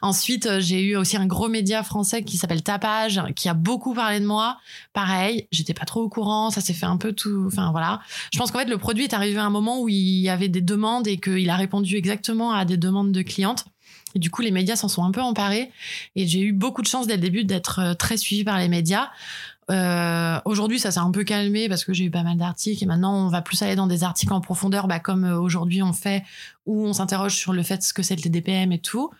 Ensuite 0.02 0.46
euh, 0.46 0.60
j'ai 0.60 0.82
eu 0.82 0.96
aussi 0.96 1.16
un 1.16 1.26
gros 1.26 1.48
média 1.48 1.82
français 1.82 2.22
qui 2.22 2.36
s'appelle 2.36 2.62
Tapage 2.62 3.20
qui 3.34 3.48
a 3.48 3.54
beaucoup 3.54 3.94
parlé 3.94 4.20
de 4.20 4.26
moi. 4.26 4.58
Pareil 4.92 5.48
j'étais 5.50 5.74
pas 5.74 5.84
trop 5.84 6.02
au 6.02 6.08
courant. 6.08 6.50
Ça 6.50 6.60
s'est 6.60 6.72
fait 6.72 6.86
un 6.86 6.96
peu 6.96 7.12
tout 7.12 7.44
enfin 7.46 7.70
voilà. 7.70 8.00
Je 8.32 8.38
pense 8.38 8.50
qu'en 8.50 8.60
fait 8.60 8.68
le 8.68 8.78
produit 8.78 9.04
est 9.04 9.14
arrivé 9.14 9.38
à 9.38 9.44
un 9.44 9.50
moment 9.50 9.80
où 9.80 9.88
il 9.88 10.20
y 10.20 10.28
avait 10.28 10.48
des 10.48 10.60
demandes 10.60 11.06
et 11.06 11.18
qu'il 11.18 11.50
a 11.50 11.56
répondu 11.56 11.96
exactement 11.96 12.52
à 12.52 12.64
des 12.64 12.76
demandes 12.76 13.12
de 13.12 13.22
clientes. 13.22 13.64
Et 14.14 14.18
du 14.18 14.30
coup, 14.30 14.42
les 14.42 14.50
médias 14.50 14.76
s'en 14.76 14.88
sont 14.88 15.04
un 15.04 15.10
peu 15.10 15.20
emparés. 15.20 15.70
Et 16.14 16.26
j'ai 16.26 16.40
eu 16.40 16.52
beaucoup 16.52 16.82
de 16.82 16.86
chance 16.86 17.06
dès 17.06 17.16
le 17.16 17.20
début 17.20 17.44
d'être 17.44 17.80
euh, 17.80 17.94
très 17.94 18.16
suivie 18.16 18.44
par 18.44 18.58
les 18.58 18.68
médias. 18.68 19.10
Euh, 19.70 20.24
Aujourd'hui, 20.44 20.78
ça 20.78 20.90
s'est 20.90 21.00
un 21.00 21.10
peu 21.10 21.24
calmé 21.24 21.68
parce 21.68 21.84
que 21.84 21.92
j'ai 21.94 22.04
eu 22.04 22.10
pas 22.10 22.22
mal 22.22 22.36
d'articles 22.36 22.82
et 22.82 22.86
maintenant 22.86 23.26
on 23.26 23.28
va 23.28 23.40
plus 23.40 23.62
aller 23.62 23.76
dans 23.76 23.86
des 23.86 24.04
articles 24.04 24.32
en 24.32 24.40
profondeur, 24.40 24.86
bah, 24.86 25.00
comme 25.00 25.24
euh, 25.24 25.38
aujourd'hui 25.38 25.82
on 25.82 25.92
fait, 25.92 26.22
où 26.66 26.86
on 26.86 26.92
s'interroge 26.92 27.34
sur 27.34 27.52
le 27.52 27.62
fait 27.62 27.82
ce 27.82 27.94
que 27.94 28.02
c'est 28.02 28.16
le 28.16 28.22
TDPM 28.22 28.72
et 28.72 28.80
tout. 28.80 29.10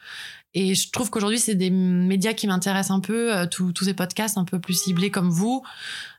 Et 0.52 0.74
je 0.74 0.90
trouve 0.90 1.10
qu'aujourd'hui, 1.10 1.38
c'est 1.38 1.54
des 1.54 1.70
médias 1.70 2.32
qui 2.32 2.46
m'intéressent 2.46 2.96
un 2.96 3.00
peu, 3.00 3.36
euh, 3.36 3.46
tous 3.46 3.72
ces 3.84 3.94
podcasts 3.94 4.38
un 4.38 4.44
peu 4.44 4.60
plus 4.60 4.74
ciblés 4.74 5.10
comme 5.10 5.30
vous. 5.30 5.62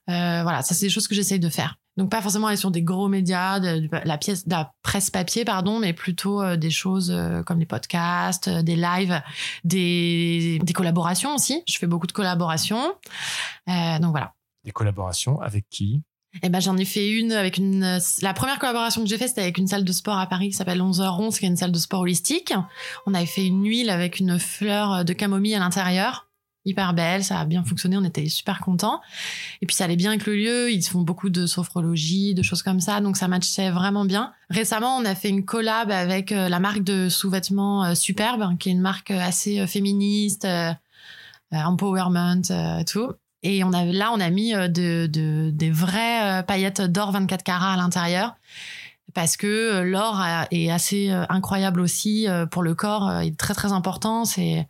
Euh, 0.10 0.44
voilà, 0.44 0.62
ça 0.62 0.74
c'est 0.76 0.88
des 0.88 0.90
choses 0.90 1.08
que 1.08 1.16
j'essaye 1.16 1.40
de 1.40 1.50
faire. 1.50 1.78
Donc 1.98 2.10
pas 2.10 2.22
forcément 2.22 2.48
aller 2.48 2.58
sur 2.58 2.72
des 2.72 2.82
gros 2.82 3.08
médias, 3.08 3.60
de, 3.60 3.88
la 4.04 4.18
pièce, 4.18 4.46
de 4.46 4.52
la 4.52 4.74
presse 4.84 5.10
papier, 5.10 5.46
pardon, 5.46 5.80
mais 5.80 5.94
plutôt 5.94 6.42
euh, 6.42 6.58
des 6.58 6.70
choses 6.70 7.10
euh, 7.10 7.42
comme 7.44 7.60
les 7.60 7.66
podcasts, 7.66 8.50
euh, 8.50 8.62
des 8.62 8.76
lives, 8.76 9.22
des, 9.64 10.60
des 10.62 10.74
collaborations 10.74 11.36
aussi. 11.36 11.64
Je 11.68 11.78
fais 11.78 11.88
beaucoup 11.88 12.08
de 12.08 12.12
collaborations. 12.12 12.94
donc 13.68 14.12
voilà. 14.12 14.34
Des 14.66 14.72
collaborations 14.72 15.40
avec 15.42 15.70
qui? 15.70 16.02
Eh 16.44 16.50
ben, 16.50 16.60
j'en 16.60 16.76
ai 16.76 16.84
fait 16.84 17.10
une 17.10 17.32
avec 17.32 17.58
une, 17.58 18.00
la 18.22 18.34
première 18.34 18.60
collaboration 18.60 19.02
que 19.02 19.08
j'ai 19.08 19.18
faite, 19.18 19.30
c'était 19.30 19.44
avec 19.44 19.58
une 19.58 19.68
salle 19.68 19.86
de 19.86 19.92
sport 19.94 20.18
à 20.18 20.28
Paris 20.28 20.50
qui 20.50 20.56
s'appelle 20.56 20.82
11h11, 20.82 21.40
qui 21.40 21.46
est 21.46 21.48
une 21.48 21.56
salle 21.56 21.72
de 21.72 21.78
sport 21.78 22.02
holistique. 22.02 22.54
On 23.06 23.14
avait 23.14 23.26
fait 23.26 23.46
une 23.46 23.64
huile 23.64 23.90
avec 23.90 24.20
une 24.20 24.38
fleur 24.38 25.06
de 25.06 25.14
camomille 25.14 25.56
à 25.56 25.60
l'intérieur 25.60 26.25
hyper 26.66 26.94
belle, 26.94 27.24
ça 27.24 27.40
a 27.40 27.46
bien 27.46 27.64
fonctionné, 27.64 27.98
on 27.98 28.04
était 28.04 28.28
super 28.28 28.60
contents. 28.60 29.02
Et 29.62 29.66
puis 29.66 29.76
ça 29.76 29.86
allait 29.86 29.96
bien 29.96 30.10
avec 30.10 30.26
le 30.26 30.36
lieu, 30.36 30.72
ils 30.72 30.84
font 30.84 31.02
beaucoup 31.02 31.30
de 31.30 31.46
sophrologie, 31.46 32.34
de 32.34 32.42
choses 32.42 32.64
comme 32.64 32.80
ça, 32.80 33.02
donc 33.02 33.18
ça 33.18 33.28
matchait 33.28 33.70
vraiment 33.70 34.06
bien. 34.06 34.34
Récemment, 34.50 34.98
on 34.98 35.06
a 35.06 35.16
fait 35.16 35.30
une 35.30 35.46
collab 35.46 35.92
avec 35.92 36.32
euh, 36.32 36.50
la 36.50 36.60
marque 36.60 36.84
de 36.84 37.10
sous-vêtements 37.10 37.86
euh, 37.86 37.96
Superbe, 37.96 38.58
qui 38.58 38.70
est 38.70 38.72
une 38.74 38.82
marque 38.82 39.12
euh, 39.12 39.20
assez 39.20 39.66
féministe, 39.68 40.48
empowerment, 41.52 42.42
tout. 42.86 43.14
Et 43.44 43.64
on 43.64 43.72
a, 43.72 43.86
là, 43.86 44.12
on 44.12 44.20
a 44.20 44.30
mis 44.30 44.54
de, 44.54 45.06
de, 45.06 45.52
des 45.52 45.70
vraies 45.70 46.44
paillettes 46.48 46.82
d'or 46.82 47.12
24 47.12 47.44
carats 47.44 47.74
à 47.74 47.78
l'intérieur 47.78 48.36
parce 49.16 49.38
que 49.38 49.48
euh, 49.48 49.84
l'or 49.84 50.22
est 50.52 50.70
assez 50.70 51.10
euh, 51.10 51.26
incroyable 51.30 51.80
aussi 51.80 52.28
euh, 52.28 52.46
pour 52.46 52.62
le 52.62 52.76
corps, 52.76 53.24
il 53.24 53.30
est 53.30 53.38
très 53.38 53.56
très 53.56 53.72
important. 53.72 54.26
C'est 54.26 54.68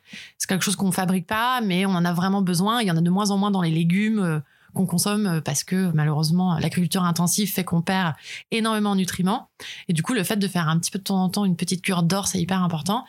quelque 0.47 0.63
chose 0.63 0.75
qu'on 0.75 0.91
fabrique 0.91 1.27
pas, 1.27 1.59
mais 1.61 1.85
on 1.85 1.89
en 1.89 2.05
a 2.05 2.13
vraiment 2.13 2.43
besoin. 2.43 2.81
Il 2.81 2.87
y 2.87 2.91
en 2.91 2.95
a 2.95 3.01
de 3.01 3.09
moins 3.09 3.31
en 3.31 3.37
moins 3.37 3.51
dans 3.51 3.63
les 3.63 3.71
légumes 3.71 4.41
qu'on 4.75 4.85
consomme 4.85 5.41
parce 5.43 5.63
que 5.63 5.89
malheureusement 5.93 6.59
l'agriculture 6.59 7.03
intensive 7.03 7.51
fait 7.51 7.63
qu'on 7.63 7.81
perd 7.81 8.13
énormément 8.51 8.91
en 8.91 8.95
nutriments. 8.95 9.49
Et 9.87 9.93
du 9.93 10.03
coup, 10.03 10.13
le 10.13 10.23
fait 10.23 10.35
de 10.35 10.47
faire 10.47 10.69
un 10.69 10.77
petit 10.77 10.91
peu 10.91 10.99
de 10.99 11.03
temps 11.03 11.23
en 11.23 11.29
temps 11.29 11.45
une 11.45 11.55
petite 11.55 11.81
cure 11.81 12.03
d'or, 12.03 12.27
c'est 12.27 12.39
hyper 12.39 12.61
important. 12.61 13.03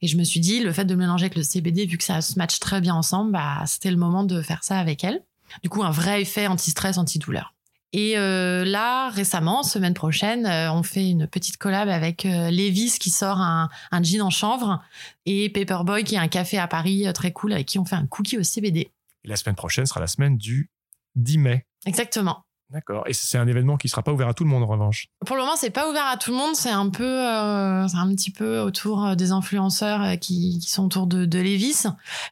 Et 0.00 0.06
je 0.06 0.16
me 0.16 0.24
suis 0.24 0.40
dit, 0.40 0.60
le 0.60 0.72
fait 0.72 0.86
de 0.86 0.94
mélanger 0.94 1.24
avec 1.24 1.36
le 1.36 1.42
CBD, 1.42 1.84
vu 1.84 1.98
que 1.98 2.04
ça 2.04 2.22
se 2.22 2.38
match 2.38 2.58
très 2.58 2.80
bien 2.80 2.94
ensemble, 2.94 3.32
bah, 3.32 3.62
c'était 3.66 3.90
le 3.90 3.98
moment 3.98 4.24
de 4.24 4.40
faire 4.40 4.64
ça 4.64 4.78
avec 4.78 5.04
elle. 5.04 5.22
Du 5.62 5.68
coup, 5.68 5.82
un 5.82 5.90
vrai 5.90 6.22
effet 6.22 6.46
anti-stress, 6.46 6.96
anti-douleur. 6.96 7.52
Et 7.92 8.16
euh, 8.16 8.64
là, 8.64 9.10
récemment, 9.10 9.62
semaine 9.64 9.94
prochaine, 9.94 10.46
euh, 10.46 10.72
on 10.72 10.84
fait 10.84 11.08
une 11.08 11.26
petite 11.26 11.56
collab 11.56 11.88
avec 11.88 12.24
euh, 12.24 12.50
Levis 12.50 12.98
qui 13.00 13.10
sort 13.10 13.40
un, 13.40 13.68
un 13.90 14.02
jean 14.02 14.22
en 14.22 14.30
chanvre 14.30 14.80
et 15.26 15.50
Paperboy 15.50 16.04
qui 16.04 16.14
est 16.14 16.18
un 16.18 16.28
café 16.28 16.56
à 16.56 16.68
Paris 16.68 17.06
très 17.14 17.32
cool 17.32 17.52
avec 17.52 17.66
qui 17.66 17.78
on 17.80 17.84
fait 17.84 17.96
un 17.96 18.06
cookie 18.06 18.38
au 18.38 18.44
CBD. 18.44 18.92
Et 19.24 19.28
la 19.28 19.36
semaine 19.36 19.56
prochaine 19.56 19.86
sera 19.86 19.98
la 19.98 20.06
semaine 20.06 20.36
du 20.36 20.70
10 21.16 21.38
mai. 21.38 21.66
Exactement. 21.84 22.44
D'accord. 22.72 23.02
Et 23.08 23.12
c'est 23.12 23.36
un 23.36 23.48
événement 23.48 23.76
qui 23.76 23.88
sera 23.88 24.02
pas 24.02 24.12
ouvert 24.12 24.28
à 24.28 24.34
tout 24.34 24.44
le 24.44 24.50
monde 24.50 24.62
en 24.62 24.66
revanche. 24.66 25.08
Pour 25.26 25.34
le 25.34 25.42
moment, 25.42 25.56
c'est 25.56 25.70
pas 25.70 25.90
ouvert 25.90 26.06
à 26.06 26.16
tout 26.16 26.30
le 26.30 26.36
monde. 26.36 26.54
C'est 26.54 26.70
un 26.70 26.88
peu, 26.88 27.04
euh, 27.04 27.84
un 27.92 28.08
petit 28.14 28.30
peu 28.30 28.60
autour 28.60 29.04
euh, 29.04 29.14
des 29.16 29.32
influenceurs 29.32 30.02
euh, 30.02 30.16
qui, 30.16 30.60
sont 30.60 30.84
autour 30.84 31.08
de, 31.08 31.24
de. 31.24 31.40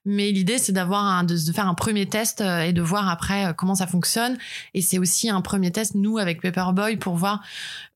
Mais 0.04 0.30
l'idée, 0.30 0.58
c'est 0.58 0.72
d'avoir 0.72 1.24
de, 1.24 1.36
faire 1.52 1.66
un 1.66 1.74
premier 1.74 2.06
test 2.06 2.40
et 2.40 2.72
de 2.72 2.82
voir 2.82 3.08
après 3.08 3.52
comment 3.56 3.74
ça 3.74 3.86
fonctionne. 3.86 4.36
Et 4.74 4.82
c'est 4.82 4.98
aussi 4.98 5.28
un 5.28 5.40
premier 5.40 5.72
test 5.72 5.94
nous 5.94 6.18
avec 6.18 6.40
Paperboy 6.40 6.98
pour 6.98 7.16
voir, 7.16 7.42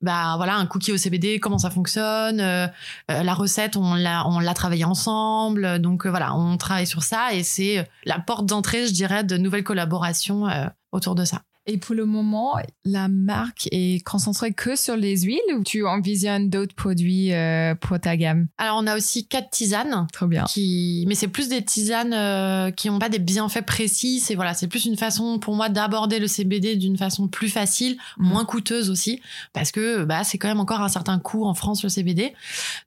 bah 0.00 0.34
voilà, 0.36 0.56
un 0.56 0.66
cookie 0.66 0.90
au 0.90 0.96
CBD, 0.96 1.38
comment 1.38 1.58
ça 1.58 1.70
fonctionne. 1.70 2.38
La 2.38 3.34
recette, 3.34 3.76
on 3.76 3.94
l'a, 3.94 4.26
on 4.26 4.40
l'a 4.40 4.54
travaillé 4.54 4.84
ensemble. 4.84 5.78
Donc 5.80 6.06
voilà, 6.06 6.34
on 6.34 6.56
travaille 6.56 6.86
sur 6.86 7.02
ça 7.02 7.34
et 7.34 7.42
c'est 7.42 7.86
la 8.04 8.18
porte 8.18 8.46
d'entrée, 8.46 8.86
je 8.86 8.92
dirais, 8.92 9.22
de 9.22 9.36
nouvelles 9.36 9.64
collaborations 9.64 10.46
autour 10.92 11.14
de 11.14 11.26
ça. 11.26 11.42
Et 11.66 11.78
pour 11.78 11.94
le 11.94 12.06
moment, 12.06 12.54
la 12.84 13.06
marque 13.08 13.68
est 13.70 14.04
concentrée 14.04 14.52
que 14.52 14.74
sur 14.74 14.96
les 14.96 15.18
huiles 15.22 15.38
ou 15.56 15.62
tu 15.62 15.86
envisionnes 15.86 16.50
d'autres 16.50 16.74
produits 16.74 17.32
euh, 17.32 17.74
pour 17.76 18.00
ta 18.00 18.16
gamme? 18.16 18.48
Alors 18.58 18.78
on 18.82 18.86
a 18.86 18.96
aussi 18.96 19.26
quatre 19.28 19.50
tisanes. 19.50 20.06
Trop 20.12 20.26
bien. 20.26 20.44
qui 20.44 21.04
mais 21.06 21.14
c'est 21.14 21.28
plus 21.28 21.48
des 21.48 21.64
tisanes 21.64 22.12
euh, 22.12 22.70
qui 22.70 22.90
ont 22.90 22.98
pas 22.98 23.08
des 23.08 23.18
bienfaits 23.18 23.64
précis 23.64 24.20
c'est 24.20 24.34
voilà 24.34 24.54
c'est 24.54 24.66
plus 24.66 24.86
une 24.86 24.96
façon 24.96 25.38
pour 25.38 25.54
moi 25.54 25.68
d'aborder 25.68 26.18
le 26.18 26.26
CBD 26.26 26.76
d'une 26.76 26.96
façon 26.96 27.28
plus 27.28 27.48
facile 27.48 27.96
Mhm. 28.18 28.26
moins 28.28 28.44
coûteuse 28.44 28.90
aussi 28.90 29.20
parce 29.52 29.70
que 29.70 30.04
bah 30.04 30.24
c'est 30.24 30.38
quand 30.38 30.48
même 30.48 30.60
encore 30.60 30.80
un 30.80 30.88
certain 30.88 31.18
coût 31.18 31.44
en 31.44 31.54
France 31.54 31.82
le 31.82 31.88
CBD 31.88 32.32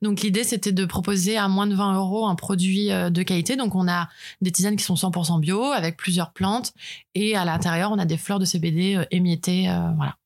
donc 0.02 0.20
l'idée 0.20 0.44
c'était 0.44 0.72
de 0.72 0.84
proposer 0.84 1.36
à 1.36 1.48
moins 1.48 1.66
de 1.66 1.74
20 1.74 1.94
euros 1.96 2.26
un 2.26 2.34
produit 2.34 2.90
euh, 2.92 3.10
de 3.10 3.22
qualité 3.22 3.56
donc 3.56 3.74
on 3.74 3.88
a 3.88 4.08
des 4.42 4.50
tisanes 4.52 4.76
qui 4.76 4.84
sont 4.84 4.94
100% 4.94 5.40
bio 5.40 5.62
avec 5.64 5.96
plusieurs 5.96 6.32
plantes 6.32 6.72
et 7.14 7.36
à 7.36 7.44
l'intérieur 7.44 7.90
on 7.92 7.98
a 7.98 8.04
des 8.04 8.16
fleurs 8.16 8.38
de 8.38 8.44
CBD 8.44 8.65
euh, 8.96 9.04
émiettées 9.10 9.68
euh, 9.68 9.90
voilà. 9.96 10.16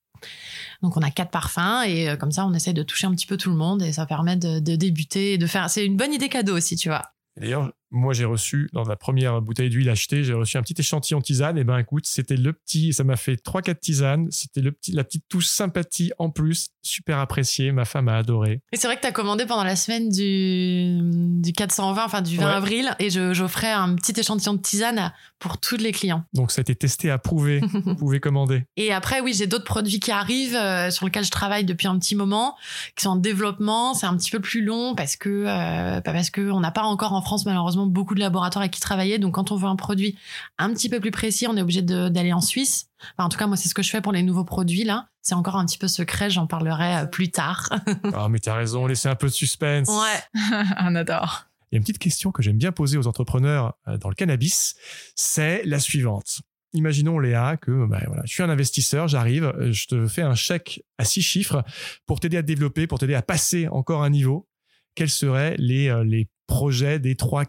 Donc 0.83 0.97
on 0.97 1.03
a 1.03 1.11
quatre 1.11 1.31
parfums 1.31 1.85
et 1.87 2.09
euh, 2.09 2.17
comme 2.17 2.33
ça 2.33 2.47
on 2.47 2.53
essaie 2.55 2.73
de 2.73 2.83
toucher 2.83 3.07
un 3.07 3.13
petit 3.13 3.27
peu 3.27 3.37
tout 3.37 3.51
le 3.51 3.57
monde 3.57 3.83
et 3.83 3.93
ça 3.93 4.07
permet 4.07 4.37
de, 4.37 4.59
de 4.59 4.77
débuter 4.77 5.35
et 5.35 5.39
de 5.39 5.47
faire 5.47 5.69
c'est 5.71 5.85
une 5.85 5.97
bonne 5.97 6.13
idée 6.13 6.29
cadeau 6.29 6.57
aussi 6.57 6.77
tu 6.77 6.89
vois. 6.89 7.03
D'ailleurs, 7.37 7.73
moi, 7.91 8.13
j'ai 8.13 8.25
reçu, 8.25 8.69
dans 8.73 8.85
la 8.85 8.97
première 8.97 9.41
bouteille 9.43 9.69
d'huile 9.71 9.89
achetée, 9.91 10.23
j'ai 10.23 10.33
reçu 10.33 10.57
un 10.57 10.63
petit 10.63 10.75
échantillon 10.79 11.19
de 11.19 11.25
tisane. 11.25 11.59
Et 11.59 11.65
ben, 11.65 11.79
écoute, 11.79 12.05
c'était 12.07 12.37
le 12.37 12.53
petit, 12.53 12.93
ça 12.93 13.03
m'a 13.05 13.17
fait 13.17 13.35
3-4 13.35 13.79
tisanes. 13.81 14.29
C'était 14.31 14.61
le 14.61 14.73
petit, 14.73 14.93
la 14.93 15.05
petite 15.05 15.25
touche 15.29 15.47
sympathie 15.47 16.13
en 16.19 16.31
plus. 16.31 16.69
Super 16.83 17.19
apprécié. 17.19 17.73
Ma 17.73 17.85
femme 17.85 18.09
a 18.09 18.17
adoré. 18.17 18.61
Et 18.73 18.77
c'est 18.77 18.87
vrai 18.87 18.97
que 18.97 19.01
tu 19.03 19.07
as 19.07 19.13
commandé 19.13 19.45
pendant 19.47 19.65
la 19.65 19.77
semaine 19.77 20.09
du, 20.09 20.99
du 21.43 21.53
420, 21.53 22.05
enfin 22.05 22.23
du 22.23 22.37
20 22.37 22.45
Ouais. 22.47 22.53
avril, 22.53 22.91
et 22.99 23.11
j'offrais 23.11 23.71
un 23.73 23.95
petit 23.97 24.19
échantillon 24.19 24.55
de 24.55 24.61
tisane 24.63 25.13
pour 25.39 25.59
tous 25.59 25.77
les 25.77 25.93
clients. 25.93 26.25
Donc, 26.33 26.51
ça 26.53 26.61
a 26.61 26.63
été 26.63 26.75
testé, 26.75 27.11
approuvé. 27.11 27.61
Vous 27.85 27.95
pouvez 27.97 28.21
commander. 28.21 28.65
Et 28.77 28.93
après, 28.93 29.21
oui, 29.21 29.35
j'ai 29.35 29.47
d'autres 29.47 29.65
produits 29.65 30.01
qui 30.01 30.11
arrivent, 30.11 30.57
euh, 30.57 30.91
sur 30.91 31.05
lesquels 31.07 31.25
je 31.25 31.31
travaille 31.31 31.65
depuis 31.65 31.87
un 31.89 31.99
petit 31.99 32.15
moment, 32.15 32.57
qui 32.97 33.03
sont 33.05 33.11
en 33.11 33.17
développement. 33.17 33.95
C'est 33.95 34.07
un 34.07 34.17
petit 34.17 34.31
peu 34.31 34.41
plus 34.41 34.63
long 34.65 34.95
parce 34.95 35.17
que, 35.17 35.45
euh, 35.47 36.01
parce 36.01 36.31
que 36.31 36.51
on 36.51 36.61
n'a 36.61 36.71
pas 36.71 36.83
encore 36.83 37.13
en 37.13 37.23
France, 37.23 37.45
malheureusement, 37.47 37.80
beaucoup 37.87 38.15
de 38.15 38.21
laboratoires 38.21 38.63
avec 38.63 38.73
qui 38.73 38.81
travailler. 38.81 39.19
Donc, 39.19 39.35
quand 39.35 39.53
on 39.53 39.57
veut 39.57 39.69
un 39.69 39.77
produit 39.77 40.17
un 40.59 40.73
petit 40.73 40.89
peu 40.89 41.01
plus 41.01 41.11
précis, 41.11 41.47
on 41.47 41.57
est 41.57 41.63
obligé 41.63 41.83
d'aller 41.83 42.33
en 42.33 42.41
Suisse. 42.41 42.89
Enfin, 43.17 43.27
en 43.27 43.29
tout 43.29 43.39
cas, 43.39 43.47
moi, 43.47 43.57
c'est 43.57 43.69
ce 43.69 43.75
que 43.75 43.83
je 43.83 43.91
fais 43.91 44.01
pour 44.01 44.13
les 44.13 44.23
nouveaux 44.23 44.45
produits, 44.45 44.85
là. 44.85 45.09
C'est 45.23 45.35
encore 45.35 45.57
un 45.57 45.67
petit 45.67 45.79
peu 45.79 45.89
secret, 45.89 46.31
j'en 46.31 46.47
parlerai 46.47 46.97
euh, 46.97 47.07
plus 47.07 47.31
tard. 47.31 47.69
Ah, 48.15 48.29
mais 48.29 48.39
t'as 48.39 48.55
raison, 48.55 48.87
laissez 48.87 49.09
un 49.09 49.15
peu 49.15 49.29
de 49.29 49.33
suspense. 49.33 49.89
ouais. 49.89 50.41
On 50.81 50.95
adore. 50.95 51.47
Il 51.71 51.75
y 51.75 51.77
a 51.77 51.79
une 51.79 51.83
petite 51.83 51.99
question 51.99 52.33
que 52.33 52.43
j'aime 52.43 52.57
bien 52.57 52.73
poser 52.73 52.99
aux 52.99 53.07
entrepreneurs 53.07 53.75
euh, 53.87 53.97
dans 53.99 54.09
le 54.09 54.15
cannabis, 54.15 54.75
c'est 55.15 55.63
la 55.65 55.79
suivante. 55.79 56.41
Imaginons 56.73 57.19
Léa 57.19 57.57
que 57.57 57.87
bah, 57.87 58.01
voilà, 58.07 58.23
je 58.25 58.33
suis 58.33 58.43
un 58.43 58.51
investisseur, 58.51 59.09
j'arrive, 59.09 59.45
euh, 59.45 59.73
je 59.73 59.87
te 59.87 60.07
fais 60.07 60.23
un 60.23 60.35
chèque 60.35 60.83
à 60.99 61.05
six 61.05 61.23
chiffres 61.23 61.63
pour 62.07 62.21
t'aider 62.21 62.37
à 62.37 62.43
te 62.43 62.47
développer, 62.47 62.87
pour 62.87 62.99
t'aider 62.99 63.15
à 63.15 63.23
passer 63.23 63.69
encore 63.69 64.03
un 64.03 64.11
niveau. 64.11 64.49
Quels 64.95 65.11
seraient 65.11 65.55
les, 65.59 65.95
les 66.05 66.29
projets 66.47 66.99
des 66.99 67.15
trois 67.15 67.45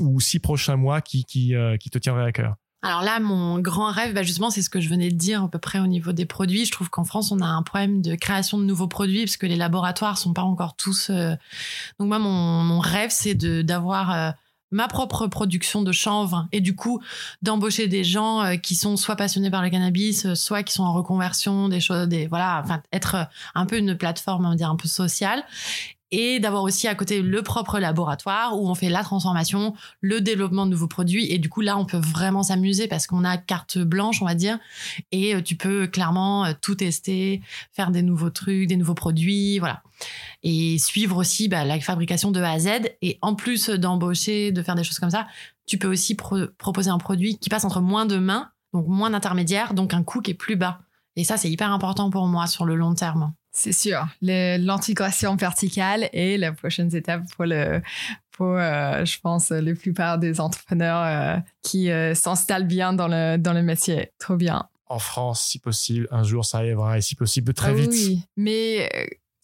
ou 0.00 0.20
six 0.20 0.38
prochains 0.38 0.76
mois 0.76 1.00
qui, 1.00 1.24
qui, 1.24 1.54
euh, 1.54 1.76
qui 1.76 1.90
te 1.90 1.98
tiendraient 1.98 2.24
à 2.24 2.32
cœur 2.32 2.56
Alors 2.82 3.02
là, 3.02 3.20
mon 3.20 3.58
grand 3.58 3.90
rêve, 3.90 4.14
bah 4.14 4.22
justement, 4.22 4.50
c'est 4.50 4.62
ce 4.62 4.70
que 4.70 4.80
je 4.80 4.88
venais 4.88 5.10
de 5.10 5.16
dire 5.16 5.44
à 5.44 5.48
peu 5.48 5.58
près 5.58 5.78
au 5.78 5.86
niveau 5.86 6.12
des 6.12 6.26
produits. 6.26 6.64
Je 6.64 6.72
trouve 6.72 6.90
qu'en 6.90 7.04
France, 7.04 7.30
on 7.32 7.40
a 7.40 7.46
un 7.46 7.62
problème 7.62 8.02
de 8.02 8.14
création 8.14 8.58
de 8.58 8.64
nouveaux 8.64 8.88
produits 8.88 9.24
parce 9.24 9.36
que 9.36 9.46
les 9.46 9.56
laboratoires 9.56 10.18
sont 10.18 10.32
pas 10.32 10.42
encore 10.42 10.76
tous. 10.76 11.10
euh, 11.10 11.34
Donc 11.98 12.08
moi, 12.08 12.18
mon, 12.18 12.62
mon 12.64 12.80
rêve, 12.80 13.10
c'est 13.10 13.34
d'avoir 13.34 14.12
euh, 14.12 14.30
ma 14.72 14.86
propre 14.86 15.26
production 15.26 15.82
de 15.82 15.90
chanvre 15.92 16.46
et 16.52 16.60
du 16.60 16.76
coup 16.76 17.02
d'embaucher 17.42 17.88
des 17.88 18.04
gens 18.04 18.56
qui 18.62 18.76
sont 18.76 18.96
soit 18.96 19.16
passionnés 19.16 19.50
par 19.50 19.62
le 19.62 19.70
cannabis, 19.70 20.32
soit 20.34 20.62
qui 20.62 20.72
sont 20.72 20.84
en 20.84 20.92
reconversion, 20.92 21.68
des 21.68 21.80
choses, 21.80 22.06
des 22.06 22.28
voilà, 22.28 22.60
enfin 22.62 22.80
être 22.92 23.26
un 23.56 23.66
peu 23.66 23.78
une 23.78 23.96
plateforme, 23.96 24.46
on 24.46 24.50
va 24.50 24.54
dire 24.54 24.70
un 24.70 24.76
peu 24.76 24.86
sociale. 24.86 25.42
Et 26.12 26.40
d'avoir 26.40 26.64
aussi 26.64 26.88
à 26.88 26.94
côté 26.94 27.22
le 27.22 27.42
propre 27.42 27.78
laboratoire 27.78 28.58
où 28.60 28.68
on 28.68 28.74
fait 28.74 28.88
la 28.88 29.04
transformation, 29.04 29.74
le 30.00 30.20
développement 30.20 30.66
de 30.66 30.72
nouveaux 30.72 30.88
produits. 30.88 31.30
Et 31.32 31.38
du 31.38 31.48
coup, 31.48 31.60
là, 31.60 31.78
on 31.78 31.84
peut 31.84 32.00
vraiment 32.00 32.42
s'amuser 32.42 32.88
parce 32.88 33.06
qu'on 33.06 33.24
a 33.24 33.36
carte 33.36 33.78
blanche, 33.78 34.20
on 34.20 34.24
va 34.26 34.34
dire. 34.34 34.58
Et 35.12 35.34
euh, 35.34 35.40
tu 35.40 35.54
peux 35.54 35.86
clairement 35.86 36.46
euh, 36.46 36.52
tout 36.60 36.74
tester, 36.74 37.42
faire 37.72 37.92
des 37.92 38.02
nouveaux 38.02 38.30
trucs, 38.30 38.66
des 38.66 38.76
nouveaux 38.76 38.94
produits, 38.94 39.58
voilà. 39.60 39.82
Et 40.42 40.78
suivre 40.78 41.16
aussi 41.16 41.48
bah, 41.48 41.64
la 41.64 41.78
fabrication 41.80 42.32
de 42.32 42.40
A 42.40 42.52
à 42.52 42.58
Z. 42.58 42.68
Et 43.02 43.18
en 43.22 43.34
plus 43.34 43.70
d'embaucher, 43.70 44.50
de 44.50 44.62
faire 44.62 44.74
des 44.74 44.84
choses 44.84 44.98
comme 44.98 45.10
ça, 45.10 45.28
tu 45.66 45.78
peux 45.78 45.88
aussi 45.88 46.16
pro- 46.16 46.48
proposer 46.58 46.90
un 46.90 46.98
produit 46.98 47.38
qui 47.38 47.48
passe 47.50 47.64
entre 47.64 47.80
moins 47.80 48.06
de 48.06 48.16
mains, 48.16 48.50
donc 48.74 48.88
moins 48.88 49.10
d'intermédiaires, 49.10 49.74
donc 49.74 49.94
un 49.94 50.02
coût 50.02 50.20
qui 50.20 50.32
est 50.32 50.34
plus 50.34 50.56
bas. 50.56 50.80
Et 51.14 51.22
ça, 51.22 51.36
c'est 51.36 51.50
hyper 51.50 51.70
important 51.70 52.10
pour 52.10 52.26
moi 52.26 52.48
sur 52.48 52.64
le 52.64 52.74
long 52.74 52.94
terme. 52.94 53.32
C'est 53.60 53.72
sûr. 53.72 54.06
L'intégration 54.22 55.36
verticale 55.36 56.08
est 56.14 56.38
la 56.38 56.52
prochaine 56.52 56.94
étape 56.94 57.22
pour 57.36 57.44
le 57.44 57.82
pour 58.32 58.56
euh, 58.56 59.04
je 59.04 59.20
pense 59.20 59.50
la 59.50 59.74
plupart 59.74 60.18
des 60.18 60.40
entrepreneurs 60.40 61.02
euh, 61.04 61.38
qui 61.62 61.90
euh, 61.90 62.14
s'installent 62.14 62.66
bien 62.66 62.94
dans 62.94 63.06
le 63.06 63.36
dans 63.36 63.52
le 63.52 63.62
métier. 63.62 64.12
Trop 64.18 64.36
bien. 64.36 64.66
En 64.86 64.98
France, 64.98 65.42
si 65.42 65.58
possible, 65.58 66.08
un 66.10 66.22
jour 66.22 66.46
ça 66.46 66.58
arrivera 66.58 66.96
et 66.96 67.02
si 67.02 67.16
possible 67.16 67.52
très 67.52 67.72
Ah 67.72 67.74
vite. 67.74 67.92
Oui, 67.92 68.22
mais 68.38 68.88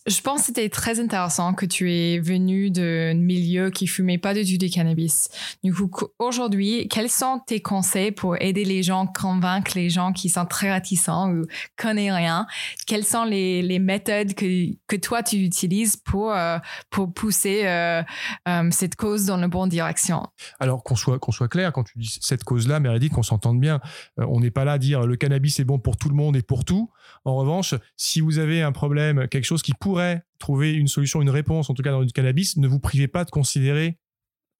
je 0.07 0.21
pense 0.21 0.40
que 0.40 0.47
c'était 0.47 0.69
très 0.69 1.01
intéressant 1.01 1.53
que 1.53 1.66
tu 1.66 1.92
es 1.92 2.21
venu 2.21 2.71
d'un 2.71 3.14
milieu 3.14 3.71
qui 3.71 3.88
fumait 3.88 4.19
pas 4.19 4.35
du 4.35 4.45
tout 4.45 4.57
du 4.64 4.71
cannabis. 4.71 5.29
Du 5.64 5.75
coup, 5.75 5.88
aujourd'hui, 6.21 6.87
quels 6.88 7.11
sont 7.11 7.40
tes 7.45 7.61
conseils 7.61 8.12
pour 8.12 8.40
aider 8.40 8.64
les 8.64 8.85
gens, 8.85 9.07
convaincre 9.07 9.73
les 9.75 9.90
gens 9.90 10.12
qui 10.12 10.29
sont 10.29 10.47
très 10.47 10.73
réticents 10.73 11.33
ou 11.33 11.45
connaissent 11.77 12.12
rien? 12.12 12.47
Quelles 12.87 13.05
sont 13.05 13.25
les, 13.25 13.79
méthodes 13.81 14.35
que, 14.35 14.73
que 14.87 14.97
toi 14.97 15.23
tu 15.23 15.37
utilises 15.37 15.97
pour, 15.97 16.33
euh, 16.33 16.59
pour 16.90 17.12
pousser 17.12 17.66
euh, 17.66 18.03
euh, 18.49 18.69
cette 18.71 18.97
cause 18.97 19.27
dans 19.27 19.37
la 19.37 19.49
bonne 19.49 19.69
direction? 19.69 20.27
Alors 20.61 20.85
qu'on 20.85 20.97
soit, 20.97 21.19
qu'on 21.19 21.33
soit 21.33 21.49
clair, 21.49 21.73
quand 21.73 21.83
tu 21.83 21.99
dis 21.99 22.19
cette 22.21 22.45
cause-là, 22.45 22.79
Meredith, 22.81 23.12
qu'on 23.12 23.23
s'entende 23.23 23.61
bien, 23.61 23.81
on 24.16 24.40
n'est 24.40 24.51
pas 24.51 24.64
là 24.64 24.73
à 24.73 24.79
dire 24.79 25.05
le 25.07 25.16
cannabis 25.16 25.59
est 25.59 25.64
bon 25.64 25.79
pour 25.79 25.97
tout 25.97 26.09
le 26.09 26.14
monde 26.14 26.37
et 26.37 26.42
pour 26.42 26.64
tout. 26.64 26.90
En 27.25 27.35
revanche, 27.37 27.75
si 27.97 28.21
vous 28.21 28.38
avez 28.38 28.62
un 28.62 28.73
problème, 28.73 29.27
quelque 29.29 29.45
chose 29.45 29.62
qui 29.62 29.73
pourrait 29.75 29.96
trouver 30.39 30.73
une 30.73 30.89
solution, 30.89 31.23
une 31.23 31.31
réponse, 31.31 31.71
en 31.71 31.75
tout 31.75 31.83
cas 31.83 31.91
dans 31.91 32.01
le 32.01 32.07
cannabis, 32.07 32.57
ne 32.57 32.69
vous 32.69 32.79
privez 32.79 33.09
pas 33.09 33.25
de 33.25 33.31
considérer 33.31 33.99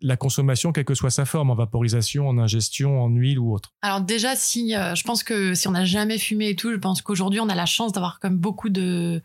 la 0.03 0.17
consommation, 0.17 0.73
quelle 0.73 0.85
que 0.85 0.95
soit 0.95 1.11
sa 1.11 1.25
forme, 1.25 1.51
en 1.51 1.55
vaporisation, 1.55 2.29
en 2.29 2.39
ingestion, 2.39 3.03
en 3.03 3.09
huile 3.09 3.39
ou 3.39 3.55
autre. 3.55 3.73
Alors 3.83 4.03
déjà, 4.03 4.37
si 4.37 4.75
euh, 4.75 4.95
je 4.95 5.03
pense 5.05 5.23
que 5.23 5.55
si 5.55 5.69
on 5.69 5.71
n'a 5.71 5.85
jamais 5.85 6.19
fumé 6.19 6.51
et 6.51 6.57
tout, 6.57 6.71
je 6.71 6.77
pense 6.77 7.01
qu'aujourd'hui 7.01 7.41
on 7.41 7.49
a 7.49 7.55
la 7.55 7.67
chance 7.67 7.93
d'avoir 7.93 8.21
comme 8.21 8.37
beaucoup 8.37 8.69
de 8.69 9.23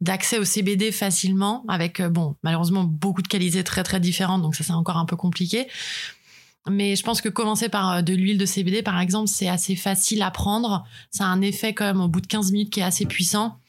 d'accès 0.00 0.38
au 0.38 0.44
CBD 0.44 0.92
facilement, 0.92 1.64
avec 1.68 2.00
euh, 2.00 2.10
bon 2.10 2.36
malheureusement 2.42 2.84
beaucoup 2.84 3.22
de 3.22 3.28
qualités 3.28 3.64
très 3.64 3.82
très 3.82 4.00
différentes, 4.00 4.42
donc 4.42 4.54
ça 4.54 4.64
c'est 4.64 4.72
encore 4.72 4.98
un 4.98 5.06
peu 5.06 5.16
compliqué. 5.16 5.68
Mais 6.68 6.94
je 6.94 7.02
pense 7.02 7.22
que 7.22 7.30
commencer 7.30 7.70
par 7.70 7.90
euh, 7.90 8.02
de 8.02 8.12
l'huile 8.12 8.36
de 8.36 8.46
CBD 8.46 8.82
par 8.82 9.00
exemple, 9.00 9.28
c'est 9.28 9.48
assez 9.48 9.74
facile 9.74 10.22
à 10.22 10.30
prendre. 10.30 10.84
Ça 11.10 11.24
a 11.24 11.28
un 11.28 11.40
effet 11.40 11.72
quand 11.72 11.86
même 11.86 12.00
au 12.00 12.08
bout 12.08 12.20
de 12.20 12.26
15 12.26 12.52
minutes 12.52 12.70
qui 12.70 12.80
est 12.80 12.84
assez 12.84 13.06
puissant. 13.06 13.59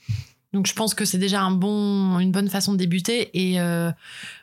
Donc 0.54 0.68
je 0.68 0.74
pense 0.74 0.94
que 0.94 1.06
c'est 1.06 1.18
déjà 1.18 1.42
un 1.42 1.52
bon, 1.52 2.20
une 2.20 2.32
bonne 2.32 2.50
façon 2.50 2.74
de 2.74 2.78
débuter. 2.78 3.30
Et 3.34 3.60
euh, 3.62 3.92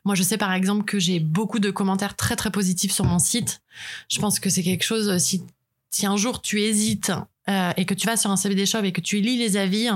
moi 0.05 0.15
je 0.15 0.23
sais 0.23 0.39
par 0.39 0.53
exemple 0.53 0.85
que 0.85 0.99
j'ai 0.99 1.21
beaucoup 1.21 1.59
de 1.59 1.71
commentaires 1.71 2.17
très 2.17 2.37
très 2.37 2.51
positifs 2.51 2.93
sur 2.93 3.05
mon 3.05 3.19
site. 3.19 3.61
Je 4.09 4.19
pense 4.19 4.41
que 4.41 4.51
c'est 4.51 4.63
quelque 4.63 4.85
chose 4.85 5.19
si 5.19 5.43
si 5.91 6.07
un 6.07 6.17
jour 6.17 6.43
tu 6.43 6.61
hésites 6.61 7.13
euh, 7.49 7.73
et 7.77 7.85
que 7.87 7.95
tu 7.95 8.07
vas 8.07 8.17
sur 8.17 8.31
un 8.31 8.37
CBD 8.37 8.67
shop 8.67 8.83
et 8.83 8.93
que 8.93 9.01
tu 9.01 9.21
lis 9.21 9.39
les 9.39 9.57
avis, 9.57 9.89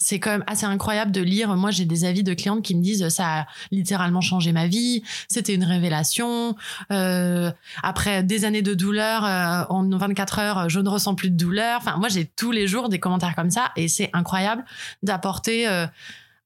c'est 0.00 0.18
quand 0.18 0.30
même 0.30 0.44
assez 0.46 0.64
incroyable 0.64 1.12
de 1.12 1.20
lire. 1.20 1.54
Moi, 1.56 1.70
j'ai 1.70 1.84
des 1.84 2.04
avis 2.04 2.24
de 2.24 2.32
clientes 2.32 2.62
qui 2.62 2.74
me 2.74 2.82
disent 2.82 3.06
ça 3.10 3.40
a 3.40 3.46
littéralement 3.70 4.22
changé 4.22 4.50
ma 4.50 4.66
vie. 4.66 5.02
C'était 5.28 5.54
une 5.54 5.62
révélation. 5.62 6.56
Euh, 6.90 7.52
après 7.82 8.22
des 8.22 8.46
années 8.46 8.62
de 8.62 8.74
douleur, 8.74 9.24
euh, 9.24 9.64
en 9.68 9.86
24 9.86 10.38
heures, 10.38 10.68
je 10.70 10.80
ne 10.80 10.88
ressens 10.88 11.14
plus 11.14 11.30
de 11.30 11.36
douleur. 11.36 11.78
Enfin, 11.78 11.98
moi, 11.98 12.08
j'ai 12.08 12.24
tous 12.24 12.50
les 12.50 12.66
jours 12.66 12.88
des 12.88 12.98
commentaires 12.98 13.36
comme 13.36 13.50
ça 13.50 13.72
et 13.76 13.88
c'est 13.88 14.08
incroyable 14.14 14.64
d'apporter 15.02 15.68
euh, 15.68 15.86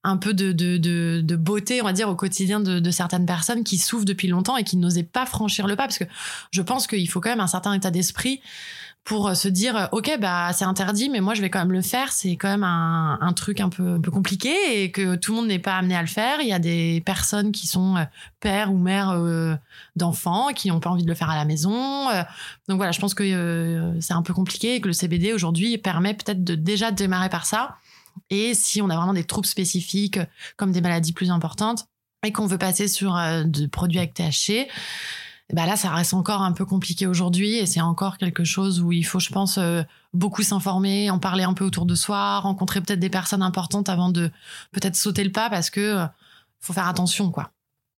un 0.03 0.17
peu 0.17 0.33
de, 0.33 0.51
de, 0.51 0.77
de, 0.77 1.21
de, 1.23 1.35
beauté, 1.37 1.81
on 1.81 1.85
va 1.85 1.93
dire, 1.93 2.09
au 2.09 2.15
quotidien 2.15 2.59
de, 2.59 2.79
de, 2.79 2.91
certaines 2.91 3.25
personnes 3.25 3.63
qui 3.63 3.77
souffrent 3.77 4.05
depuis 4.05 4.27
longtemps 4.27 4.57
et 4.57 4.65
qui 4.65 4.75
n'osaient 4.75 5.03
pas 5.03 5.25
franchir 5.25 5.65
le 5.65 5.77
pas. 5.77 5.83
Parce 5.83 5.97
que 5.97 6.05
je 6.51 6.61
pense 6.61 6.87
qu'il 6.87 7.09
faut 7.09 7.21
quand 7.21 7.29
même 7.29 7.39
un 7.39 7.47
certain 7.47 7.73
état 7.73 7.89
d'esprit 7.89 8.41
pour 9.05 9.27
euh, 9.27 9.33
se 9.35 9.47
dire 9.47 9.77
euh, 9.77 9.85
ok 9.91 10.17
bah 10.19 10.51
c'est 10.51 10.65
interdit 10.65 11.09
mais 11.09 11.21
moi 11.21 11.35
je 11.35 11.41
vais 11.41 11.49
quand 11.49 11.59
même 11.59 11.71
le 11.71 11.81
faire. 11.81 12.11
C'est 12.11 12.31
quand 12.31 12.49
même 12.49 12.63
un, 12.63 13.33
truc 13.33 13.61
un 13.61 13.69
peu 13.69 13.93
un 13.93 14.01
peu 14.01 14.11
compliqué 14.11 14.83
et 14.83 14.91
que 14.91 15.15
tout 15.15 15.31
le 15.31 15.37
monde 15.37 15.47
n'est 15.47 15.59
pas 15.59 15.77
amené 15.77 15.95
à 15.95 16.01
le 16.01 16.07
faire. 16.07 16.41
Il 16.41 16.47
y 16.47 16.53
a 16.53 16.59
des 16.59 17.01
personnes 17.05 17.51
qui 17.51 17.67
sont 17.67 17.95
euh, 17.95 18.03
pères 18.41 18.73
ou 18.73 18.77
mères 18.77 19.17
d'enfants 19.95 20.49
qui 20.53 20.67
n'ont 20.67 20.79
pas 20.79 20.89
envie 20.89 21.03
de 21.03 21.07
le 21.07 21.15
faire 21.15 21.29
à 21.29 21.35
la 21.35 21.45
maison. 21.45 22.07
Donc 22.67 22.77
voilà 22.77 22.91
je 22.91 22.99
pense 22.99 23.13
que 23.13 23.93
c'est 24.01 24.13
un 24.13 24.21
peu 24.21 24.33
compliqué 24.33 24.75
et 24.75 24.81
que 24.81 24.87
le 24.87 24.93
CBD 24.93 25.33
aujourd'hui 25.33 25.77
permet 25.77 26.13
peut-être 26.13 26.43
de 26.43 26.55
déjà 26.55 26.91
démarrer 26.91 27.29
par 27.29 27.45
ça. 27.45 27.77
Et 28.29 28.53
si 28.53 28.81
on 28.81 28.89
a 28.89 28.95
vraiment 28.95 29.13
des 29.13 29.23
troubles 29.23 29.47
spécifiques 29.47 30.19
comme 30.57 30.71
des 30.71 30.81
maladies 30.81 31.13
plus 31.13 31.31
importantes 31.31 31.87
et 32.25 32.31
qu'on 32.31 32.47
veut 32.47 32.57
passer 32.57 32.87
sur 32.87 33.15
euh, 33.15 33.43
de 33.43 33.67
produits 33.67 33.99
avec 33.99 34.13
THC 34.13 34.67
bah 35.53 35.67
là, 35.67 35.75
ça 35.75 35.91
reste 35.91 36.13
encore 36.13 36.41
un 36.41 36.53
peu 36.53 36.65
compliqué 36.65 37.05
aujourd'hui 37.05 37.57
et 37.57 37.67
c'est 37.67 37.81
encore 37.81 38.17
quelque 38.17 38.43
chose 38.43 38.81
où 38.81 38.91
il 38.91 39.03
faut, 39.03 39.19
je 39.19 39.29
pense, 39.29 39.59
euh, 39.59 39.83
beaucoup 40.11 40.41
s'informer, 40.41 41.11
en 41.11 41.19
parler 41.19 41.43
un 41.43 41.53
peu 41.53 41.63
autour 41.63 41.85
de 41.85 41.93
soi, 41.93 42.39
rencontrer 42.39 42.81
peut-être 42.81 42.99
des 42.99 43.11
personnes 43.11 43.43
importantes 43.43 43.87
avant 43.87 44.09
de 44.09 44.31
peut-être 44.71 44.95
sauter 44.95 45.23
le 45.23 45.31
pas 45.31 45.49
parce 45.51 45.69
que 45.69 45.81
euh, 45.81 46.05
faut 46.61 46.73
faire 46.73 46.87
attention, 46.87 47.29
quoi. 47.29 47.51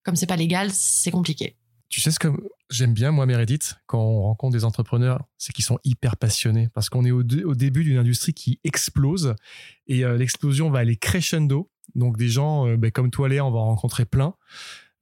Comme 0.04 0.14
c'est 0.14 0.26
pas 0.26 0.36
légal, 0.36 0.70
c'est 0.72 1.10
compliqué. 1.10 1.56
Tu 1.88 2.02
sais 2.02 2.10
ce 2.10 2.18
que 2.18 2.28
j'aime 2.68 2.92
bien, 2.92 3.12
moi, 3.12 3.24
Meredith, 3.24 3.76
quand 3.86 3.98
on 3.98 4.22
rencontre 4.24 4.52
des 4.52 4.64
entrepreneurs, 4.66 5.24
c'est 5.38 5.54
qu'ils 5.54 5.64
sont 5.64 5.78
hyper 5.84 6.18
passionnés 6.18 6.68
parce 6.74 6.90
qu'on 6.90 7.06
est 7.06 7.10
au, 7.10 7.22
au 7.22 7.54
début 7.54 7.82
d'une 7.82 7.96
industrie 7.96 8.34
qui 8.34 8.60
explose 8.62 9.34
et 9.86 10.04
euh, 10.04 10.18
l'explosion 10.18 10.70
va 10.70 10.80
aller 10.80 10.96
crescendo. 10.96 11.70
Donc, 11.94 12.18
des 12.18 12.28
gens 12.28 12.66
ben, 12.76 12.90
comme 12.90 13.10
toi, 13.10 13.30
Léa, 13.30 13.42
on 13.42 13.50
va 13.50 13.60
en 13.60 13.64
rencontrer 13.64 14.04
plein. 14.04 14.34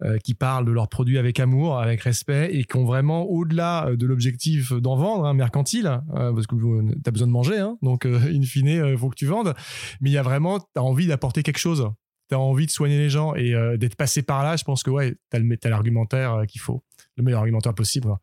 Euh, 0.04 0.18
qui 0.18 0.34
parlent 0.34 0.66
de 0.66 0.72
leurs 0.72 0.90
produits 0.90 1.16
avec 1.16 1.40
amour, 1.40 1.78
avec 1.78 2.02
respect 2.02 2.50
et 2.52 2.64
qui 2.64 2.76
ont 2.76 2.84
vraiment 2.84 3.22
au-delà 3.22 3.96
de 3.96 4.04
l'objectif 4.04 4.74
d'en 4.74 4.94
vendre, 4.94 5.24
hein, 5.24 5.32
mercantile, 5.32 5.86
euh, 6.14 6.34
parce 6.34 6.46
que 6.46 6.54
tu 6.54 7.00
as 7.06 7.10
besoin 7.10 7.26
de 7.26 7.32
manger, 7.32 7.56
hein, 7.56 7.78
donc 7.80 8.04
euh, 8.04 8.20
in 8.30 8.42
fine, 8.42 8.66
il 8.66 8.98
faut 8.98 9.08
que 9.08 9.14
tu 9.14 9.24
vendes. 9.24 9.54
Mais 10.02 10.10
il 10.10 10.12
y 10.12 10.18
a 10.18 10.22
vraiment, 10.22 10.60
tu 10.60 10.66
as 10.76 10.82
envie 10.82 11.06
d'apporter 11.06 11.42
quelque 11.42 11.56
chose. 11.56 11.88
Tu 12.28 12.34
as 12.34 12.38
envie 12.38 12.66
de 12.66 12.70
soigner 12.70 12.98
les 12.98 13.08
gens 13.08 13.34
et 13.36 13.54
d'être 13.78 13.96
passé 13.96 14.20
par 14.20 14.44
là, 14.44 14.56
je 14.56 14.64
pense 14.64 14.82
que 14.82 14.90
ouais, 14.90 15.16
tu 15.30 15.38
as 15.64 15.70
l'argumentaire 15.70 16.42
qu'il 16.46 16.60
faut, 16.60 16.84
le 17.16 17.22
meilleur 17.22 17.40
argumentaire 17.40 17.72
possible. 17.72 18.14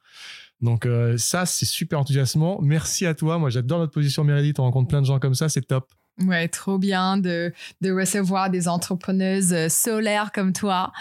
Donc 0.61 0.88
ça, 1.17 1.47
c'est 1.47 1.65
super 1.65 2.01
enthousiasmant. 2.01 2.59
Merci 2.61 3.07
à 3.07 3.15
toi. 3.15 3.39
Moi, 3.39 3.49
j'adore 3.49 3.80
notre 3.80 3.93
position 3.93 4.26
Meredith. 4.26 4.59
On 4.59 4.63
rencontre 4.63 4.89
plein 4.89 5.01
de 5.01 5.07
gens 5.07 5.19
comme 5.19 5.36
ça, 5.36 5.47
c'est 5.47 5.61
top. 5.61 5.89
Ouais, 6.22 6.47
trop 6.47 6.78
bien 6.78 7.18
de, 7.18 7.51
de 7.82 7.91
recevoir 7.91 8.51
des 8.51 8.68
entrepreneuses 8.68 9.68
solaires 9.70 10.32
comme 10.32 10.53
toi, 10.53 10.91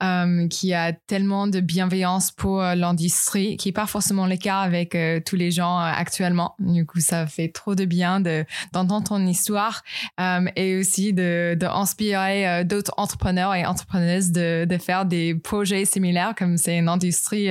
euh, 0.00 0.46
qui 0.46 0.74
a 0.74 0.92
tellement 0.92 1.48
de 1.48 1.58
bienveillance 1.58 2.30
pour 2.30 2.62
euh, 2.62 2.76
l'industrie, 2.76 3.56
qui 3.56 3.66
n'est 3.66 3.72
pas 3.72 3.86
forcément 3.86 4.26
le 4.26 4.36
cas 4.36 4.58
avec 4.58 4.94
euh, 4.94 5.18
tous 5.26 5.34
les 5.34 5.50
gens 5.50 5.80
euh, 5.80 5.90
actuellement. 5.92 6.54
Du 6.60 6.86
coup, 6.86 7.00
ça 7.00 7.26
fait 7.26 7.48
trop 7.48 7.74
de 7.74 7.84
bien 7.84 8.20
de, 8.20 8.44
d'entendre 8.72 9.08
ton 9.08 9.26
histoire 9.26 9.82
euh, 10.20 10.46
et 10.54 10.78
aussi 10.78 11.12
de, 11.12 11.56
de 11.58 11.66
euh, 11.66 12.64
d'autres 12.64 12.94
entrepreneurs 12.96 13.54
et 13.56 13.66
entrepreneuses 13.66 14.30
de, 14.30 14.66
de 14.66 14.78
faire 14.78 15.04
des 15.04 15.34
projets 15.34 15.84
similaires, 15.84 16.34
comme 16.38 16.56
c'est 16.56 16.78
une 16.78 16.88
industrie 16.88 17.48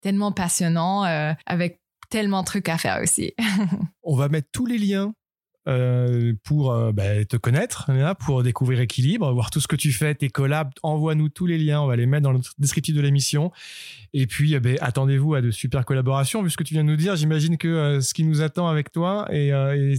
tellement 0.00 0.30
passionnante 0.30 1.06
avec 1.46 1.80
tellement 2.08 2.42
de 2.42 2.46
trucs 2.46 2.68
à 2.68 2.78
faire 2.78 3.00
aussi. 3.02 3.32
On 4.04 4.14
va 4.14 4.28
mettre 4.28 4.48
tous 4.52 4.66
les 4.66 4.78
liens 4.78 5.12
euh, 5.68 6.32
pour 6.42 6.72
euh, 6.72 6.90
bah, 6.90 7.24
te 7.24 7.36
connaître, 7.36 7.88
pour 8.18 8.42
découvrir 8.42 8.80
Équilibre, 8.80 9.32
voir 9.32 9.50
tout 9.50 9.60
ce 9.60 9.68
que 9.68 9.76
tu 9.76 9.92
fais, 9.92 10.12
tes 10.14 10.28
collabs. 10.28 10.72
Envoie-nous 10.82 11.28
tous 11.28 11.46
les 11.46 11.56
liens, 11.56 11.80
on 11.80 11.86
va 11.86 11.94
les 11.94 12.06
mettre 12.06 12.24
dans 12.24 12.32
le 12.32 12.40
descriptif 12.58 12.96
de 12.96 13.00
l'émission. 13.00 13.52
Et 14.12 14.26
puis, 14.26 14.58
bah, 14.58 14.70
attendez-vous 14.80 15.34
à 15.34 15.40
de 15.40 15.52
super 15.52 15.84
collaborations. 15.84 16.42
Vu 16.42 16.50
ce 16.50 16.56
que 16.56 16.64
tu 16.64 16.74
viens 16.74 16.82
de 16.82 16.88
nous 16.88 16.96
dire, 16.96 17.14
j'imagine 17.14 17.58
que 17.58 17.68
euh, 17.68 18.00
ce 18.00 18.12
qui 18.12 18.24
nous 18.24 18.42
attend 18.42 18.66
avec 18.66 18.90
toi 18.90 19.28
et, 19.30 19.52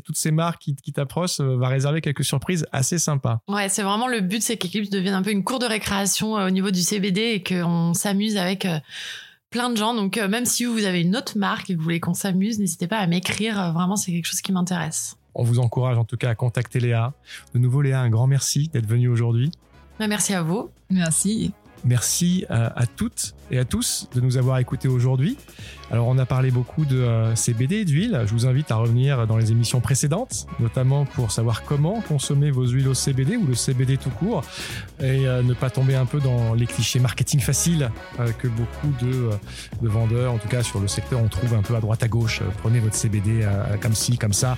toutes 0.04 0.18
ces 0.18 0.32
marques 0.32 0.62
qui, 0.62 0.76
qui 0.76 0.92
t'approchent 0.92 1.40
va 1.40 1.68
réserver 1.70 2.02
quelques 2.02 2.26
surprises 2.26 2.66
assez 2.72 3.00
sympas. 3.00 3.40
Ouais, 3.48 3.70
c'est 3.70 3.84
vraiment 3.84 4.08
le 4.08 4.20
but, 4.20 4.42
c'est 4.42 4.58
qu'Équilibre 4.58 4.92
devienne 4.92 5.14
un 5.14 5.22
peu 5.22 5.32
une 5.32 5.44
cour 5.44 5.60
de 5.60 5.66
récréation 5.66 6.34
au 6.34 6.50
niveau 6.50 6.72
du 6.72 6.82
CBD 6.82 7.22
et 7.22 7.44
qu'on 7.44 7.94
s'amuse 7.94 8.36
avec 8.36 8.68
plein 9.50 9.70
de 9.70 9.78
gens. 9.78 9.94
Donc, 9.94 10.18
même 10.18 10.46
si 10.46 10.66
vous 10.66 10.84
avez 10.84 11.02
une 11.02 11.16
autre 11.16 11.38
marque 11.38 11.70
et 11.70 11.74
que 11.74 11.78
vous 11.78 11.84
voulez 11.84 12.00
qu'on 12.00 12.14
s'amuse, 12.14 12.60
n'hésitez 12.60 12.88
pas 12.88 12.98
à 12.98 13.08
m'écrire. 13.08 13.72
Vraiment, 13.74 13.96
c'est 13.96 14.12
quelque 14.12 14.28
chose 14.28 14.42
qui 14.42 14.52
m'intéresse. 14.52 15.16
On 15.36 15.44
vous 15.44 15.60
encourage 15.60 15.98
en 15.98 16.04
tout 16.04 16.18
cas 16.18 16.30
à 16.30 16.36
contacter 16.36 16.80
Léa. 16.80 17.14
De 17.54 17.60
nouveau, 17.60 17.82
Léa, 17.82 18.02
un 18.02 18.10
grand 18.10 18.28
merci 18.28 18.70
d'être 18.70 18.88
venue 18.88 19.08
aujourd'hui. 19.08 19.52
Merci 20.00 20.34
à 20.34 20.42
vous. 20.42 20.70
Merci. 20.90 21.54
Merci 21.86 22.46
à, 22.50 22.80
à, 22.80 22.86
toutes 22.86 23.36
et 23.52 23.60
à 23.60 23.66
tous 23.66 24.08
de 24.14 24.22
nous 24.22 24.38
avoir 24.38 24.58
écoutés 24.60 24.88
aujourd'hui. 24.88 25.38
Alors, 25.92 26.08
on 26.08 26.18
a 26.18 26.26
parlé 26.26 26.50
beaucoup 26.50 26.86
de 26.86 26.98
euh, 26.98 27.36
CBD 27.36 27.86
d'huile. 27.86 28.24
Je 28.26 28.32
vous 28.32 28.48
invite 28.48 28.72
à 28.72 28.78
revenir 28.78 29.28
dans 29.28 29.38
les 29.38 29.52
émissions 29.52 29.80
précédentes, 29.80 30.48
notamment 30.60 31.06
pour 31.06 31.32
savoir 31.32 31.64
comment 31.64 32.02
consommer 32.02 32.50
vos 32.50 32.66
huiles 32.66 32.88
au 32.88 32.96
CBD 32.96 33.38
ou 33.38 33.46
le 33.46 33.54
CBD 33.54 33.98
tout 33.98 34.10
court 34.10 34.44
et 35.00 35.28
euh, 35.28 35.44
ne 35.44 35.54
pas 35.54 35.70
tomber 35.70 35.94
un 35.94 36.06
peu 36.06 36.20
dans 36.20 36.56
les 36.56 36.66
clichés 36.66 37.00
marketing 37.00 37.42
faciles 37.42 37.92
euh, 38.20 38.32
que 38.32 38.48
beaucoup 38.48 38.92
de, 39.06 39.30
de, 39.82 39.88
vendeurs, 39.88 40.34
en 40.34 40.40
tout 40.40 40.48
cas 40.48 40.64
sur 40.64 40.80
le 40.80 40.88
secteur, 40.88 41.22
on 41.22 41.28
trouve 41.28 41.54
un 41.54 41.62
peu 41.62 41.76
à 41.76 41.80
droite 41.80 42.02
à 42.02 42.08
gauche. 42.08 42.42
Prenez 42.58 42.80
votre 42.80 42.96
CBD 42.96 43.48
comme 43.82 43.94
ci, 43.94 44.18
comme 44.18 44.34
ça. 44.34 44.58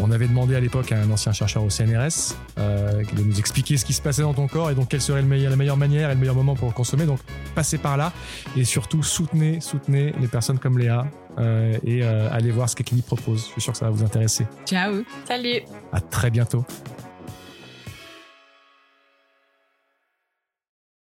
on 0.00 0.10
avait 0.10 0.28
demandé 0.28 0.54
à 0.54 0.60
l'époque 0.60 0.92
à 0.92 0.98
un 0.98 1.10
ancien 1.10 1.32
chercheur 1.32 1.64
au 1.64 1.70
CNRS 1.70 2.34
de 2.56 3.22
nous 3.22 3.38
expliquer 3.38 3.76
ce 3.76 3.84
qui 3.84 3.92
se 3.92 4.00
passait 4.00 4.22
dans 4.22 4.34
ton 4.34 4.46
corps 4.46 4.70
et 4.70 4.74
donc 4.74 4.88
quelle 4.88 5.00
serait 5.00 5.22
la 5.22 5.56
meilleure 5.56 5.76
manière 5.76 6.10
et 6.10 6.14
le 6.14 6.20
meilleur 6.20 6.34
moment 6.34 6.54
pour 6.54 6.72
consommer. 6.72 7.04
Donc, 7.04 7.18
passez 7.54 7.78
par 7.78 7.95
là 7.96 8.12
et 8.56 8.64
surtout 8.64 9.02
soutenez, 9.02 9.60
soutenez 9.60 10.12
les 10.20 10.28
personnes 10.28 10.58
comme 10.58 10.78
Léa 10.78 11.06
euh, 11.38 11.78
et 11.84 12.02
euh, 12.02 12.28
allez 12.30 12.50
voir 12.50 12.68
ce 12.68 12.76
qu'Equilibre 12.76 13.06
propose. 13.06 13.46
Je 13.46 13.52
suis 13.52 13.60
sûr 13.60 13.72
que 13.72 13.78
ça 13.78 13.86
va 13.86 13.90
vous 13.90 14.04
intéresser. 14.04 14.46
Ciao. 14.66 15.02
Salut. 15.26 15.62
À 15.92 16.00
très 16.00 16.30
bientôt. 16.30 16.64